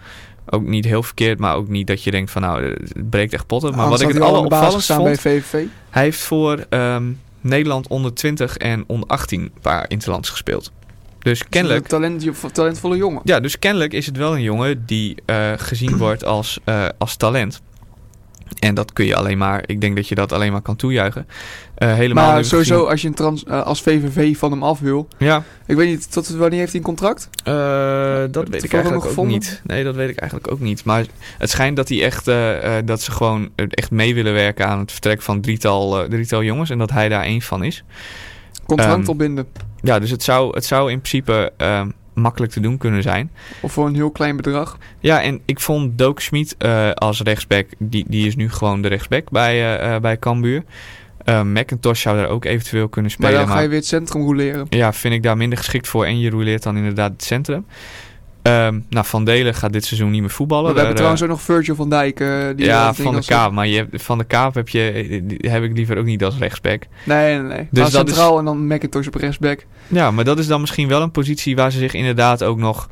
Ook 0.46 0.62
niet 0.62 0.84
heel 0.84 1.02
verkeerd, 1.02 1.38
maar 1.38 1.54
ook 1.54 1.68
niet 1.68 1.86
dat 1.86 2.02
je 2.04 2.10
denkt 2.10 2.30
van 2.30 2.42
nou, 2.42 2.64
het 2.64 3.10
breekt 3.10 3.32
echt 3.32 3.46
potten. 3.46 3.70
Maar 3.70 3.84
Anders 3.84 4.02
wat 4.02 4.10
ik 4.10 4.16
het 4.16 4.24
alleropvallendst 4.24 4.92
vond, 4.92 5.04
bij 5.04 5.16
VVV. 5.16 5.64
hij 5.90 6.02
heeft 6.02 6.20
voor 6.20 6.66
ehm, 6.68 7.10
Nederland 7.40 7.86
onder 7.88 8.14
20 8.14 8.56
en 8.56 8.84
onder 8.86 9.08
18 9.08 9.40
een 9.40 9.52
paar 9.60 9.84
interlands 9.88 10.30
gespeeld. 10.30 10.72
Dus 11.18 11.48
kennelijk, 11.48 11.82
Een 11.82 11.88
talent, 11.88 12.54
talentvolle 12.54 12.96
jongen. 12.96 13.20
ja, 13.24 13.40
dus 13.40 13.58
kennelijk 13.58 13.92
is 13.92 14.06
het 14.06 14.16
wel 14.16 14.34
een 14.34 14.42
jongen 14.42 14.82
die 14.86 15.16
eh, 15.24 15.52
gezien 15.56 15.96
wordt 15.96 16.24
als, 16.24 16.58
eh, 16.64 16.88
als 16.98 17.16
talent. 17.16 17.62
En 18.58 18.74
dat 18.74 18.92
kun 18.92 19.04
je 19.06 19.16
alleen 19.16 19.38
maar, 19.38 19.62
ik 19.66 19.80
denk 19.80 19.96
dat 19.96 20.08
je 20.08 20.14
dat 20.14 20.32
alleen 20.32 20.52
maar 20.52 20.60
kan 20.62 20.76
toejuichen. 20.76 21.26
Eh, 21.74 21.94
helemaal 21.94 22.32
Maar 22.32 22.44
sowieso, 22.44 22.74
gezien- 22.74 22.90
als 22.90 23.02
je 23.02 23.08
een 23.08 23.14
trans, 23.14 23.44
eh, 23.44 23.62
als 23.62 23.82
VVV 23.82 24.36
van 24.36 24.50
hem 24.50 24.62
af 24.62 24.78
wil. 24.80 25.08
Ja, 25.18 25.42
Ik 25.66 25.76
weet 25.76 25.88
niet, 25.88 26.12
tot 26.12 26.28
wanneer 26.28 26.58
heeft 26.58 26.70
hij 26.72 26.80
een 26.80 26.86
contract? 26.86 27.28
eh, 27.44 27.54
dat 28.30 28.48
weet 28.48 28.62
ik 28.64 28.72
eigenlijk 28.72 29.04
ook 29.18 29.26
niet. 29.26 29.60
Nee, 29.64 29.84
dat 29.84 29.94
weet 29.94 30.08
ik 30.08 30.16
eigenlijk 30.18 30.52
ook 30.52 30.60
niet. 30.60 30.84
Maar 30.84 31.04
het 31.38 31.50
schijnt 31.50 31.76
dat 31.76 31.88
hij 31.88 32.02
echt, 32.02 32.24
dat 32.86 33.00
ze 33.02 33.10
gewoon 33.10 33.50
echt 33.56 33.90
mee 33.90 34.14
willen 34.14 34.32
werken 34.32 34.66
aan 34.68 34.78
het 34.78 34.92
vertrek 34.92 35.22
van 35.22 35.40
drietal, 35.40 36.08
drietal 36.08 36.42
jongens. 36.42 36.70
En 36.70 36.78
dat 36.78 36.90
hij 36.90 37.08
daar 37.08 37.22
één 37.24 37.42
van 37.42 37.64
is. 37.64 37.84
Contract 38.66 39.00
Ehm, 39.00 39.10
opbinden. 39.10 39.46
Ja, 39.82 39.98
dus 39.98 40.10
het 40.10 40.22
zou, 40.22 40.54
het 40.54 40.64
zou 40.64 40.90
in 40.90 40.98
principe 41.00 41.52
ehm, 41.56 41.88
makkelijk 42.14 42.52
te 42.52 42.60
doen 42.60 42.78
kunnen 42.78 43.02
zijn. 43.02 43.30
Of 43.60 43.72
voor 43.72 43.86
een 43.86 43.94
heel 43.94 44.10
klein 44.10 44.36
bedrag. 44.36 44.78
Ja, 45.00 45.22
en 45.22 45.40
ik 45.44 45.60
vond 45.60 45.98
Doak 45.98 46.20
Schmid 46.20 46.54
eh, 46.58 46.90
als 46.90 47.20
rechtsback, 47.20 47.66
die, 47.78 48.04
die 48.08 48.26
is 48.26 48.36
nu 48.36 48.50
gewoon 48.50 48.82
de 48.82 48.88
rechtsback 48.88 49.30
bij, 49.30 49.78
eh, 49.78 50.00
bij 50.00 50.18
Cambuur. 50.18 50.62
McIntosh 51.44 52.00
zou 52.02 52.16
daar 52.16 52.28
ook 52.28 52.44
eventueel 52.44 52.88
kunnen 52.88 53.10
Maar 53.18 53.20
spelen. 53.20 53.38
dan 53.40 53.48
Maar, 53.48 53.56
ga 53.56 53.62
je 53.62 53.68
weer 53.68 53.78
het 53.78 53.86
centrum 53.86 54.22
roleren. 54.22 54.66
ja, 54.68 54.92
vind 54.92 55.14
ik 55.14 55.22
daar 55.22 55.36
minder 55.36 55.58
geschikt 55.58 55.88
voor. 55.88 56.04
En 56.04 56.18
je 56.20 56.30
rouleert 56.30 56.62
dan 56.62 56.76
inderdaad 56.76 57.12
het 57.12 57.24
centrum. 57.24 57.66
Ehm, 58.42 58.80
nou, 58.88 59.06
Van 59.06 59.24
Delen 59.24 59.54
gaat 59.54 59.72
dit 59.72 59.84
seizoen 59.84 60.10
niet 60.10 60.20
meer 60.20 60.30
voetballen. 60.30 60.64
Maar 60.64 60.72
we 60.72 60.78
hebben 60.78 60.96
trouwens 60.96 61.22
ook 61.22 61.28
nog 61.28 61.40
Virgil 61.42 61.74
van 61.74 61.90
Dijk. 61.90 62.20
eh, 62.20 62.28
die 62.28 62.38
eh, 62.38 62.64
ja, 62.64 62.84
ding 62.84 62.96
Van 62.96 63.14
de 63.14 63.24
Kaap. 63.24 63.52
Maar 63.52 63.66
je 63.66 63.86
Van 63.92 64.18
de 64.18 64.24
Kaap 64.24 64.54
heb, 64.54 64.68
je, 64.68 65.22
die 65.24 65.50
heb 65.50 65.62
ik 65.62 65.72
liever 65.76 65.98
ook 65.98 66.04
niet 66.04 66.24
als 66.24 66.38
rechtsback. 66.38 66.82
Nee, 67.04 67.38
nee, 67.38 67.56
nee. 67.56 67.68
Dus 67.70 67.90
dat 67.90 68.08
centraal 68.08 68.38
en 68.38 68.44
dan 68.44 68.66
McIntosh 68.66 69.06
op 69.06 69.14
rechtsback. 69.14 69.66
Ja, 69.88 70.10
maar 70.10 70.24
dat 70.24 70.38
is 70.38 70.46
dan 70.46 70.60
misschien 70.60 70.88
wel 70.88 71.02
een 71.02 71.10
positie 71.10 71.56
waar 71.56 71.72
ze 71.72 71.78
zich 71.78 71.94
inderdaad 71.94 72.42
ook 72.42 72.58
nog 72.58 72.88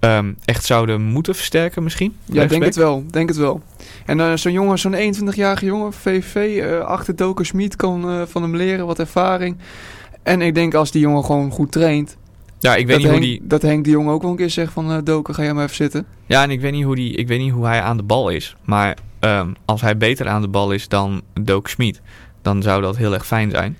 ehm, 0.00 0.32
echt 0.44 0.64
zouden 0.64 1.02
moeten 1.02 1.34
versterken 1.34 1.82
misschien. 1.82 2.16
Ja, 2.24 2.44
denk 2.44 2.64
het 2.64 2.76
wel. 2.76 3.04
Denk 3.10 3.28
het 3.28 3.38
wel. 3.38 3.62
En 4.06 4.20
eh, 4.20 4.32
zo'n 4.34 4.52
jongen, 4.52 4.78
zo'n 4.78 4.94
21-jarige 5.14 5.64
jongen, 5.64 5.92
VVV, 5.92 6.62
eh 6.62 6.78
achter 6.80 7.16
Doker 7.16 7.46
Schmid 7.46 7.76
kan 7.76 8.08
eh, 8.10 8.22
van 8.26 8.42
hem 8.42 8.56
leren, 8.56 8.86
wat 8.86 8.98
ervaring. 8.98 9.56
En 10.22 10.42
ik 10.42 10.54
denk 10.54 10.74
als 10.74 10.90
die 10.90 11.00
jongen 11.00 11.24
gewoon 11.24 11.50
goed 11.50 11.72
traint, 11.72 12.16
Ja, 12.62 12.76
ik 12.76 12.86
weet 12.86 12.88
dat, 12.88 12.96
niet 12.96 13.06
hoe 13.06 13.14
Henk, 13.20 13.22
die... 13.22 13.40
dat 13.48 13.62
Henk 13.62 13.84
de 13.84 13.90
jongen 13.90 14.12
ook 14.12 14.22
wel 14.22 14.30
een 14.30 14.36
keer 14.36 14.50
zegt 14.50 14.72
van 14.72 14.90
eh 14.92 14.98
Doker, 15.04 15.34
ga 15.34 15.42
jij 15.42 15.54
maar 15.54 15.64
even 15.64 15.76
zitten. 15.76 16.06
Ja, 16.26 16.42
en 16.42 16.50
ik 16.50 16.60
weet 16.60 16.72
niet 16.72 16.84
hoe, 16.84 16.94
die, 16.94 17.12
ik 17.14 17.28
weet 17.28 17.40
niet 17.40 17.52
hoe 17.52 17.66
hij 17.66 17.80
aan 17.82 17.96
de 17.96 18.02
bal 18.02 18.28
is. 18.28 18.56
Maar 18.64 18.96
ehm, 19.20 19.48
als 19.64 19.80
hij 19.80 19.96
beter 19.96 20.28
aan 20.28 20.42
de 20.42 20.48
bal 20.48 20.72
is 20.72 20.88
dan 20.88 21.22
Doak 21.40 21.68
Smit, 21.68 22.00
dan 22.42 22.62
zou 22.62 22.82
dat 22.82 22.96
heel 22.96 23.12
erg 23.14 23.26
fijn 23.26 23.50
zijn. 23.50 23.76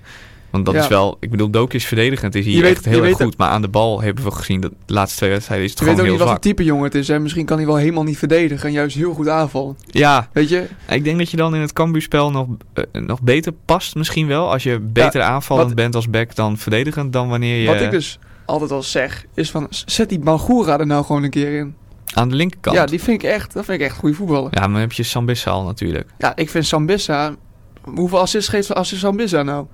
Want 0.49 0.65
dat 0.65 0.73
Ja. 0.73 0.81
is 0.81 0.87
wel, 0.87 1.17
ik 1.19 1.29
bedoel, 1.31 1.49
Doak 1.49 1.73
is 1.73 1.85
verdedigend, 1.85 2.35
is 2.35 2.45
hier 2.45 2.57
Je 2.63 2.69
echt 2.69 2.85
heel 2.85 3.03
erg 3.05 3.15
goed. 3.17 3.37
Maar 3.37 3.49
aan 3.49 3.61
de 3.61 3.67
bal 3.67 4.01
hebben 4.01 4.23
we 4.23 4.31
gezien, 4.31 4.61
dat 4.61 4.71
de 4.85 4.93
laatste 4.93 5.17
twee 5.17 5.29
wedstrijden 5.29 5.65
is 5.65 5.71
het 5.71 5.79
Je 5.79 5.85
weet 5.85 5.93
ook 5.93 5.99
gewoon 5.99 6.17
niet 6.17 6.21
heel 6.21 6.29
wat 6.31 6.41
voor 6.41 6.43
zwak. 6.51 6.57
type 6.57 6.69
jongen 6.69 6.83
het 6.85 6.95
is. 6.95 7.09
En 7.09 7.21
misschien 7.21 7.45
kan 7.45 7.57
hij 7.57 7.65
wel 7.65 7.75
helemaal 7.75 8.03
niet 8.03 8.17
verdedigen 8.17 8.67
en 8.67 8.73
juist 8.73 8.95
heel 8.95 9.13
goed 9.13 9.27
aanvallen. 9.27 9.77
Ja, 9.89 10.29
Weet 10.33 10.49
je? 10.49 10.67
ik 10.89 11.03
denk 11.03 11.17
dat 11.17 11.29
je 11.31 11.37
dan 11.37 11.55
in 11.55 11.61
het 11.61 11.73
Cambuurspel 11.73 12.31
nog, 12.31 12.47
eh, 12.73 12.83
nog 13.01 13.21
beter 13.21 13.53
past 13.65 13.95
misschien 13.95 14.27
wel. 14.27 14.51
Als 14.51 14.63
je 14.63 14.79
beter 14.79 15.21
aanvallend 15.21 15.67
wat- 15.67 15.75
bent 15.75 15.95
als 15.95 16.09
back 16.09 16.35
dan 16.35 16.57
verdedigend 16.57 17.13
dan 17.13 17.27
wanneer 17.29 17.61
je 17.61 17.67
Wat 17.67 17.81
ik 17.81 17.91
dus 17.91 18.19
altijd 18.45 18.71
al 18.71 18.83
zeg, 18.83 19.25
is 19.33 19.51
van 19.51 19.67
zet 19.69 20.09
die 20.09 20.19
Bangura 20.19 20.79
er 20.79 20.85
nou 20.87 21.05
gewoon 21.05 21.23
een 21.23 21.29
keer 21.29 21.57
in. 21.59 21.75
aan 22.13 22.29
de 22.29 22.35
linkerkant. 22.35 22.75
Ja, 22.75 22.85
die 22.85 23.01
vind 23.01 23.23
ik 23.23 23.29
echt, 23.29 23.53
dat 23.53 23.65
vind 23.65 23.79
ik 23.79 23.85
echt 23.87 23.97
goede 23.97 24.15
voetballer. 24.15 24.49
Ja, 24.53 24.59
maar 24.59 24.69
dan 24.71 24.79
heb 24.79 24.91
je 24.91 25.03
Sambissa 25.03 25.51
al 25.51 25.63
natuurlijk. 25.63 26.09
Ja, 26.17 26.35
ik 26.35 26.49
vind 26.49 26.65
Sambissa, 26.65 27.35
hoeveel 27.83 28.19
assists 28.19 28.49
geeft 28.49 28.73
assist 28.73 29.01
Sambissa 29.01 29.43
nou? 29.43 29.65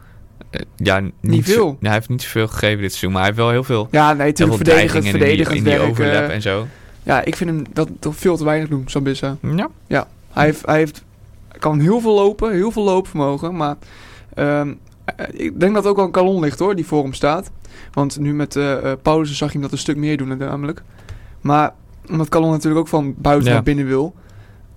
Eh, 0.50 0.62
ja, 0.76 1.00
niet, 1.00 1.14
Niet 1.22 1.46
zo- 1.48 1.54
veel. 1.54 1.68
Ja, 1.80 1.86
hij 1.86 1.94
heeft 1.94 2.10
niet 2.10 2.22
zoveel 2.22 2.48
gegeven 2.48 2.82
dit 2.82 2.90
seizoen, 2.90 3.12
maar 3.12 3.20
hij 3.22 3.30
heeft 3.30 3.42
wel 3.42 3.52
heel 3.52 3.64
veel, 3.64 3.88
Ja, 3.92 4.14
nee, 4.14 4.28
natuurlijk 4.28 4.56
verdedigend, 4.58 4.92
dreigingen 5.04 5.06
in 5.06 5.12
die, 5.12 5.22
verdedigend 5.46 5.58
in 5.58 5.64
die 5.64 5.74
werk. 5.74 5.90
overlap 5.90 6.30
en 6.30 6.42
zo. 6.42 6.68
ja, 7.04 7.24
ik 7.26 7.36
vind 7.36 7.50
hem 7.50 7.64
dat 7.74 7.90
toch 8.00 8.16
veel 8.16 8.38
te 8.38 8.44
weinig 8.44 8.70
doen, 8.70 8.84
Sambissa. 8.86 9.38
Ja. 9.88 10.08
Hij, 10.34 10.46
heeft, 10.46 10.66
hij 10.66 10.78
heeft, 10.78 11.04
kan 11.60 11.80
heel 11.80 12.00
veel 12.00 12.14
lopen, 12.14 12.52
heel 12.54 12.72
veel 12.72 12.84
loopvermogen, 12.84 13.56
maar 13.56 13.76
ehm, 14.34 14.74
eh, 15.06 15.26
ik 15.32 15.60
denk 15.60 15.74
dat 15.74 15.86
ook 15.86 15.96
wel 15.96 16.06
een 16.06 16.12
kalon 16.12 16.40
ligt 16.42 16.60
hoor, 16.60 16.76
die 16.76 16.86
voor 16.86 17.04
hem 17.04 17.14
staat. 17.14 17.52
Want 17.92 18.20
nu 18.20 18.34
met 18.34 18.56
eh 18.56 18.92
eh, 18.92 18.98
Paulussen 19.02 19.38
zag 19.38 19.48
je 19.48 19.54
hem 19.54 19.62
dat 19.62 19.72
een 19.72 19.78
stuk 19.78 19.98
meer 19.98 20.18
doen 20.18 20.38
namelijk. 20.38 20.82
Maar 21.42 21.74
omdat 22.10 22.30
Kalon 22.30 22.52
natuurlijk 22.52 22.82
ook 22.82 22.88
van 22.88 23.14
buiten 23.18 23.48
Ja. 23.48 23.54
naar 23.54 23.64
binnen 23.64 23.86
wil. 23.86 24.16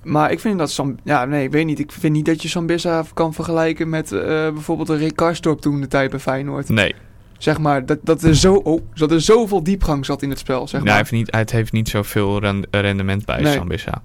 Maar 0.02 0.30
ik 0.32 0.40
vind 0.40 0.58
dat 0.58 0.70
Sam... 0.70 0.96
Ja, 1.04 1.24
nee, 1.24 1.44
ik 1.44 1.50
weet 1.52 1.66
niet. 1.66 1.78
Ik 1.78 1.92
vind 1.92 2.12
niet 2.12 2.24
dat 2.26 2.42
je 2.42 2.48
Sambissa 2.48 3.04
kan 3.14 3.34
vergelijken 3.34 3.88
met 3.88 4.12
eh, 4.12 4.20
bijvoorbeeld 4.28 4.88
een 4.88 4.96
Rick 4.98 5.16
Karstorp 5.16 5.60
toen 5.60 5.80
de 5.80 5.88
tijd 5.88 6.10
bij 6.10 6.18
Feyenoord. 6.20 6.68
Nee, 6.68 6.94
Zeg 7.38 7.58
maar, 7.58 7.86
dat, 7.86 7.98
dat, 8.02 8.22
er 8.22 8.36
zo, 8.36 8.54
oh, 8.54 8.80
dat 8.94 9.10
er 9.10 9.20
zoveel 9.20 9.62
diepgang 9.62 10.04
zat 10.06 10.22
in 10.22 10.28
het 10.30 10.38
spel, 10.38 10.68
zeg 10.68 10.70
Nou, 10.72 10.82
hij, 10.84 10.88
maar. 10.90 10.96
heeft 10.96 11.10
niet, 11.12 11.34
het 11.36 11.50
heeft 11.52 11.72
niet 11.72 11.88
zoveel 11.88 12.40
ren- 12.40 12.66
rendement 12.70 13.24
bij 13.24 13.40
Nee. 13.40 13.52
Sambissa. 13.52 14.02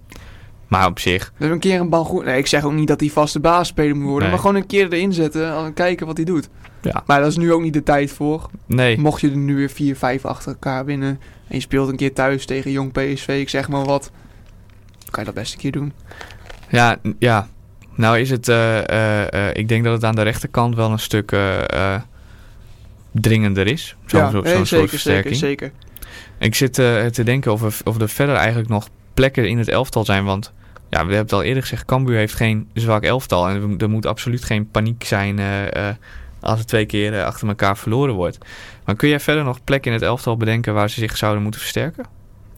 Maar 0.68 0.88
op 0.88 1.00
zich, 1.00 1.34
Dus 1.38 1.50
een 1.50 1.60
keer 1.60 1.80
een 1.80 1.90
bal 1.90 2.04
goed... 2.04 2.26
Nee, 2.26 2.38
ik 2.38 2.48
zeg 2.48 2.64
ook 2.64 2.72
niet 2.74 2.88
dat 2.88 3.00
hij 3.00 3.10
vaste 3.10 3.40
basisspeler 3.40 3.96
moet 3.96 4.04
worden. 4.04 4.22
Nee. 4.22 4.30
Maar 4.30 4.40
gewoon 4.40 4.56
een 4.56 4.68
keer 4.68 4.94
erin 4.94 5.14
zetten 5.14 5.56
en 5.56 5.74
kijken 5.74 6.06
wat 6.06 6.18
hij 6.18 6.26
doet. 6.26 6.50
ja, 6.82 7.04
Maar 7.06 7.20
dat 7.20 7.30
is 7.30 7.38
nu 7.38 7.54
ook 7.54 7.62
niet 7.62 7.74
de 7.74 7.84
tijd 7.84 8.12
voor. 8.12 8.50
nee. 8.66 9.00
Mocht 9.00 9.22
je 9.22 9.30
er 9.30 9.38
nu 9.38 9.56
weer 9.56 9.70
4, 9.70 9.96
5 9.96 10.26
achter 10.26 10.52
elkaar 10.52 10.86
winnen... 10.86 11.20
en 11.48 11.56
je 11.56 11.60
speelt 11.60 11.90
een 11.90 11.96
keer 11.96 12.14
thuis 12.14 12.46
tegen 12.46 12.72
jong 12.72 12.92
PSV, 12.92 13.28
ik 13.28 13.50
zeg 13.50 13.68
maar 13.68 13.84
wat... 13.86 14.12
dan 15.00 15.10
kan 15.10 15.24
je 15.24 15.26
dat 15.26 15.34
best 15.42 15.54
een 15.54 15.60
keer 15.60 15.72
doen. 15.72 15.94
Ja, 16.70 16.98
ja. 17.20 17.48
Nou 17.98 18.20
is 18.20 18.30
het, 18.30 18.48
eh, 18.48 18.90
eh, 18.90 19.34
eh, 19.34 19.56
ik 19.56 19.68
denk 19.68 19.84
dat 19.84 19.94
het 19.94 20.04
aan 20.04 20.16
de 20.16 20.22
rechterkant 20.22 20.76
wel 20.76 20.92
een 20.92 21.00
stuk 21.00 21.36
dringender 23.12 23.68
is. 23.68 23.96
Zo'n 24.06 24.20
ja, 24.20 24.30
zo, 24.30 24.42
nee, 24.42 24.56
zo'n 24.56 24.66
soort 24.66 24.68
zeker, 24.68 24.90
versterking. 24.90 25.36
zeker, 25.36 25.72
zeker. 25.72 25.88
Ik 26.40 26.56
zit 26.56 26.74
te 27.14 27.22
denken 27.24 27.52
of 27.52 27.62
er, 27.62 27.78
of 27.84 28.02
er 28.02 28.10
verder 28.10 28.36
eigenlijk 28.36 28.70
nog 28.70 28.90
plekken 29.18 29.50
in 29.50 29.58
het 29.58 29.68
elftal 29.68 30.06
zijn. 30.06 30.26
Want 30.26 30.54
ja, 30.90 30.90
we 30.90 30.98
hebben 30.98 31.18
het 31.18 31.34
al 31.34 31.44
eerder 31.44 31.62
gezegd, 31.62 31.86
Cambuur 31.86 32.18
heeft 32.18 32.34
geen 32.34 32.70
zwak 32.74 33.04
elftal. 33.04 33.50
En 33.50 33.76
er, 33.78 33.90
moet 33.90 34.06
absoluut 34.06 34.44
geen 34.44 34.72
paniek 34.72 35.04
zijn 35.04 35.40
eh, 35.40 35.90
eh, 35.90 35.96
als 36.40 36.60
het 36.60 36.68
twee 36.68 36.86
keer 36.86 37.14
eh, 37.14 37.26
achter 37.26 37.48
elkaar 37.48 37.78
verloren 37.78 38.14
wordt. 38.14 38.38
Maar 38.86 38.96
kun 38.96 39.10
jij 39.10 39.20
verder 39.20 39.44
nog 39.44 39.64
plekken 39.64 39.92
in 39.92 39.98
het 39.98 40.08
elftal 40.08 40.38
bedenken 40.38 40.74
waar 40.74 40.90
ze 40.90 41.00
zich 41.00 41.18
zouden 41.18 41.42
moeten 41.42 41.62
versterken? 41.62 42.06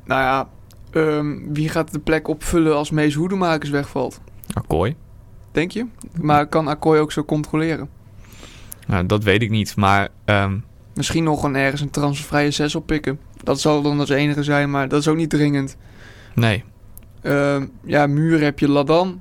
Nou 0.05 0.21
ja, 0.21 0.49
ehm, 0.91 1.37
wie 1.53 1.69
gaat 1.69 1.91
de 1.91 1.99
plek 1.99 2.27
opvullen 2.27 2.75
als 2.75 2.89
Mees 2.89 3.13
Hoedemakers 3.13 3.69
wegvalt? 3.69 4.21
Akkooi. 4.53 4.95
Denk 5.51 5.71
je? 5.71 5.85
Maar 6.21 6.47
kan 6.47 6.67
Akkooi 6.67 6.99
ook 6.99 7.11
zo 7.11 7.23
controleren? 7.23 7.89
Nou, 8.87 9.05
dat 9.05 9.23
weet 9.23 9.41
ik 9.41 9.49
niet. 9.49 9.75
Maar 9.75 10.07
ehm, 10.25 10.57
Misschien 10.93 11.23
nog 11.23 11.43
een 11.43 11.55
ergens 11.55 11.81
een 11.81 11.89
transfervrije 11.89 12.51
6 12.51 12.75
oppikken. 12.75 13.19
Dat 13.43 13.59
zal 13.59 13.81
dan 13.81 13.99
als 13.99 14.09
enige 14.09 14.43
zijn, 14.43 14.71
maar 14.71 14.87
dat 14.87 14.99
is 14.99 15.07
ook 15.07 15.15
niet 15.15 15.29
dringend. 15.29 15.77
Nee. 16.35 16.63
Ehm, 17.21 17.65
ja, 17.83 18.07
muur 18.07 18.41
heb 18.41 18.59
je 18.59 18.69
Ladan. 18.69 19.19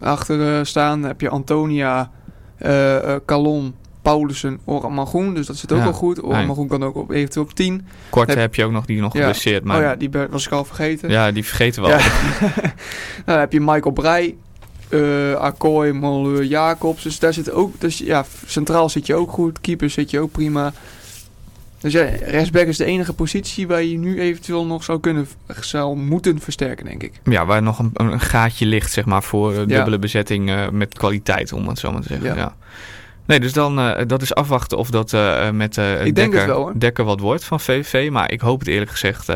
Achter 0.00 0.58
eh, 0.58 0.64
staan 0.64 1.02
heb 1.02 1.20
je 1.20 1.28
Antonia, 1.28 2.10
eh 2.56 3.14
eh, 3.14 3.20
Calon, 3.26 3.74
Paulussen, 4.02 4.58
Oramagoen. 4.64 5.34
Dus 5.34 5.46
dat 5.46 5.56
zit 5.56 5.72
ook 5.72 5.78
Ja, 5.78 5.84
wel 5.84 5.92
goed. 5.92 6.24
Oramagoen 6.24 6.68
kan 6.68 6.84
ook 6.84 6.96
op, 6.96 7.10
eventueel 7.10 7.44
op 7.44 7.52
10. 7.54 7.86
Korte 8.10 8.30
Heb- 8.30 8.40
heb 8.40 8.54
je 8.54 8.64
ook 8.64 8.72
nog 8.72 8.84
die 8.86 9.00
nog 9.00 9.12
Ja. 9.12 9.18
geblesseerd. 9.20 9.64
Maar 9.64 9.76
Oh 9.76 9.82
ja, 9.82 9.94
die 9.96 10.10
was 10.30 10.46
ik 10.46 10.52
al 10.52 10.64
vergeten. 10.64 11.10
ja, 11.10 11.30
die 11.32 11.44
vergeten 11.44 11.82
we 11.82 11.92
al. 11.92 11.98
Nou, 12.50 12.62
dan 13.24 13.38
heb 13.38 13.52
je 13.52 13.60
Michael 13.60 13.90
Breij, 13.92 14.36
eh 14.88 15.34
Akkooi, 15.34 15.92
Moleur, 15.92 16.44
Jacobs. 16.44 17.02
Dus 17.02 17.18
daar 17.18 17.32
zit 17.32 17.50
ook, 17.50 17.80
dus 17.80 17.98
ja, 17.98 18.24
centraal 18.46 18.88
zit 18.88 19.06
je 19.06 19.14
ook 19.14 19.30
goed. 19.30 19.60
Keeper 19.60 19.90
zit 19.90 20.10
je 20.10 20.20
ook 20.20 20.32
prima. 20.32 20.72
Dus 21.80 21.92
ja, 21.92 22.04
rechtsback 22.24 22.66
is 22.66 22.76
de 22.76 22.84
enige 22.84 23.12
positie 23.12 23.66
waar 23.66 23.82
je 23.82 23.98
nu 23.98 24.20
eventueel 24.20 24.66
nog 24.66 24.84
zou 24.84 25.00
kunnen, 25.00 25.28
zou 25.60 25.96
moeten 25.96 26.40
versterken, 26.40 26.84
denk 26.84 27.02
ik. 27.02 27.12
Ja, 27.24 27.46
waar 27.46 27.62
nog 27.62 27.78
een, 27.78 27.90
een 27.94 28.20
gaatje 28.20 28.66
ligt, 28.66 28.92
zeg 28.92 29.04
maar, 29.04 29.22
voor 29.22 29.52
eh, 29.52 29.58
Ja. 29.58 29.64
dubbele 29.64 29.98
bezetting 29.98 30.50
eh, 30.50 30.68
met 30.68 30.94
kwaliteit, 30.94 31.52
om 31.52 31.68
het 31.68 31.78
zo 31.78 31.92
maar 31.92 32.02
te 32.02 32.08
zeggen. 32.08 32.26
Ja. 32.28 32.34
Ja. 32.34 32.54
Nee, 33.26 33.40
dus 33.40 33.52
dan, 33.52 33.78
eh, 33.78 34.06
dat 34.06 34.22
is 34.22 34.34
afwachten 34.34 34.78
of 34.78 34.90
dat 34.90 35.12
met 35.52 35.74
Dekker, 35.74 36.46
wel. 36.46 36.72
Dekker 36.76 37.04
wat 37.04 37.20
wordt 37.20 37.44
van 37.44 37.60
VVV. 37.60 38.10
Maar 38.10 38.32
ik 38.32 38.40
hoop 38.40 38.58
het 38.58 38.68
eerlijk 38.68 38.90
gezegd, 38.90 39.28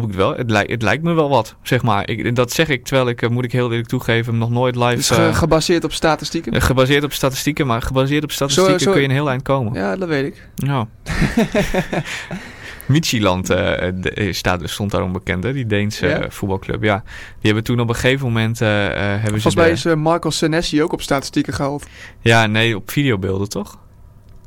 hoop 0.00 0.08
ik 0.08 0.14
wel. 0.14 0.36
Het, 0.36 0.50
lijkt 0.50 0.70
het 0.70 0.82
lijkt 0.82 1.02
me 1.02 1.12
wel 1.12 1.28
wat, 1.28 1.54
zeg 1.62 1.82
maar. 1.82 2.08
Ik, 2.08 2.34
dat 2.36 2.52
zeg 2.52 2.68
ik, 2.68 2.84
terwijl 2.84 3.08
ik, 3.08 3.22
eh, 3.22 3.28
moet 3.30 3.44
ik 3.44 3.52
heel 3.52 3.70
eerlijk 3.70 3.88
toegeven, 3.88 4.38
nog 4.38 4.50
nooit 4.50 4.76
live... 4.76 4.94
Dus 4.94 5.10
ge- 5.10 5.30
gebaseerd 5.34 5.84
op 5.84 5.92
statistieken. 5.92 6.52
eh, 6.52 6.60
gebaseerd 6.60 7.04
op 7.04 7.12
statistieken, 7.12 7.66
maar 7.66 7.82
gebaseerd 7.82 8.24
op 8.24 8.30
statistieken 8.32 8.80
zo- 8.80 8.90
kun 8.92 9.00
je 9.00 9.06
een 9.06 9.14
heel 9.14 9.28
eind 9.30 9.42
komen. 9.42 9.72
Ja, 9.74 9.96
dat 9.96 10.08
weet 10.08 10.26
ik. 10.26 10.48
Ja. 10.54 10.86
Michieland 12.86 13.50
eh, 13.50 14.32
staat, 14.32 14.60
stond 14.64 14.90
daarom 14.90 15.12
bekend, 15.12 15.44
hè? 15.44 15.52
die 15.52 15.66
Deense 15.66 16.26
voetbalclub. 16.28 16.82
Ja, 16.82 17.02
die 17.04 17.12
hebben 17.40 17.64
toen 17.64 17.80
op 17.80 17.88
een 17.88 17.94
gegeven 17.94 18.26
moment 18.26 18.60
eh, 18.60 18.68
hebben 18.68 19.22
ze 19.24 19.30
Volgens 19.30 19.54
mij 19.54 19.70
is 19.70 19.84
eh, 19.84 19.94
Marco 19.94 20.30
Senesi 20.30 20.82
ook 20.82 20.92
op 20.92 21.02
statistieken 21.02 21.52
gehaald. 21.52 21.86
Ja, 22.20 22.46
nee, 22.46 22.76
op 22.76 22.90
videobeelden 22.90 23.48
toch? 23.48 23.78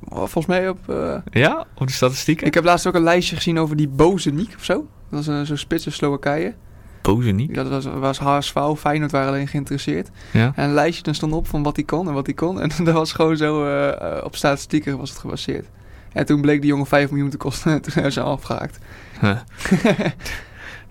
Volgens 0.09 0.45
mij 0.45 0.69
op... 0.69 0.89
eh, 0.89 1.15
Ja, 1.31 1.65
op 1.75 1.87
de 1.87 1.93
statistieken? 1.93 2.47
Ik 2.47 2.53
heb 2.53 2.63
laatst 2.63 2.87
ook 2.87 2.93
een 2.95 3.03
lijstje 3.03 3.35
gezien 3.35 3.59
over 3.59 3.75
die 3.75 3.87
Bozeniek 3.87 4.53
of 4.57 4.63
zo. 4.63 4.87
Dat 5.09 5.25
een 5.25 5.45
zo'n 5.45 5.57
spits 5.57 5.85
in 5.85 5.91
Slowakije. 5.91 6.53
Boze 7.01 7.31
niet. 7.31 7.55
Ja, 7.55 7.63
dat 7.63 7.83
was, 7.83 7.93
was 7.99 8.19
HSV, 8.19 8.57
Feyenoord 8.77 9.11
waren 9.11 9.27
alleen 9.27 9.47
geïnteresseerd. 9.47 10.09
Ja. 10.31 10.51
En 10.55 10.63
een 10.63 10.73
lijstje 10.73 11.03
dan 11.03 11.15
stond 11.15 11.33
op 11.33 11.47
van 11.47 11.63
wat 11.63 11.75
hij 11.75 11.85
kon 11.85 12.07
en 12.07 12.13
wat 12.13 12.25
hij 12.25 12.35
kon. 12.35 12.61
En 12.61 12.69
dat 12.85 12.93
was 12.93 13.11
gewoon 13.11 13.37
zo, 13.37 13.65
eh, 13.65 14.17
eh, 14.17 14.23
op 14.25 14.35
statistieken 14.35 14.97
was 14.97 15.09
het 15.09 15.19
gebaseerd. 15.19 15.67
En 16.13 16.25
toen 16.25 16.41
bleek 16.41 16.61
die 16.61 16.69
jongen 16.69 16.85
5 16.85 17.09
miljoen 17.09 17.29
te 17.29 17.37
kosten 17.37 17.71
en 17.71 17.81
toen 17.81 17.93
hebben 17.93 18.11
ze 18.11 18.19
hem 18.19 18.29
afgehaakt. 18.29 18.77
Huh. 19.21 19.37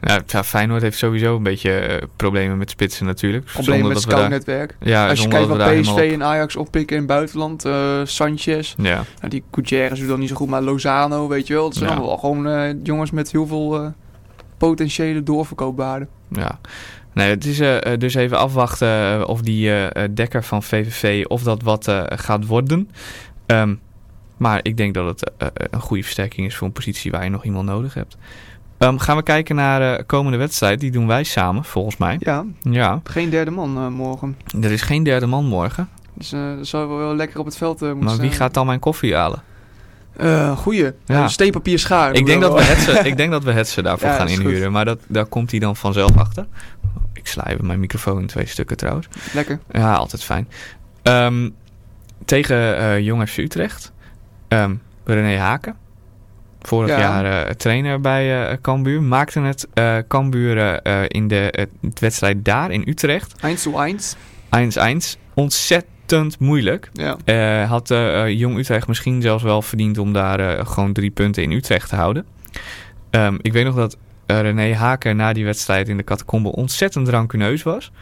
ja, 0.06 0.20
ja, 0.26 0.44
Feyenoord 0.44 0.82
heeft 0.82 0.98
sowieso 0.98 1.36
een 1.36 1.42
beetje 1.42 1.70
eh, 1.78 2.02
problemen 2.16 2.58
met 2.58 2.70
spitsen 2.70 3.06
natuurlijk. 3.06 3.44
Probleem 3.44 3.64
Zonder 3.78 3.92
met 3.92 4.00
scoutnetwerk. 4.02 4.76
Ja, 4.80 5.08
Als 5.08 5.22
je 5.22 5.28
kijkt 5.28 5.48
wat 5.48 5.80
PSV 5.80 6.10
en 6.12 6.22
Ajax 6.22 6.56
oppikken 6.56 6.96
in 6.96 7.02
het 7.02 7.10
buitenland. 7.10 7.64
eh, 7.64 8.00
Sanchez, 8.04 8.74
Ja, 8.76 8.94
nou, 8.94 9.28
die 9.28 9.42
Gutierrez 9.50 9.98
doet 9.98 10.08
dan 10.08 10.18
niet 10.20 10.28
zo 10.28 10.34
goed, 10.34 10.48
maar 10.48 10.62
Lozano, 10.62 11.28
weet 11.28 11.46
je 11.46 11.54
wel. 11.54 11.64
Dat 11.64 11.74
zijn 11.74 11.84
Ja. 11.90 11.90
allemaal 11.96 12.10
wel 12.10 12.18
gewoon 12.30 12.46
eh, 12.48 12.74
jongens 12.82 13.10
met 13.10 13.32
heel 13.32 13.46
veel 13.46 13.94
potentiële 14.58 15.22
doorverkoopwaarde. 15.22 16.06
ja. 16.28 16.58
Nee, 17.12 17.28
het 17.30 17.44
is 17.44 17.56
dus 17.98 18.14
even 18.14 18.38
afwachten 18.38 19.26
of 19.28 19.40
die 19.40 19.70
dekker 20.14 20.44
van 20.44 20.62
VVV, 20.62 21.24
of 21.28 21.42
dat 21.42 21.62
wat 21.62 21.92
gaat 22.06 22.46
worden. 22.46 22.90
Ehm, 23.46 23.74
maar 24.36 24.60
ik 24.62 24.76
denk 24.76 24.94
dat 24.94 25.06
het 25.06 25.30
een 25.70 25.80
goede 25.80 26.02
versterking 26.02 26.46
is 26.46 26.56
voor 26.56 26.66
een 26.66 26.72
positie 26.72 27.10
waar 27.10 27.24
je 27.24 27.30
nog 27.30 27.44
iemand 27.44 27.66
nodig 27.66 27.94
hebt. 27.94 28.16
Ehm, 28.78 28.98
gaan 28.98 29.16
we 29.16 29.22
kijken 29.22 29.54
naar 29.56 29.96
de 29.96 30.04
komende 30.04 30.38
wedstrijd. 30.38 30.80
Die 30.80 30.90
doen 30.90 31.06
wij 31.06 31.24
samen, 31.24 31.64
volgens 31.64 31.96
mij. 31.96 32.16
Ja, 32.18 32.44
Ja, 32.62 33.00
geen 33.04 33.30
derde 33.30 33.50
man 33.50 33.76
eh, 33.76 33.88
morgen. 33.88 34.36
er 34.62 34.70
is 34.70 34.82
geen 34.82 35.02
derde 35.02 35.26
man 35.26 35.44
morgen. 35.44 35.88
Dus 36.14 36.32
eh 36.32 36.56
dat 36.56 36.66
zou 36.66 36.88
wel 36.88 36.98
wel 36.98 37.14
lekker 37.16 37.38
op 37.38 37.44
het 37.46 37.56
veld 37.56 37.82
eh, 37.82 37.88
moeten 37.88 38.04
Maar 38.04 38.16
wie 38.16 38.30
gaat 38.30 38.54
dan 38.54 38.66
mijn 38.66 38.78
koffie 38.78 39.14
halen? 39.14 39.42
Eh, 40.16 40.56
goeie. 40.56 40.92
Ja. 41.04 41.28
Schaar. 41.28 42.12
Ik 42.14 42.26
denk, 42.26 42.40
dat 42.40 42.52
we 42.54 42.62
hetsen, 42.62 43.04
ik 43.10 43.16
denk 43.16 43.30
dat 43.30 43.44
we 43.44 43.52
hetsen 43.52 43.82
daarvoor 43.82 44.08
Ja, 44.08 44.14
gaan 44.16 44.28
goed. 44.28 44.38
inhuren. 44.38 44.72
Maar 44.72 44.84
dat, 44.84 44.98
daar 45.06 45.26
komt 45.26 45.50
hij 45.50 45.60
dan 45.60 45.76
vanzelf 45.76 46.16
achter. 46.18 46.46
Ik 47.12 47.26
sla 47.26 47.46
even 47.46 47.66
mijn 47.66 47.80
microfoon 47.80 48.20
in 48.20 48.26
twee 48.26 48.46
stukken 48.46 48.76
trouwens. 48.76 49.08
Lekker. 49.34 49.58
Ja, 49.70 49.94
altijd 49.94 50.24
fijn. 50.24 50.48
Ehm, 51.02 51.50
tegen 52.24 52.78
eh 52.78 52.98
Jong 53.00 53.28
FC 53.28 53.36
Utrecht. 53.38 53.92
Ehm 54.48 54.74
René 55.04 55.36
Haken. 55.38 55.76
Vorig 56.66 56.88
Ja. 56.90 56.98
jaar 56.98 57.46
eh, 57.46 57.50
trainer 57.54 58.00
bij 58.00 58.48
eh 58.50 58.56
Cambuur. 58.62 59.02
Maakte 59.02 59.40
het 59.40 59.66
eh 59.74 59.96
Cambuur 60.08 60.80
in 61.10 61.28
de 61.28 61.68
wedstrijd 62.00 62.44
daar 62.44 62.70
in 62.70 62.82
Utrecht. 62.86 63.34
1 63.42 63.56
to 63.56 63.80
1. 63.82 63.98
1-1. 64.50 65.18
Ontzettend 65.34 66.38
moeilijk. 66.38 66.90
Ja. 66.92 67.64
Had 67.66 67.88
Jong 68.28 68.58
Utrecht 68.58 68.86
misschien 68.88 69.22
zelfs 69.22 69.42
wel 69.42 69.62
verdiend 69.62 69.98
om 69.98 70.12
daar 70.12 70.66
gewoon 70.66 70.92
drie 70.92 71.10
punten 71.10 71.42
in 71.42 71.52
Utrecht 71.52 71.88
te 71.88 71.96
houden. 71.96 72.26
Ehm, 73.10 73.36
ik 73.40 73.52
weet 73.52 73.64
nog 73.64 73.74
dat 73.74 73.96
René 74.26 74.74
Haken 74.74 75.16
na 75.16 75.32
die 75.32 75.44
wedstrijd 75.44 75.88
in 75.88 75.96
de 75.96 76.04
catacombe 76.04 76.52
ontzettend 76.52 77.08
rancuneus 77.08 77.62
was. 77.62 77.92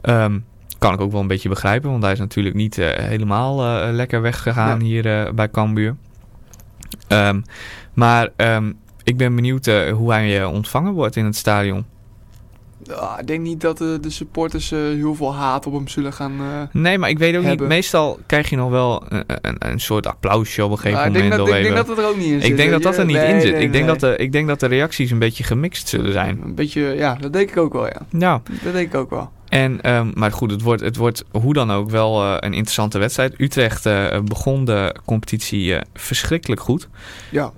Ehm, 0.00 0.38
kan 0.78 0.94
ik 0.94 1.00
ook 1.00 1.12
wel 1.12 1.20
een 1.20 1.26
beetje 1.26 1.48
begrijpen, 1.48 1.90
want 1.90 2.02
hij 2.02 2.12
is 2.12 2.18
natuurlijk 2.18 2.54
niet 2.54 2.76
helemaal 2.76 3.82
lekker 3.92 4.20
weggegaan 4.22 4.78
Ja. 4.80 4.84
hier 4.84 5.34
bij 5.34 5.50
Cambuur. 5.50 5.96
Ehm, 7.08 7.40
maar 7.94 8.28
ehm, 8.36 8.72
ik 9.04 9.16
ben 9.16 9.34
benieuwd 9.34 9.66
eh, 9.66 9.92
hoe 9.92 10.12
hij 10.12 10.40
eh, 10.40 10.52
ontvangen 10.52 10.92
wordt 10.92 11.16
in 11.16 11.24
het 11.24 11.36
stadion. 11.36 11.84
Ja, 12.84 13.18
ik 13.18 13.26
denk 13.26 13.40
niet 13.40 13.60
dat 13.60 13.80
eh, 13.80 13.88
de 14.00 14.10
supporters 14.10 14.70
heel 14.70 15.14
veel 15.14 15.34
haat 15.34 15.66
op 15.66 15.72
hem 15.72 15.88
zullen 15.88 16.12
gaan... 16.12 16.32
eh, 16.40 16.62
Nee, 16.72 16.98
maar 16.98 17.08
ik 17.10 17.18
weet 17.18 17.36
ook 17.36 17.42
Hebben. 17.42 17.60
niet. 17.60 17.68
Meestal 17.76 18.18
krijg 18.26 18.50
je 18.50 18.56
nog 18.56 18.70
wel 18.70 19.04
een, 19.08 19.24
een, 19.26 19.56
een 19.58 19.80
soort 19.80 20.06
applausje 20.06 20.64
op 20.64 20.70
een 20.70 20.76
gegeven 20.78 20.98
ja, 20.98 21.04
ik 21.06 21.12
moment. 21.12 21.30
denk 21.36 21.46
dat, 21.46 21.56
ik 21.56 21.62
denk 21.62 21.76
dat 21.76 21.88
het 21.88 21.98
er 21.98 22.06
ook 22.08 22.16
niet 22.16 22.26
in 22.26 22.40
zit. 22.40 22.50
Ik 22.50 22.56
denk 22.56 22.70
dat 22.70 22.82
dat 22.82 22.98
er 22.98 23.04
niet 23.04 23.16
Nee, 23.16 23.34
in 23.34 23.40
zit. 23.40 23.52
nee, 23.52 23.62
ik, 23.62 23.72
denk 23.72 23.84
nee. 23.84 23.92
dat 23.98 24.00
de, 24.00 24.16
ik 24.16 24.32
denk 24.32 24.48
dat 24.48 24.60
de 24.60 24.66
reacties 24.66 25.10
een 25.10 25.18
beetje 25.18 25.44
gemixt 25.44 25.88
zullen 25.88 26.12
zijn. 26.12 26.40
Een 26.44 26.54
beetje, 26.54 26.80
ja, 26.82 27.14
dat 27.20 27.32
denk 27.32 27.50
ik 27.50 27.56
ook 27.56 27.72
wel, 27.72 27.86
ja. 27.86 28.00
Nou, 28.10 28.40
Dat 28.62 28.72
denk 28.72 28.88
ik 28.88 28.94
ook 28.94 29.10
wel. 29.10 29.30
En, 29.52 29.80
ehm, 29.80 30.10
maar 30.14 30.32
goed, 30.32 30.50
het 30.50 30.62
wordt, 30.62 30.82
het 30.82 30.96
wordt 30.96 31.24
hoe 31.30 31.54
dan 31.54 31.70
ook 31.72 31.90
wel 31.90 32.22
eh, 32.22 32.36
een 32.40 32.52
interessante 32.52 32.98
wedstrijd. 32.98 33.34
Utrecht 33.40 33.86
eh, 33.86 34.20
begon 34.20 34.64
de 34.64 34.96
competitie 35.04 35.74
eh, 35.74 35.82
verschrikkelijk 35.94 36.60
goed. 36.60 36.88
Ja, 37.30 37.52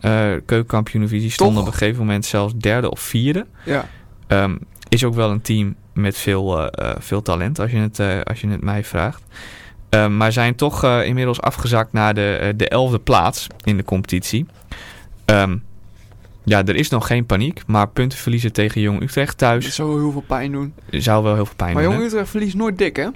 keukenkampioen-divisie 0.46 1.30
stond 1.30 1.58
op 1.58 1.66
een 1.66 1.72
gegeven 1.72 1.98
moment 1.98 2.24
zelfs 2.24 2.54
derde 2.56 2.90
of 2.90 3.00
vierde. 3.00 3.46
ja. 3.64 3.88
Ehm, 4.26 4.56
is 4.88 5.04
ook 5.04 5.14
wel 5.14 5.30
een 5.30 5.40
team 5.40 5.74
met 5.92 6.16
veel, 6.16 6.70
veel 6.98 7.22
talent, 7.22 7.58
als 7.58 7.70
je 7.70 7.76
het, 7.76 8.26
als 8.26 8.40
je 8.40 8.48
het 8.48 8.62
mij 8.62 8.84
vraagt. 8.84 9.22
Ehm, 9.88 10.16
maar 10.16 10.32
zijn 10.32 10.54
toch 10.54 10.84
inmiddels 10.84 11.40
afgezakt 11.40 11.92
naar 11.92 12.14
de, 12.14 12.52
de 12.56 12.68
elfde 12.68 12.98
plaats 12.98 13.46
in 13.64 13.76
de 13.76 13.84
competitie. 13.84 14.46
Ehm, 15.24 15.56
ja, 16.44 16.64
er 16.64 16.76
is 16.76 16.88
nog 16.88 17.06
geen 17.06 17.26
paniek, 17.26 17.62
maar 17.66 17.88
punten 17.88 18.18
verliezen 18.18 18.52
tegen 18.52 18.80
Jong 18.80 19.02
Utrecht 19.02 19.28
Dat 19.28 19.38
thuis 19.38 19.74
zou 19.74 20.00
heel 20.00 20.12
veel 20.12 20.24
pijn 20.26 20.52
doen. 20.52 20.74
zou 20.90 21.22
wel 21.22 21.34
heel 21.34 21.44
veel 21.46 21.54
pijn 21.56 21.74
Maar 21.74 21.82
doen. 21.82 21.92
Jong 21.92 22.04
hè? 22.04 22.10
Utrecht 22.10 22.30
verliest 22.30 22.56
nooit 22.56 22.78
dik, 22.78 22.96
hè? 22.96 23.08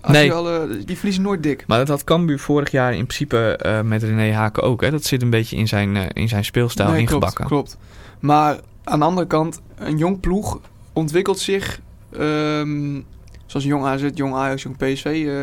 Als 0.00 0.12
Nee. 0.12 0.24
je 0.24 0.32
alle, 0.32 0.78
die 0.84 0.96
verliezen 0.96 1.22
nooit 1.22 1.42
dik. 1.42 1.64
Maar 1.66 1.78
dat 1.78 1.88
had 1.88 2.04
Cambuur 2.04 2.38
vorig 2.38 2.70
jaar 2.70 2.92
in 2.94 3.06
principe 3.06 3.56
eh, 3.56 3.80
met 3.80 4.02
René 4.02 4.32
Haken 4.32 4.62
ook. 4.62 4.80
Hè? 4.80 4.90
Dat 4.90 5.04
zit 5.04 5.22
een 5.22 5.30
beetje 5.30 5.56
in 5.56 5.68
zijn, 5.68 5.96
eh, 5.96 6.04
in 6.12 6.28
zijn 6.28 6.44
speelstijl 6.44 6.90
Nee, 6.90 7.00
ingebakken. 7.00 7.46
Klopt, 7.46 7.70
klopt. 7.70 7.86
Maar 8.20 8.60
aan 8.84 8.98
de 8.98 9.04
andere 9.04 9.26
kant, 9.26 9.60
een 9.76 9.98
jong 9.98 10.20
ploeg 10.20 10.60
ontwikkelt 10.92 11.38
zich... 11.38 11.80
ehm, 12.18 13.00
zoals 13.46 13.66
jong 13.66 13.84
AZ, 13.84 14.08
jong 14.14 14.34
Ajax, 14.34 14.62
jong 14.62 14.76
PSV... 14.76 15.04
eh, 15.28 15.34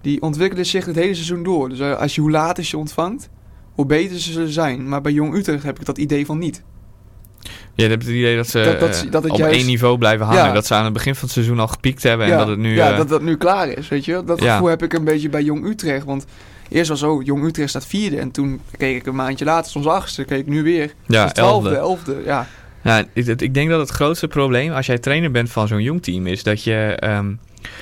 die 0.00 0.22
ontwikkelen 0.22 0.66
zich 0.66 0.84
het 0.84 0.96
hele 0.96 1.14
seizoen 1.14 1.42
door. 1.42 1.68
Dus 1.68 1.78
eh, 1.80 1.96
als 1.96 2.14
je 2.14 2.20
hoe 2.20 2.30
later 2.30 2.64
je 2.70 2.76
ontvangt, 2.76 3.28
hoe 3.76 3.86
beter 3.86 4.18
ze 4.20 4.32
zullen 4.32 4.52
zijn. 4.52 4.88
Maar 4.88 5.00
bij 5.00 5.12
Jong 5.12 5.34
Utrecht 5.34 5.62
heb 5.62 5.78
ik 5.78 5.84
dat 5.86 5.98
idee 5.98 6.26
van 6.26 6.38
niet. 6.38 6.62
Je 7.74 7.86
hebt 7.86 8.02
het 8.02 8.12
idee 8.12 8.36
dat 8.36 8.48
ze 8.48 8.62
Dat- 8.62 8.80
dat- 8.80 9.04
eh, 9.04 9.10
dat 9.10 9.22
het 9.22 9.32
op 9.32 9.38
juist- 9.38 9.56
één 9.56 9.66
niveau 9.66 9.98
blijven 9.98 10.26
hangen. 10.26 10.44
Ja. 10.44 10.52
Dat 10.52 10.66
ze 10.66 10.74
aan 10.74 10.84
het 10.84 10.92
begin 10.92 11.14
van 11.14 11.22
het 11.24 11.32
seizoen 11.32 11.58
al 11.60 11.66
gepiekt 11.68 12.02
hebben 12.02 12.26
en 12.26 12.32
ja, 12.32 12.38
dat 12.38 12.48
het 12.48 12.58
nu... 12.58 12.74
ja, 12.74 12.90
eh, 12.90 12.96
dat 12.96 13.08
dat 13.08 13.22
nu 13.22 13.36
klaar 13.36 13.68
is, 13.68 13.88
weet 13.88 14.04
je. 14.04 14.22
Dat 14.26 14.40
Ja. 14.42 14.52
gevoel 14.52 14.68
heb 14.68 14.82
ik 14.82 14.92
een 14.92 15.04
beetje 15.04 15.28
bij 15.28 15.42
Jong 15.42 15.64
Utrecht. 15.66 16.04
Want 16.04 16.24
eerst 16.68 16.88
was 16.88 16.98
zo, 16.98 17.20
Jong 17.22 17.44
Utrecht 17.44 17.68
staat 17.68 17.86
vierde. 17.86 18.18
En 18.18 18.30
toen 18.30 18.60
keek 18.76 18.96
ik 18.96 19.06
een 19.06 19.14
maandje 19.14 19.44
later, 19.44 19.70
soms 19.70 19.86
achtste, 19.86 20.24
keek 20.24 20.38
ik 20.38 20.46
nu 20.46 20.62
weer. 20.62 20.92
ja, 21.06 21.22
Ja, 21.24 21.28
twaalfde, 21.30 21.76
elfde. 21.76 22.12
elfde, 22.12 22.28
ja. 22.28 22.46
Ja, 22.82 23.04
ik, 23.12 23.26
ik 23.40 23.54
denk 23.54 23.70
dat 23.70 23.80
het 23.80 23.90
grootste 23.90 24.28
probleem 24.28 24.72
als 24.72 24.86
jij 24.86 24.98
trainer 24.98 25.30
bent 25.30 25.50
van 25.50 25.68
zo'n 25.68 25.82
jong 25.82 26.02
team 26.02 26.26
is 26.26 26.42
dat 26.42 26.62
je... 26.64 26.96
ehm, 26.98 27.32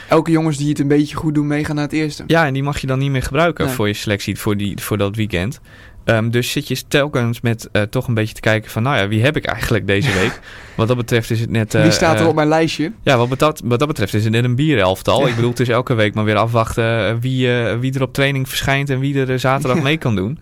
Elke 0.08 0.30
jongens 0.30 0.56
die 0.56 0.68
het 0.68 0.78
een 0.78 0.88
beetje 0.88 1.16
goed 1.16 1.34
doen, 1.34 1.46
meegaan 1.46 1.74
naar 1.74 1.84
het 1.84 1.92
eerste. 1.92 2.24
ja, 2.26 2.46
en 2.46 2.52
die 2.52 2.62
mag 2.62 2.78
je 2.78 2.86
dan 2.86 2.98
niet 2.98 3.10
meer 3.10 3.22
gebruiken 3.22 3.64
Nee. 3.64 3.74
voor 3.74 3.86
je 3.86 3.94
selectie 3.94 4.38
voor, 4.38 4.56
die, 4.56 4.78
voor 4.82 4.98
dat 4.98 5.16
weekend. 5.16 5.60
Ehm, 6.04 6.30
dus 6.30 6.50
zit 6.50 6.68
je 6.68 6.82
telkens 6.88 7.40
met 7.40 7.68
eh, 7.72 7.82
toch 7.82 8.08
een 8.08 8.14
beetje 8.14 8.34
te 8.34 8.40
kijken 8.40 8.70
van... 8.70 8.82
Nou 8.82 8.96
ja, 8.96 9.08
wie 9.08 9.22
heb 9.22 9.36
ik 9.36 9.44
eigenlijk 9.44 9.86
deze 9.86 10.12
week? 10.20 10.40
Wat 10.76 10.88
dat 10.88 10.96
betreft 10.96 11.30
is 11.30 11.40
het 11.40 11.50
net... 11.50 11.74
eh, 11.74 11.82
die 11.82 11.90
staat 11.90 12.14
er 12.16 12.20
eh, 12.22 12.28
op 12.28 12.34
mijn 12.34 12.48
lijstje. 12.48 12.92
Ja, 13.02 13.26
wat, 13.26 13.38
dat, 13.38 13.60
wat 13.64 13.78
dat 13.78 13.88
betreft 13.88 14.14
is 14.14 14.24
het 14.24 14.32
net 14.32 14.44
een 14.44 14.54
bierelftal. 14.54 15.20
Ja. 15.20 15.28
Ik 15.28 15.34
bedoel, 15.34 15.50
het 15.50 15.60
is 15.60 15.68
elke 15.68 15.94
week 15.94 16.14
maar 16.14 16.24
weer 16.24 16.36
afwachten 16.36 17.08
eh, 17.08 17.14
wie, 17.20 17.58
eh, 17.62 17.78
wie 17.78 17.94
er 17.94 18.02
op 18.02 18.12
training 18.12 18.48
verschijnt 18.48 18.90
en 18.90 18.98
wie 18.98 19.18
er 19.20 19.30
eh, 19.32 19.38
zaterdag 19.38 19.82
mee 19.82 19.96
kan 19.96 20.16
doen. 20.16 20.38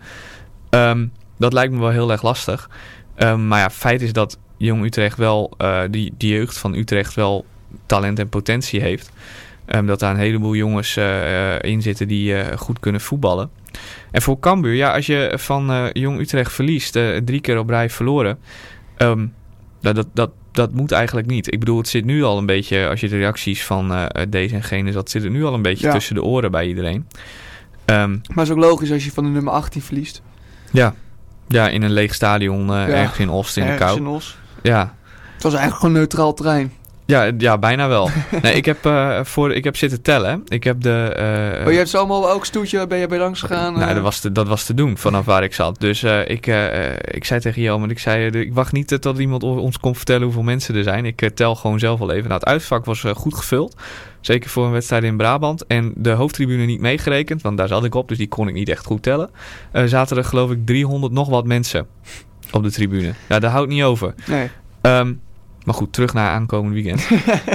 Ehm, 0.69 1.05
dat 1.37 1.53
lijkt 1.53 1.73
me 1.73 1.79
wel 1.79 1.89
heel 1.89 2.11
erg 2.11 2.23
lastig. 2.23 2.69
Ehm, 3.15 3.47
maar 3.47 3.59
ja, 3.59 3.69
feit 3.69 4.01
is 4.01 4.13
dat 4.13 4.37
Jong 4.57 4.85
Utrecht 4.85 5.17
wel, 5.17 5.53
eh, 5.57 5.81
die, 5.89 6.13
die 6.17 6.33
jeugd 6.33 6.57
van 6.57 6.73
Utrecht 6.75 7.13
wel 7.13 7.45
talent 7.85 8.19
en 8.19 8.29
potentie 8.29 8.81
heeft. 8.81 9.11
Ehm, 9.65 9.85
dat 9.85 9.99
daar 9.99 10.11
een 10.13 10.19
heleboel 10.19 10.55
jongens 10.55 10.95
eh, 10.97 11.53
eh, 11.55 11.59
in 11.71 11.81
zitten 11.81 12.07
die 12.07 12.35
eh, 12.35 12.57
goed 12.57 12.79
kunnen 12.79 13.01
voetballen. 13.01 13.49
En 14.11 14.21
voor 14.21 14.39
Cambuur, 14.39 14.73
ja, 14.73 14.93
als 14.93 15.05
je 15.05 15.33
van 15.35 15.89
Jong 15.93 16.19
Utrecht 16.19 16.51
verliest, 16.53 16.91
drie 17.25 17.41
keer 17.41 17.57
op 17.59 17.69
rij 17.69 17.89
verloren. 17.89 18.39
ehm, 18.97 19.25
dat, 19.81 19.95
dat, 19.95 20.07
dat, 20.13 20.31
dat 20.51 20.73
moet 20.73 20.91
eigenlijk 20.91 21.27
niet. 21.27 21.53
Ik 21.53 21.59
bedoel, 21.59 21.77
het 21.77 21.87
zit 21.87 22.05
nu 22.05 22.23
al 22.23 22.37
een 22.37 22.45
beetje, 22.45 22.87
als 22.87 22.99
je 22.99 23.09
de 23.09 23.17
reacties 23.17 23.63
van 23.65 24.09
deze 24.29 24.55
en 24.55 24.63
gene 24.63 24.91
zat, 24.91 25.09
zit 25.09 25.23
het 25.23 25.31
nu 25.31 25.45
al 25.45 25.53
een 25.53 25.61
beetje 25.61 25.87
Ja. 25.87 25.93
tussen 25.93 26.15
de 26.15 26.23
oren 26.23 26.51
bij 26.51 26.67
iedereen. 26.67 27.07
Ehm, 27.85 28.09
Maar 28.11 28.19
het 28.35 28.45
is 28.47 28.49
ook 28.51 28.57
logisch 28.57 28.91
als 28.91 29.03
je 29.05 29.11
van 29.11 29.23
de 29.23 29.29
nummer 29.29 29.53
18 29.53 29.81
verliest. 29.81 30.21
ja. 30.71 30.95
ja, 31.47 31.69
in 31.69 31.81
een 31.81 31.91
leeg 31.91 32.13
stadion 32.13 32.65
Ja. 32.67 32.87
ergens 32.87 33.19
in 33.19 33.31
Oost 33.31 33.57
in 33.57 33.65
de 33.65 33.75
kou. 33.75 33.97
in 33.97 34.07
Os. 34.07 34.37
Ja. 34.61 34.95
Het 35.33 35.43
was 35.43 35.51
eigenlijk 35.53 35.81
gewoon 35.81 35.95
neutraal 35.95 36.33
terrein. 36.33 36.71
Ja, 37.13 37.31
ja, 37.37 37.57
bijna 37.57 37.87
wel. 37.87 38.09
nee, 38.41 38.53
ik 38.53 38.65
heb, 38.65 38.85
eh, 38.85 39.19
voor, 39.23 39.53
ik 39.53 39.63
heb 39.63 39.77
zitten 39.77 40.01
tellen. 40.01 40.41
Ik 40.47 40.63
heb 40.63 40.81
de... 40.81 41.13
eh, 41.59 41.65
oh, 41.65 41.71
je 41.71 41.77
hebt 41.77 41.89
ze 41.89 41.97
allemaal, 41.97 42.29
elk 42.29 42.45
stoeltje 42.45 42.87
ben 42.87 42.97
je 42.97 43.07
bij 43.07 43.17
langs 43.17 43.39
gegaan? 43.39 43.73
Nou, 43.73 43.87
eh? 43.87 43.93
dat 43.93 44.03
was, 44.03 44.19
te, 44.19 44.31
dat 44.31 44.47
was 44.47 44.63
te 44.65 44.73
doen 44.73 44.97
vanaf 44.97 45.25
waar 45.25 45.43
ik 45.43 45.53
zat. 45.53 45.79
Dus 45.79 46.03
ik, 46.03 46.47
ik 47.01 47.25
zei 47.25 47.39
tegen 47.39 47.61
Jelmer, 47.61 47.89
ik 47.89 47.99
zei, 47.99 48.25
ik 48.27 48.53
wacht 48.53 48.71
niet 48.71 49.01
tot 49.01 49.17
iemand 49.17 49.43
ons 49.43 49.79
komt 49.79 49.95
vertellen 49.97 50.23
hoeveel 50.23 50.43
mensen 50.43 50.75
er 50.75 50.83
zijn. 50.83 51.05
Ik 51.05 51.29
tel 51.33 51.55
gewoon 51.55 51.79
zelf 51.79 51.99
wel 51.99 52.11
even. 52.11 52.29
Nou, 52.29 52.39
het 52.39 52.45
uitvak 52.45 52.85
was 52.85 53.03
goed 53.13 53.35
gevuld. 53.35 53.75
Zeker 54.21 54.49
voor 54.49 54.65
een 54.65 54.71
wedstrijd 54.71 55.03
in 55.03 55.17
Brabant. 55.17 55.65
En 55.67 55.93
de 55.95 56.11
hoofdtribune 56.11 56.65
niet 56.65 56.79
meegerekend, 56.81 57.41
want 57.41 57.57
daar 57.57 57.67
zat 57.67 57.85
ik 57.85 57.95
op, 57.95 58.07
dus 58.07 58.17
die 58.17 58.27
kon 58.27 58.47
ik 58.47 58.53
niet 58.53 58.69
echt 58.69 58.85
goed 58.85 59.03
tellen. 59.03 59.29
Zaten 59.85 60.17
er 60.17 60.25
geloof 60.25 60.51
ik 60.51 60.65
300 60.65 61.13
nog 61.13 61.29
wat 61.29 61.45
mensen. 61.45 61.87
op 62.51 62.63
de 62.63 62.71
tribune. 62.71 63.13
Ja, 63.29 63.39
daar 63.39 63.51
houdt 63.51 63.69
niet 63.69 63.83
over. 63.83 64.13
Nee. 64.25 64.49
Ehm, 64.81 65.13
maar 65.65 65.75
goed, 65.75 65.93
terug 65.93 66.13
naar 66.13 66.29
aankomend 66.29 66.73
weekend. 66.73 67.07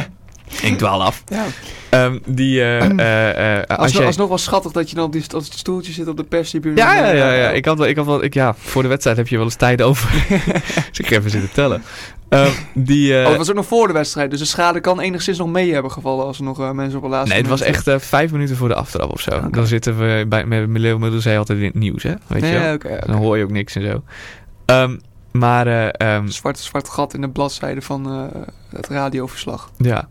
ik 0.63 0.79
dwaal 0.79 1.03
af. 1.03 1.23
Ja. 1.27 1.45
Ehm, 1.89 2.19
die, 2.27 2.61
eh, 2.61 2.85
eh, 2.99 3.61
eh, 3.61 3.67
als 3.67 3.79
Als, 3.79 3.93
jij... 3.93 4.07
Alsnog 4.07 4.29
wel 4.29 4.39
schattig 4.39 4.73
dat 4.73 4.91
je 4.91 4.97
dan 4.97 5.05
op 5.05 5.13
die 5.13 5.23
op 5.23 5.43
het 5.43 5.53
stoeltje 5.53 5.93
zit 5.93 6.09
op 6.09 6.17
de 6.17 6.25
perstribune. 6.25 6.77
Ja, 6.77 6.95
ja, 6.95 7.11
ja, 7.11 7.33
ja. 7.33 7.51
Ik 7.51 7.65
had 7.65 7.79
wel, 7.79 7.87
ik 7.87 7.97
had 7.97 8.07
wel, 8.07 8.25
ik, 8.25 8.35
ja, 8.35 8.55
voor 8.55 8.83
de 8.83 8.89
wedstrijd 8.89 9.17
heb 9.17 9.29
je 9.29 9.37
wel 9.37 9.45
eens 9.45 9.55
tijd 9.55 9.83
over. 9.83 10.11
dus 10.91 10.99
ik 10.99 11.09
heb 11.09 11.19
even 11.19 11.31
zitten 11.31 11.53
tellen. 11.53 11.83
Ehm, 12.29 12.51
die, 12.75 13.19
eh, 13.19 13.23
Oh, 13.23 13.29
het 13.29 13.39
was 13.39 13.49
ook 13.51 13.57
nog 13.57 13.67
voor 13.67 13.87
de 13.87 13.93
wedstrijd, 13.93 14.31
dus 14.31 14.39
de 14.39 14.45
schade 14.45 14.81
kan 14.81 15.01
enigszins 15.01 15.39
nog 15.39 15.49
mee 15.49 15.73
hebben 15.73 15.93
gevallen 15.93 16.25
als 16.25 16.39
er 16.39 16.45
nog 16.45 16.61
eh, 16.61 16.71
mensen 16.71 16.97
op 16.97 17.05
de 17.05 17.11
laatste 17.11 17.29
nee, 17.33 17.41
het 17.41 17.51
was 17.51 17.61
echt 17.61 17.91
vijf 18.05 18.33
minuten 18.33 18.57
voor 18.57 18.69
de 18.69 18.75
aftrap 18.75 19.13
of 19.13 19.21
zo. 19.21 19.51
Dan 19.51 19.67
zitten 19.67 19.99
we 19.99 20.25
bij, 20.29 20.45
met 20.47 20.69
Leeuw 20.69 20.99
Middelzee 20.99 21.39
altijd 21.39 21.59
in 21.59 21.65
het 21.65 21.75
nieuws, 21.75 22.03
hè? 22.03 22.15
Weet 22.27 22.45
je 22.45 22.51
wel? 22.51 22.61
Nee, 22.61 22.75
oké. 22.75 22.87
oké. 22.87 23.07
Dan 23.07 23.17
hoor 23.17 23.39
je 23.39 23.45
ook 23.45 23.51
niks 23.51 23.75
en 23.75 23.83
zo. 23.83 24.03
Ehm, 24.65 24.97
maar 25.31 25.67
eh, 25.67 25.89
ehm, 26.15 26.25
Een 26.25 26.33
zwart, 26.33 26.59
zwart 26.59 26.89
gat 26.89 27.15
in 27.15 27.21
de 27.21 27.29
bladzijde 27.31 27.83
van 27.83 28.07
eh, 28.11 28.41
het 28.77 28.87
radioverslag. 28.89 29.71
ja, 29.77 30.09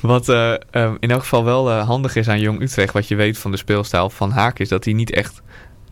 wat 0.00 0.28
eh, 0.28 0.54
ehm, 0.70 0.94
in 1.00 1.10
elk 1.10 1.20
geval 1.20 1.44
wel 1.44 1.70
handig 1.70 2.16
is 2.16 2.28
aan 2.28 2.40
Jong 2.40 2.60
Utrecht, 2.60 2.92
wat 2.92 3.08
je 3.08 3.14
weet 3.14 3.38
van 3.38 3.50
de 3.50 3.56
speelstijl 3.56 4.10
van 4.10 4.30
Haak, 4.30 4.58
is 4.58 4.68
dat 4.68 4.84
hij 4.84 4.94
niet 4.94 5.10
echt 5.10 5.42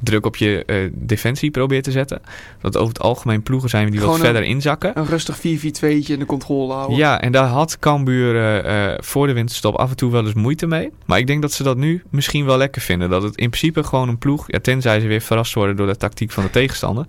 druk 0.01 0.27
op 0.27 0.37
je 0.37 0.91
defensie 0.95 1.51
probeert 1.51 1.85
te 1.85 1.91
zetten. 1.91 2.21
Dat 2.61 2.77
over 2.77 2.89
het 2.89 3.03
algemeen 3.03 3.43
ploegen 3.43 3.69
zijn 3.69 3.91
die 3.91 4.01
wat 4.01 4.15
een- 4.15 4.21
verder 4.21 4.43
inzakken. 4.43 4.99
Een 4.99 5.07
rustig 5.07 5.37
4-4-2'tje 5.37 6.13
in 6.13 6.19
de 6.19 6.27
controle 6.27 6.73
houden. 6.73 6.97
Ja, 6.97 7.21
en 7.21 7.33
daar 7.33 7.47
had 7.47 7.79
Cambuur 7.79 8.65
voor 9.05 9.27
de 9.27 9.33
winterstop 9.33 9.75
af 9.75 9.91
en 9.91 9.97
toe 9.97 10.11
wel 10.13 10.25
eens 10.25 10.35
moeite 10.35 10.67
mee. 10.67 10.91
Maar 11.07 11.19
ik 11.19 11.27
denk 11.27 11.43
dat 11.43 11.53
ze 11.53 11.63
dat 11.63 11.77
nu 11.77 12.03
misschien 12.11 12.45
wel 12.45 12.57
lekker 12.57 12.83
vinden. 12.83 13.11
Dat 13.11 13.23
het 13.23 13.37
in 13.37 13.49
principe 13.51 13.85
gewoon 13.85 14.09
een 14.09 14.19
ploeg... 14.19 14.45
Ja, 14.47 14.59
tenzij 14.61 15.01
ze 15.01 15.07
weer 15.07 15.21
verrast 15.21 15.55
worden 15.55 15.77
door 15.77 15.87
de 15.87 15.97
tactiek 15.97 16.31
van 16.31 16.43
de 16.45 16.51
tegenstander. 16.51 17.07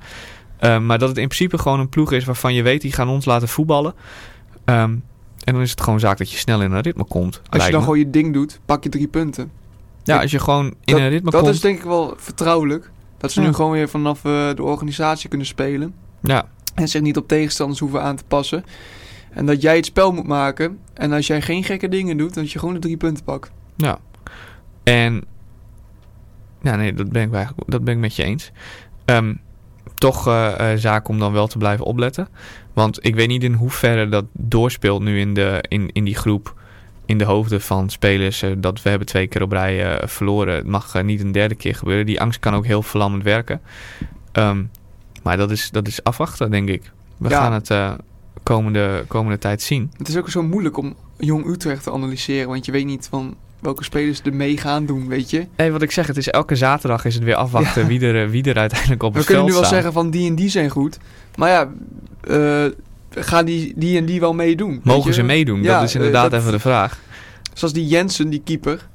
Eh, 0.63 0.79
maar 0.79 0.99
dat 0.99 1.09
het 1.09 1.17
in 1.17 1.27
principe 1.27 1.57
gewoon 1.57 1.79
een 1.79 1.89
ploeg 1.89 2.11
is 2.11 2.25
waarvan 2.25 2.53
je 2.53 2.63
weet... 2.63 2.81
die 2.81 2.91
gaan 2.91 3.09
ons 3.09 3.25
laten 3.25 3.47
voetballen. 3.47 3.93
Ehm, 4.65 4.95
en 5.43 5.53
dan 5.53 5.61
is 5.61 5.69
het 5.71 5.81
gewoon 5.81 5.99
zaak 5.99 6.17
dat 6.17 6.31
je 6.31 6.37
snel 6.37 6.61
in 6.61 6.71
een 6.71 6.81
ritme 6.81 7.03
komt. 7.03 7.41
Als 7.49 7.65
je 7.65 7.71
dan 7.71 7.79
me. 7.79 7.85
gewoon 7.85 7.99
je 7.99 8.09
ding 8.09 8.33
doet, 8.33 8.59
pak 8.65 8.83
je 8.83 8.89
drie 8.89 9.07
punten. 9.07 9.51
Ja, 10.03 10.21
als 10.21 10.31
je 10.31 10.39
gewoon 10.39 10.65
in 10.65 10.73
dat, 10.85 10.99
een 10.99 11.09
ritme 11.09 11.31
Dat 11.31 11.41
komt... 11.41 11.53
is 11.53 11.61
denk 11.61 11.77
ik 11.77 11.83
wel 11.83 12.13
vertrouwelijk. 12.17 12.91
Dat 13.17 13.31
ze 13.31 13.41
Ja. 13.41 13.47
nu 13.47 13.53
gewoon 13.53 13.71
weer 13.71 13.89
vanaf 13.89 14.25
eh, 14.25 14.53
de 14.55 14.63
organisatie 14.63 15.29
kunnen 15.29 15.47
spelen. 15.47 15.93
Ja, 16.21 16.45
En 16.75 16.87
zich 16.87 17.01
niet 17.01 17.17
op 17.17 17.27
tegenstanders 17.27 17.79
hoeven 17.79 18.01
aan 18.01 18.15
te 18.15 18.23
passen. 18.27 18.63
En 19.29 19.45
dat 19.45 19.61
jij 19.61 19.75
het 19.75 19.85
spel 19.85 20.11
moet 20.11 20.27
maken. 20.27 20.79
En 20.93 21.11
als 21.11 21.27
jij 21.27 21.41
geen 21.41 21.63
gekke 21.63 21.87
dingen 21.89 22.17
doet, 22.17 22.33
dat 22.33 22.51
je 22.51 22.59
gewoon 22.59 22.73
de 22.73 22.79
drie 22.79 22.97
punten 22.97 23.23
pakt. 23.23 23.51
Ja. 23.75 23.97
En. 24.83 25.23
Ja, 26.61 26.75
nee, 26.75 26.93
dat 26.93 27.09
ben 27.11 27.27
ik, 27.27 27.33
eigenlijk, 27.33 27.71
dat 27.71 27.83
ben 27.83 27.93
ik 27.93 27.99
met 27.99 28.15
je 28.15 28.23
eens. 28.23 28.51
Ehm, 29.05 29.33
toch 30.09 30.27
eh, 30.27 30.71
zaak 30.75 31.07
om 31.07 31.19
dan 31.19 31.31
wel 31.33 31.47
te 31.47 31.57
blijven 31.57 31.85
opletten. 31.85 32.27
Want 32.73 33.05
ik 33.05 33.15
weet 33.15 33.27
niet 33.27 33.43
in 33.43 33.53
hoeverre 33.53 34.09
dat 34.09 34.25
doorspeelt 34.31 35.01
nu 35.01 35.19
in, 35.19 35.33
de, 35.33 35.63
in, 35.67 35.89
in 35.93 36.03
die 36.03 36.15
groep. 36.15 36.61
In 37.05 37.17
de 37.17 37.23
hoofden 37.23 37.61
van 37.61 37.89
spelers. 37.89 38.41
eh, 38.41 38.51
dat 38.57 38.81
we 38.81 38.89
hebben 38.89 39.07
twee 39.07 39.27
keer 39.27 39.41
op 39.41 39.51
rij 39.51 40.01
verloren. 40.07 40.55
Het 40.55 40.67
mag 40.67 41.03
niet 41.03 41.21
een 41.21 41.31
derde 41.31 41.55
keer 41.55 41.75
gebeuren. 41.75 42.05
Die 42.05 42.21
angst 42.21 42.39
kan 42.39 42.53
ook 42.53 42.65
heel 42.65 42.81
verlammend 42.81 43.23
werken. 43.23 43.61
Ehm, 44.31 44.63
maar 45.23 45.37
dat 45.37 45.51
is, 45.51 45.69
dat 45.71 45.87
is 45.87 46.03
afwachten, 46.03 46.51
denk 46.51 46.69
ik. 46.69 46.91
We 47.17 47.29
Ja. 47.29 47.37
gaan 47.41 47.53
het 47.53 47.97
komende, 48.43 49.03
komende 49.07 49.37
tijd 49.37 49.61
zien. 49.61 49.91
Het 49.97 50.07
is 50.07 50.17
ook 50.17 50.29
zo 50.29 50.43
moeilijk 50.43 50.77
om 50.77 50.95
Jong 51.17 51.45
Utrecht 51.45 51.83
te 51.83 51.91
analyseren. 51.91 52.47
Want 52.49 52.65
je 52.65 52.71
weet 52.71 52.85
niet 52.85 53.07
van 53.09 53.35
welke 53.63 53.83
spelers 53.83 54.21
er 54.23 54.33
mee 54.33 54.57
gaan 54.57 54.85
doen, 54.85 55.07
weet 55.07 55.29
je. 55.29 55.45
Nee, 55.57 55.71
wat 55.71 55.81
ik 55.81 55.91
zeg, 55.91 56.07
het 56.07 56.17
is 56.17 56.29
elke 56.29 56.55
zaterdag 56.55 57.05
is 57.05 57.15
het 57.15 57.23
weer 57.23 57.35
afwachten 57.35 57.81
Ja. 57.81 57.87
wie, 57.87 58.01
er, 58.01 58.23
eh, 58.23 58.29
wie 58.29 58.43
er 58.43 58.57
uiteindelijk 58.57 59.03
op 59.03 59.11
We 59.13 59.17
het 59.17 59.27
kunnen 59.27 59.43
veld 59.45 59.55
nu 59.55 59.61
wel 59.61 59.69
staat. 59.69 59.83
zeggen 59.83 60.01
van 60.01 60.11
die 60.11 60.29
en 60.29 60.35
die 60.35 60.49
zijn 60.49 60.69
goed. 60.69 60.97
Maar 61.35 61.49
ja, 61.49 61.71
eh, 62.21 62.65
gaan 63.23 63.45
die, 63.45 63.73
die 63.75 63.97
en 63.97 64.05
die 64.05 64.19
wel 64.19 64.33
meedoen? 64.33 64.79
Mogen 64.83 65.13
ze 65.13 65.23
meedoen? 65.23 65.63
Ja, 65.63 65.73
dat 65.79 65.83
is 65.89 65.95
eh, 65.95 65.95
inderdaad 65.95 66.31
dat- 66.31 66.39
even 66.39 66.51
de 66.51 66.59
vraag. 66.59 66.99
Zoals 67.53 67.73
die 67.73 67.87
Jensen, 67.87 68.29
die 68.29 68.41
keeper. 68.45 68.87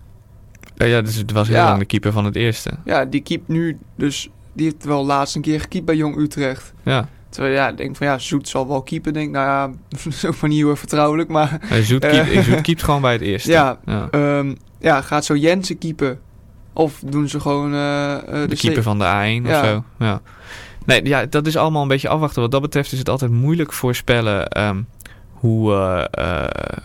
Eh, 0.76 0.90
ja, 0.90 1.00
dus 1.00 1.14
het 1.14 1.32
was 1.32 1.48
heel 1.48 1.56
Ja. 1.56 1.64
lang 1.68 1.78
de 1.78 1.84
keeper 1.84 2.12
van 2.12 2.24
het 2.24 2.36
eerste. 2.36 2.70
Ja, 2.84 3.04
die 3.04 3.20
keept 3.20 3.48
nu 3.48 3.78
dus... 3.96 4.28
Die 4.52 4.66
heeft 4.66 4.84
wel 4.84 5.06
laatst 5.06 5.36
een 5.36 5.42
keer 5.42 5.60
gekiept 5.60 5.84
bij 5.84 5.96
Jong 5.96 6.16
Utrecht. 6.16 6.72
Ja, 6.82 7.08
Terwijl 7.28 7.54
ja, 7.54 7.68
ik 7.68 7.76
denk 7.76 7.96
van 7.96 8.06
ja, 8.06 8.18
Zoet 8.18 8.48
zal 8.48 8.68
wel 8.68 8.82
keepen. 8.82 9.12
Denk, 9.12 9.30
nou 9.30 9.46
ja, 9.46 9.66
dat 10.04 10.06
is 10.12 10.24
ook 10.24 10.40
maar 10.40 10.50
niet 10.50 10.58
heel 10.58 10.70
erg 10.70 10.78
vertrouwelijk. 10.78 11.28
Maar 11.28 11.58
Eh, 11.70 11.78
Zoet, 11.78 12.06
keept, 12.06 12.44
Zoet 12.44 12.60
keept 12.60 12.82
gewoon 12.82 13.00
bij 13.00 13.12
het 13.12 13.20
eerste. 13.22 13.50
ja, 13.50 13.78
Ja. 13.84 14.08
ehm, 14.10 14.54
ja, 14.80 15.00
gaat 15.00 15.24
zo 15.24 15.36
Jensen 15.36 15.78
keepen? 15.78 16.20
Of 16.72 17.02
doen 17.06 17.28
ze 17.28 17.40
gewoon... 17.40 17.72
eh, 17.72 18.42
eh, 18.42 18.48
De 18.48 18.56
keeper 18.56 18.82
van 18.82 18.98
de 18.98 19.04
A1 19.04 19.44
of 19.44 19.50
Ja. 19.50 19.64
zo. 19.64 19.84
Ja. 19.98 20.20
Nee, 20.86 21.04
ja, 21.06 21.26
dat 21.26 21.46
is 21.46 21.56
allemaal 21.56 21.82
een 21.82 21.88
beetje 21.88 22.08
afwachten. 22.08 22.42
Wat 22.42 22.50
dat 22.50 22.60
betreft 22.62 22.92
is 22.92 22.98
het 22.98 23.08
altijd 23.08 23.30
moeilijk 23.30 23.72
voorspellen 23.72 24.48
ehm, 24.48 24.82
hoe, 25.32 25.72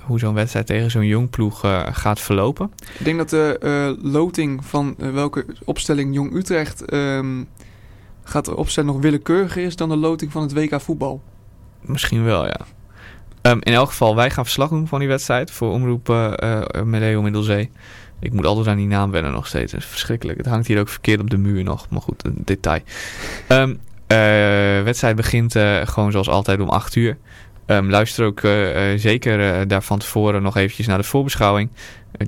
hoe 0.05 0.19
zo'n 0.19 0.33
wedstrijd 0.33 0.65
tegen 0.65 0.91
zo'n 0.91 1.05
jong 1.05 1.29
ploeg 1.29 1.59
gaat 1.91 2.19
verlopen. 2.19 2.71
Ik 2.99 3.05
denk 3.05 3.17
dat 3.17 3.29
de 3.29 3.97
loting 4.01 4.65
van 4.65 4.95
welke 4.97 5.45
opstelling 5.65 6.13
Jong 6.15 6.35
Utrecht 6.35 6.85
ehm, 6.85 7.43
gaat 8.24 8.53
opstellen 8.53 8.93
nog 8.93 9.01
willekeuriger 9.01 9.63
is 9.63 9.76
dan 9.76 9.89
de 9.89 9.95
loting 9.95 10.32
van 10.32 10.41
het 10.41 10.53
WK 10.53 10.82
voetbal. 10.82 11.21
Misschien 11.82 12.24
wel, 12.24 12.45
ja. 12.45 12.59
Ehm, 13.41 13.57
in 13.59 13.74
elk 13.74 13.89
geval, 13.89 14.15
wij 14.15 14.30
gaan 14.30 14.43
verslag 14.43 14.69
doen 14.69 14.88
van 14.88 14.99
die 14.99 15.07
wedstrijd 15.07 15.51
voor 15.51 15.71
omroep 15.71 16.09
eh, 16.09 16.61
Medeo 16.84 17.21
Middelzee. 17.21 17.69
Ik 18.19 18.34
moet 18.34 18.45
altijd 18.45 18.67
aan 18.67 18.78
die 18.78 18.88
naam 18.88 19.11
wennen 19.11 19.32
nog 19.32 19.47
steeds. 19.47 19.71
Dat 19.71 19.82
is 19.82 19.88
verschrikkelijk. 19.88 20.38
Het 20.38 20.47
hangt 20.47 20.67
hier 20.67 20.80
ook 20.80 20.89
verkeerd 20.89 21.19
op 21.19 21.30
de 21.30 21.38
muur 21.38 21.63
nog. 21.63 21.89
Maar 21.89 22.01
goed, 22.01 22.26
een 22.26 22.41
detail. 22.45 22.82
Eh, 23.47 24.84
wedstrijd 24.84 25.15
begint 25.15 25.55
gewoon 25.84 26.11
zoals 26.11 26.30
altijd 26.30 26.59
om 26.59 26.69
8 26.69 26.95
uur. 26.95 27.17
Ehm, 27.65 27.89
luister 27.89 28.26
ook 28.26 28.39
zeker 28.95 29.67
daar 29.67 29.84
van 29.84 29.99
tevoren 29.99 30.41
nog 30.41 30.57
eventjes 30.57 30.88
naar 30.88 30.97
de 30.97 31.03
voorbeschouwing. 31.03 31.69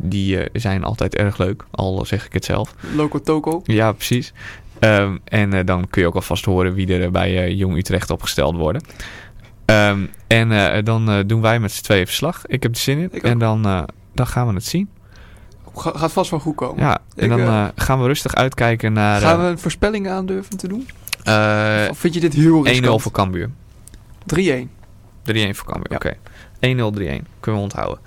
Die 0.02 0.40
zijn 0.54 0.84
altijd 0.84 1.16
erg 1.16 1.38
leuk, 1.38 1.66
al 1.72 2.06
zeg 2.06 2.26
ik 2.26 2.34
het 2.34 2.46
zelf. 2.46 2.76
Loco 2.96 3.22
Toco. 3.22 3.62
Ja, 3.64 3.92
precies. 3.92 4.34
Ehm, 4.80 5.18
en 5.24 5.54
eh, 5.54 5.66
dan 5.66 5.88
kun 5.90 6.02
je 6.02 6.08
ook 6.08 6.16
alvast 6.16 6.46
horen 6.46 6.74
wie 6.74 6.94
er 6.94 7.04
eh, 7.04 7.10
bij 7.10 7.44
eh, 7.44 7.58
Jong 7.60 7.78
Utrecht 7.78 8.10
opgesteld 8.10 8.56
worden. 8.56 8.82
Ehm, 9.66 10.00
en 10.28 10.84
dan 10.84 11.24
doen 11.28 11.42
wij 11.42 11.60
met 11.60 11.72
z'n 11.72 11.84
tweeën 11.84 12.06
verslag. 12.06 12.46
Ik 12.46 12.64
heb 12.64 12.72
er 12.72 12.78
zin 12.78 12.98
in. 13.00 13.22
En 13.22 13.38
dan, 13.40 13.62
dan 14.14 14.28
gaan 14.28 14.48
we 14.48 14.54
het 14.54 14.66
zien. 14.66 14.90
Ga- 15.76 15.92
gaat 15.96 16.12
vast 16.12 16.30
wel 16.32 16.40
goed 16.40 16.56
komen. 16.56 16.84
Ja, 16.84 16.98
en 17.16 17.24
Ik, 17.24 17.30
dan 17.30 17.40
eh, 17.40 17.66
gaan 17.76 18.02
we 18.02 18.08
rustig 18.08 18.36
uitkijken 18.36 18.94
naar 18.94 19.22
Gaan 19.22 19.40
we 19.40 19.46
een 19.46 19.60
voorspelling 19.60 20.10
aandurven 20.10 20.58
te 20.58 20.68
doen? 20.68 20.88
eh, 21.24 21.86
of 21.90 21.98
vind 21.98 22.14
je 22.14 22.20
dit 22.20 22.34
heel 22.34 22.66
1-0 22.66 22.70
riskant? 22.70 23.02
voor 23.02 23.12
Cambuur. 23.12 23.50
3-1. 24.26 24.70
3-1 25.24 25.56
voor 25.56 25.66
Cambuur, 25.72 25.92
Ja. 25.92 25.96
oké. 25.96 26.14
1-0, 26.60 26.92
3-1. 26.92 27.28
Kunnen 27.40 27.62
we 27.62 27.68
onthouden. 27.68 28.00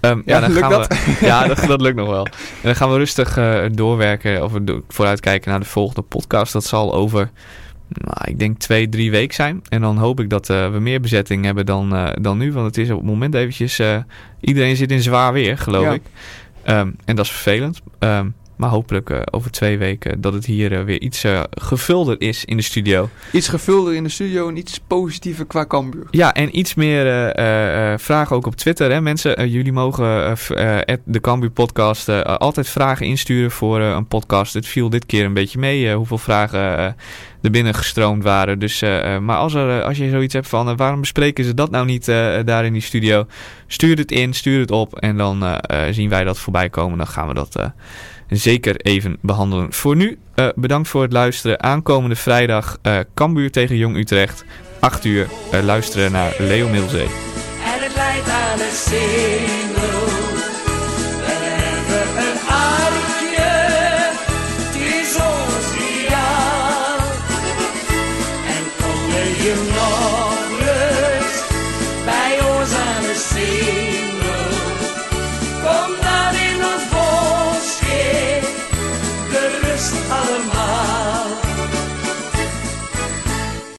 Ehm, 0.00 0.20
Ja, 0.24 0.40
dan 0.40 0.50
gaan 0.50 0.70
dat? 0.70 0.86
We, 0.88 1.16
ja, 1.26 1.46
dat, 1.46 1.64
dat 1.66 1.80
lukt 1.80 1.96
nog 1.96 2.08
wel. 2.08 2.24
En 2.26 2.32
dan 2.62 2.76
gaan 2.76 2.90
we 2.90 2.96
rustig 2.96 3.36
eh, 3.36 3.64
doorwerken 3.72 4.44
of 4.44 4.52
do- 4.62 4.82
vooruitkijken 4.88 5.50
naar 5.50 5.60
de 5.60 5.66
volgende 5.66 6.02
podcast. 6.02 6.52
Dat 6.52 6.64
zal 6.64 6.94
over, 6.94 7.30
nou, 7.88 8.16
ik 8.24 8.38
denk 8.38 8.58
twee, 8.58 8.88
drie 8.88 9.10
weken 9.10 9.34
zijn. 9.34 9.62
En 9.68 9.80
dan 9.80 9.96
hoop 9.98 10.20
ik 10.20 10.30
dat 10.30 10.50
eh, 10.50 10.70
we 10.70 10.78
meer 10.78 11.00
bezetting 11.00 11.44
hebben 11.44 11.66
dan, 11.66 11.94
eh, 11.94 12.08
dan 12.20 12.38
nu. 12.38 12.52
Want 12.52 12.66
het 12.66 12.78
is 12.78 12.90
op 12.90 12.96
het 12.96 13.06
moment 13.06 13.34
eventjes, 13.34 13.80
iedereen 14.40 14.76
zit 14.76 14.90
in 14.92 15.02
zwaar 15.02 15.32
weer, 15.32 15.58
geloof 15.58 15.84
Ja. 15.84 15.92
ik. 15.92 16.02
Ehm, 16.62 16.90
en 17.04 17.16
dat 17.16 17.24
is 17.24 17.30
vervelend. 17.30 17.80
Ehm, 17.98 18.26
maar 18.58 18.70
hopelijk 18.70 19.10
eh, 19.10 19.20
over 19.30 19.50
twee 19.50 19.78
weken 19.78 20.20
dat 20.20 20.32
het 20.32 20.46
hier 20.46 20.78
eh, 20.78 20.84
weer 20.84 21.00
iets 21.00 21.24
eh, 21.24 21.40
gevulder 21.50 22.20
is 22.20 22.44
in 22.44 22.56
de 22.56 22.62
studio. 22.62 23.08
Iets 23.32 23.48
gevulder 23.48 23.94
in 23.94 24.02
de 24.02 24.08
studio 24.08 24.48
en 24.48 24.56
iets 24.56 24.80
positiever 24.86 25.46
qua 25.46 25.66
Cambuur. 25.66 26.06
Ja, 26.10 26.34
en 26.34 26.58
iets 26.58 26.74
meer 26.74 27.06
vragen 28.00 28.36
ook 28.36 28.46
op 28.46 28.56
Twitter. 28.56 28.90
Hè? 28.90 29.00
Mensen, 29.00 29.48
jullie 29.50 29.72
mogen 29.72 30.36
de 31.04 31.20
Cambuur 31.20 31.50
podcast 31.50 32.08
altijd 32.24 32.68
vragen 32.68 33.06
insturen 33.06 33.50
voor 33.50 33.80
een 33.80 34.06
podcast. 34.06 34.54
Het 34.54 34.66
viel 34.66 34.90
dit 34.90 35.06
keer 35.06 35.24
een 35.24 35.34
beetje 35.34 35.58
mee 35.58 35.94
hoeveel 35.94 36.18
vragen 36.18 36.60
er 37.42 37.50
binnen 37.50 37.74
gestroomd 37.74 38.22
waren. 38.22 38.58
Dus, 38.58 38.80
maar 39.20 39.36
als, 39.36 39.54
er, 39.54 39.82
als 39.82 39.98
je 39.98 40.10
zoiets 40.10 40.34
hebt 40.34 40.48
van 40.48 40.76
waarom 40.76 41.00
bespreken 41.00 41.44
ze 41.44 41.54
dat 41.54 41.70
nou 41.70 41.84
niet 41.86 42.06
daar 42.44 42.64
in 42.64 42.72
die 42.72 42.82
studio? 42.82 43.26
Stuur 43.66 43.96
het 43.96 44.12
in, 44.12 44.34
stuur 44.34 44.60
het 44.60 44.70
op 44.70 44.98
en 44.98 45.16
dan 45.16 45.60
zien 45.90 46.08
wij 46.08 46.24
dat 46.24 46.38
voorbij 46.38 46.68
komen. 46.68 46.98
Dan 46.98 47.06
gaan 47.06 47.28
we 47.28 47.34
dat 47.34 47.72
zeker 48.28 48.76
even 48.76 49.16
behandelen. 49.20 49.72
Voor 49.72 49.96
nu, 49.96 50.18
eh, 50.34 50.48
bedankt 50.54 50.88
voor 50.88 51.02
het 51.02 51.12
luisteren. 51.12 51.62
Aankomende 51.62 52.16
vrijdag 52.16 52.78
eh 52.82 52.98
Cambuur 53.14 53.50
tegen 53.50 53.76
Jong 53.76 53.96
Utrecht. 53.96 54.44
8 54.80 55.04
uur 55.04 55.28
eh, 55.50 55.62
luisteren 55.62 56.12
naar 56.12 56.34
Leo 56.38 56.68
singel. 58.72 59.67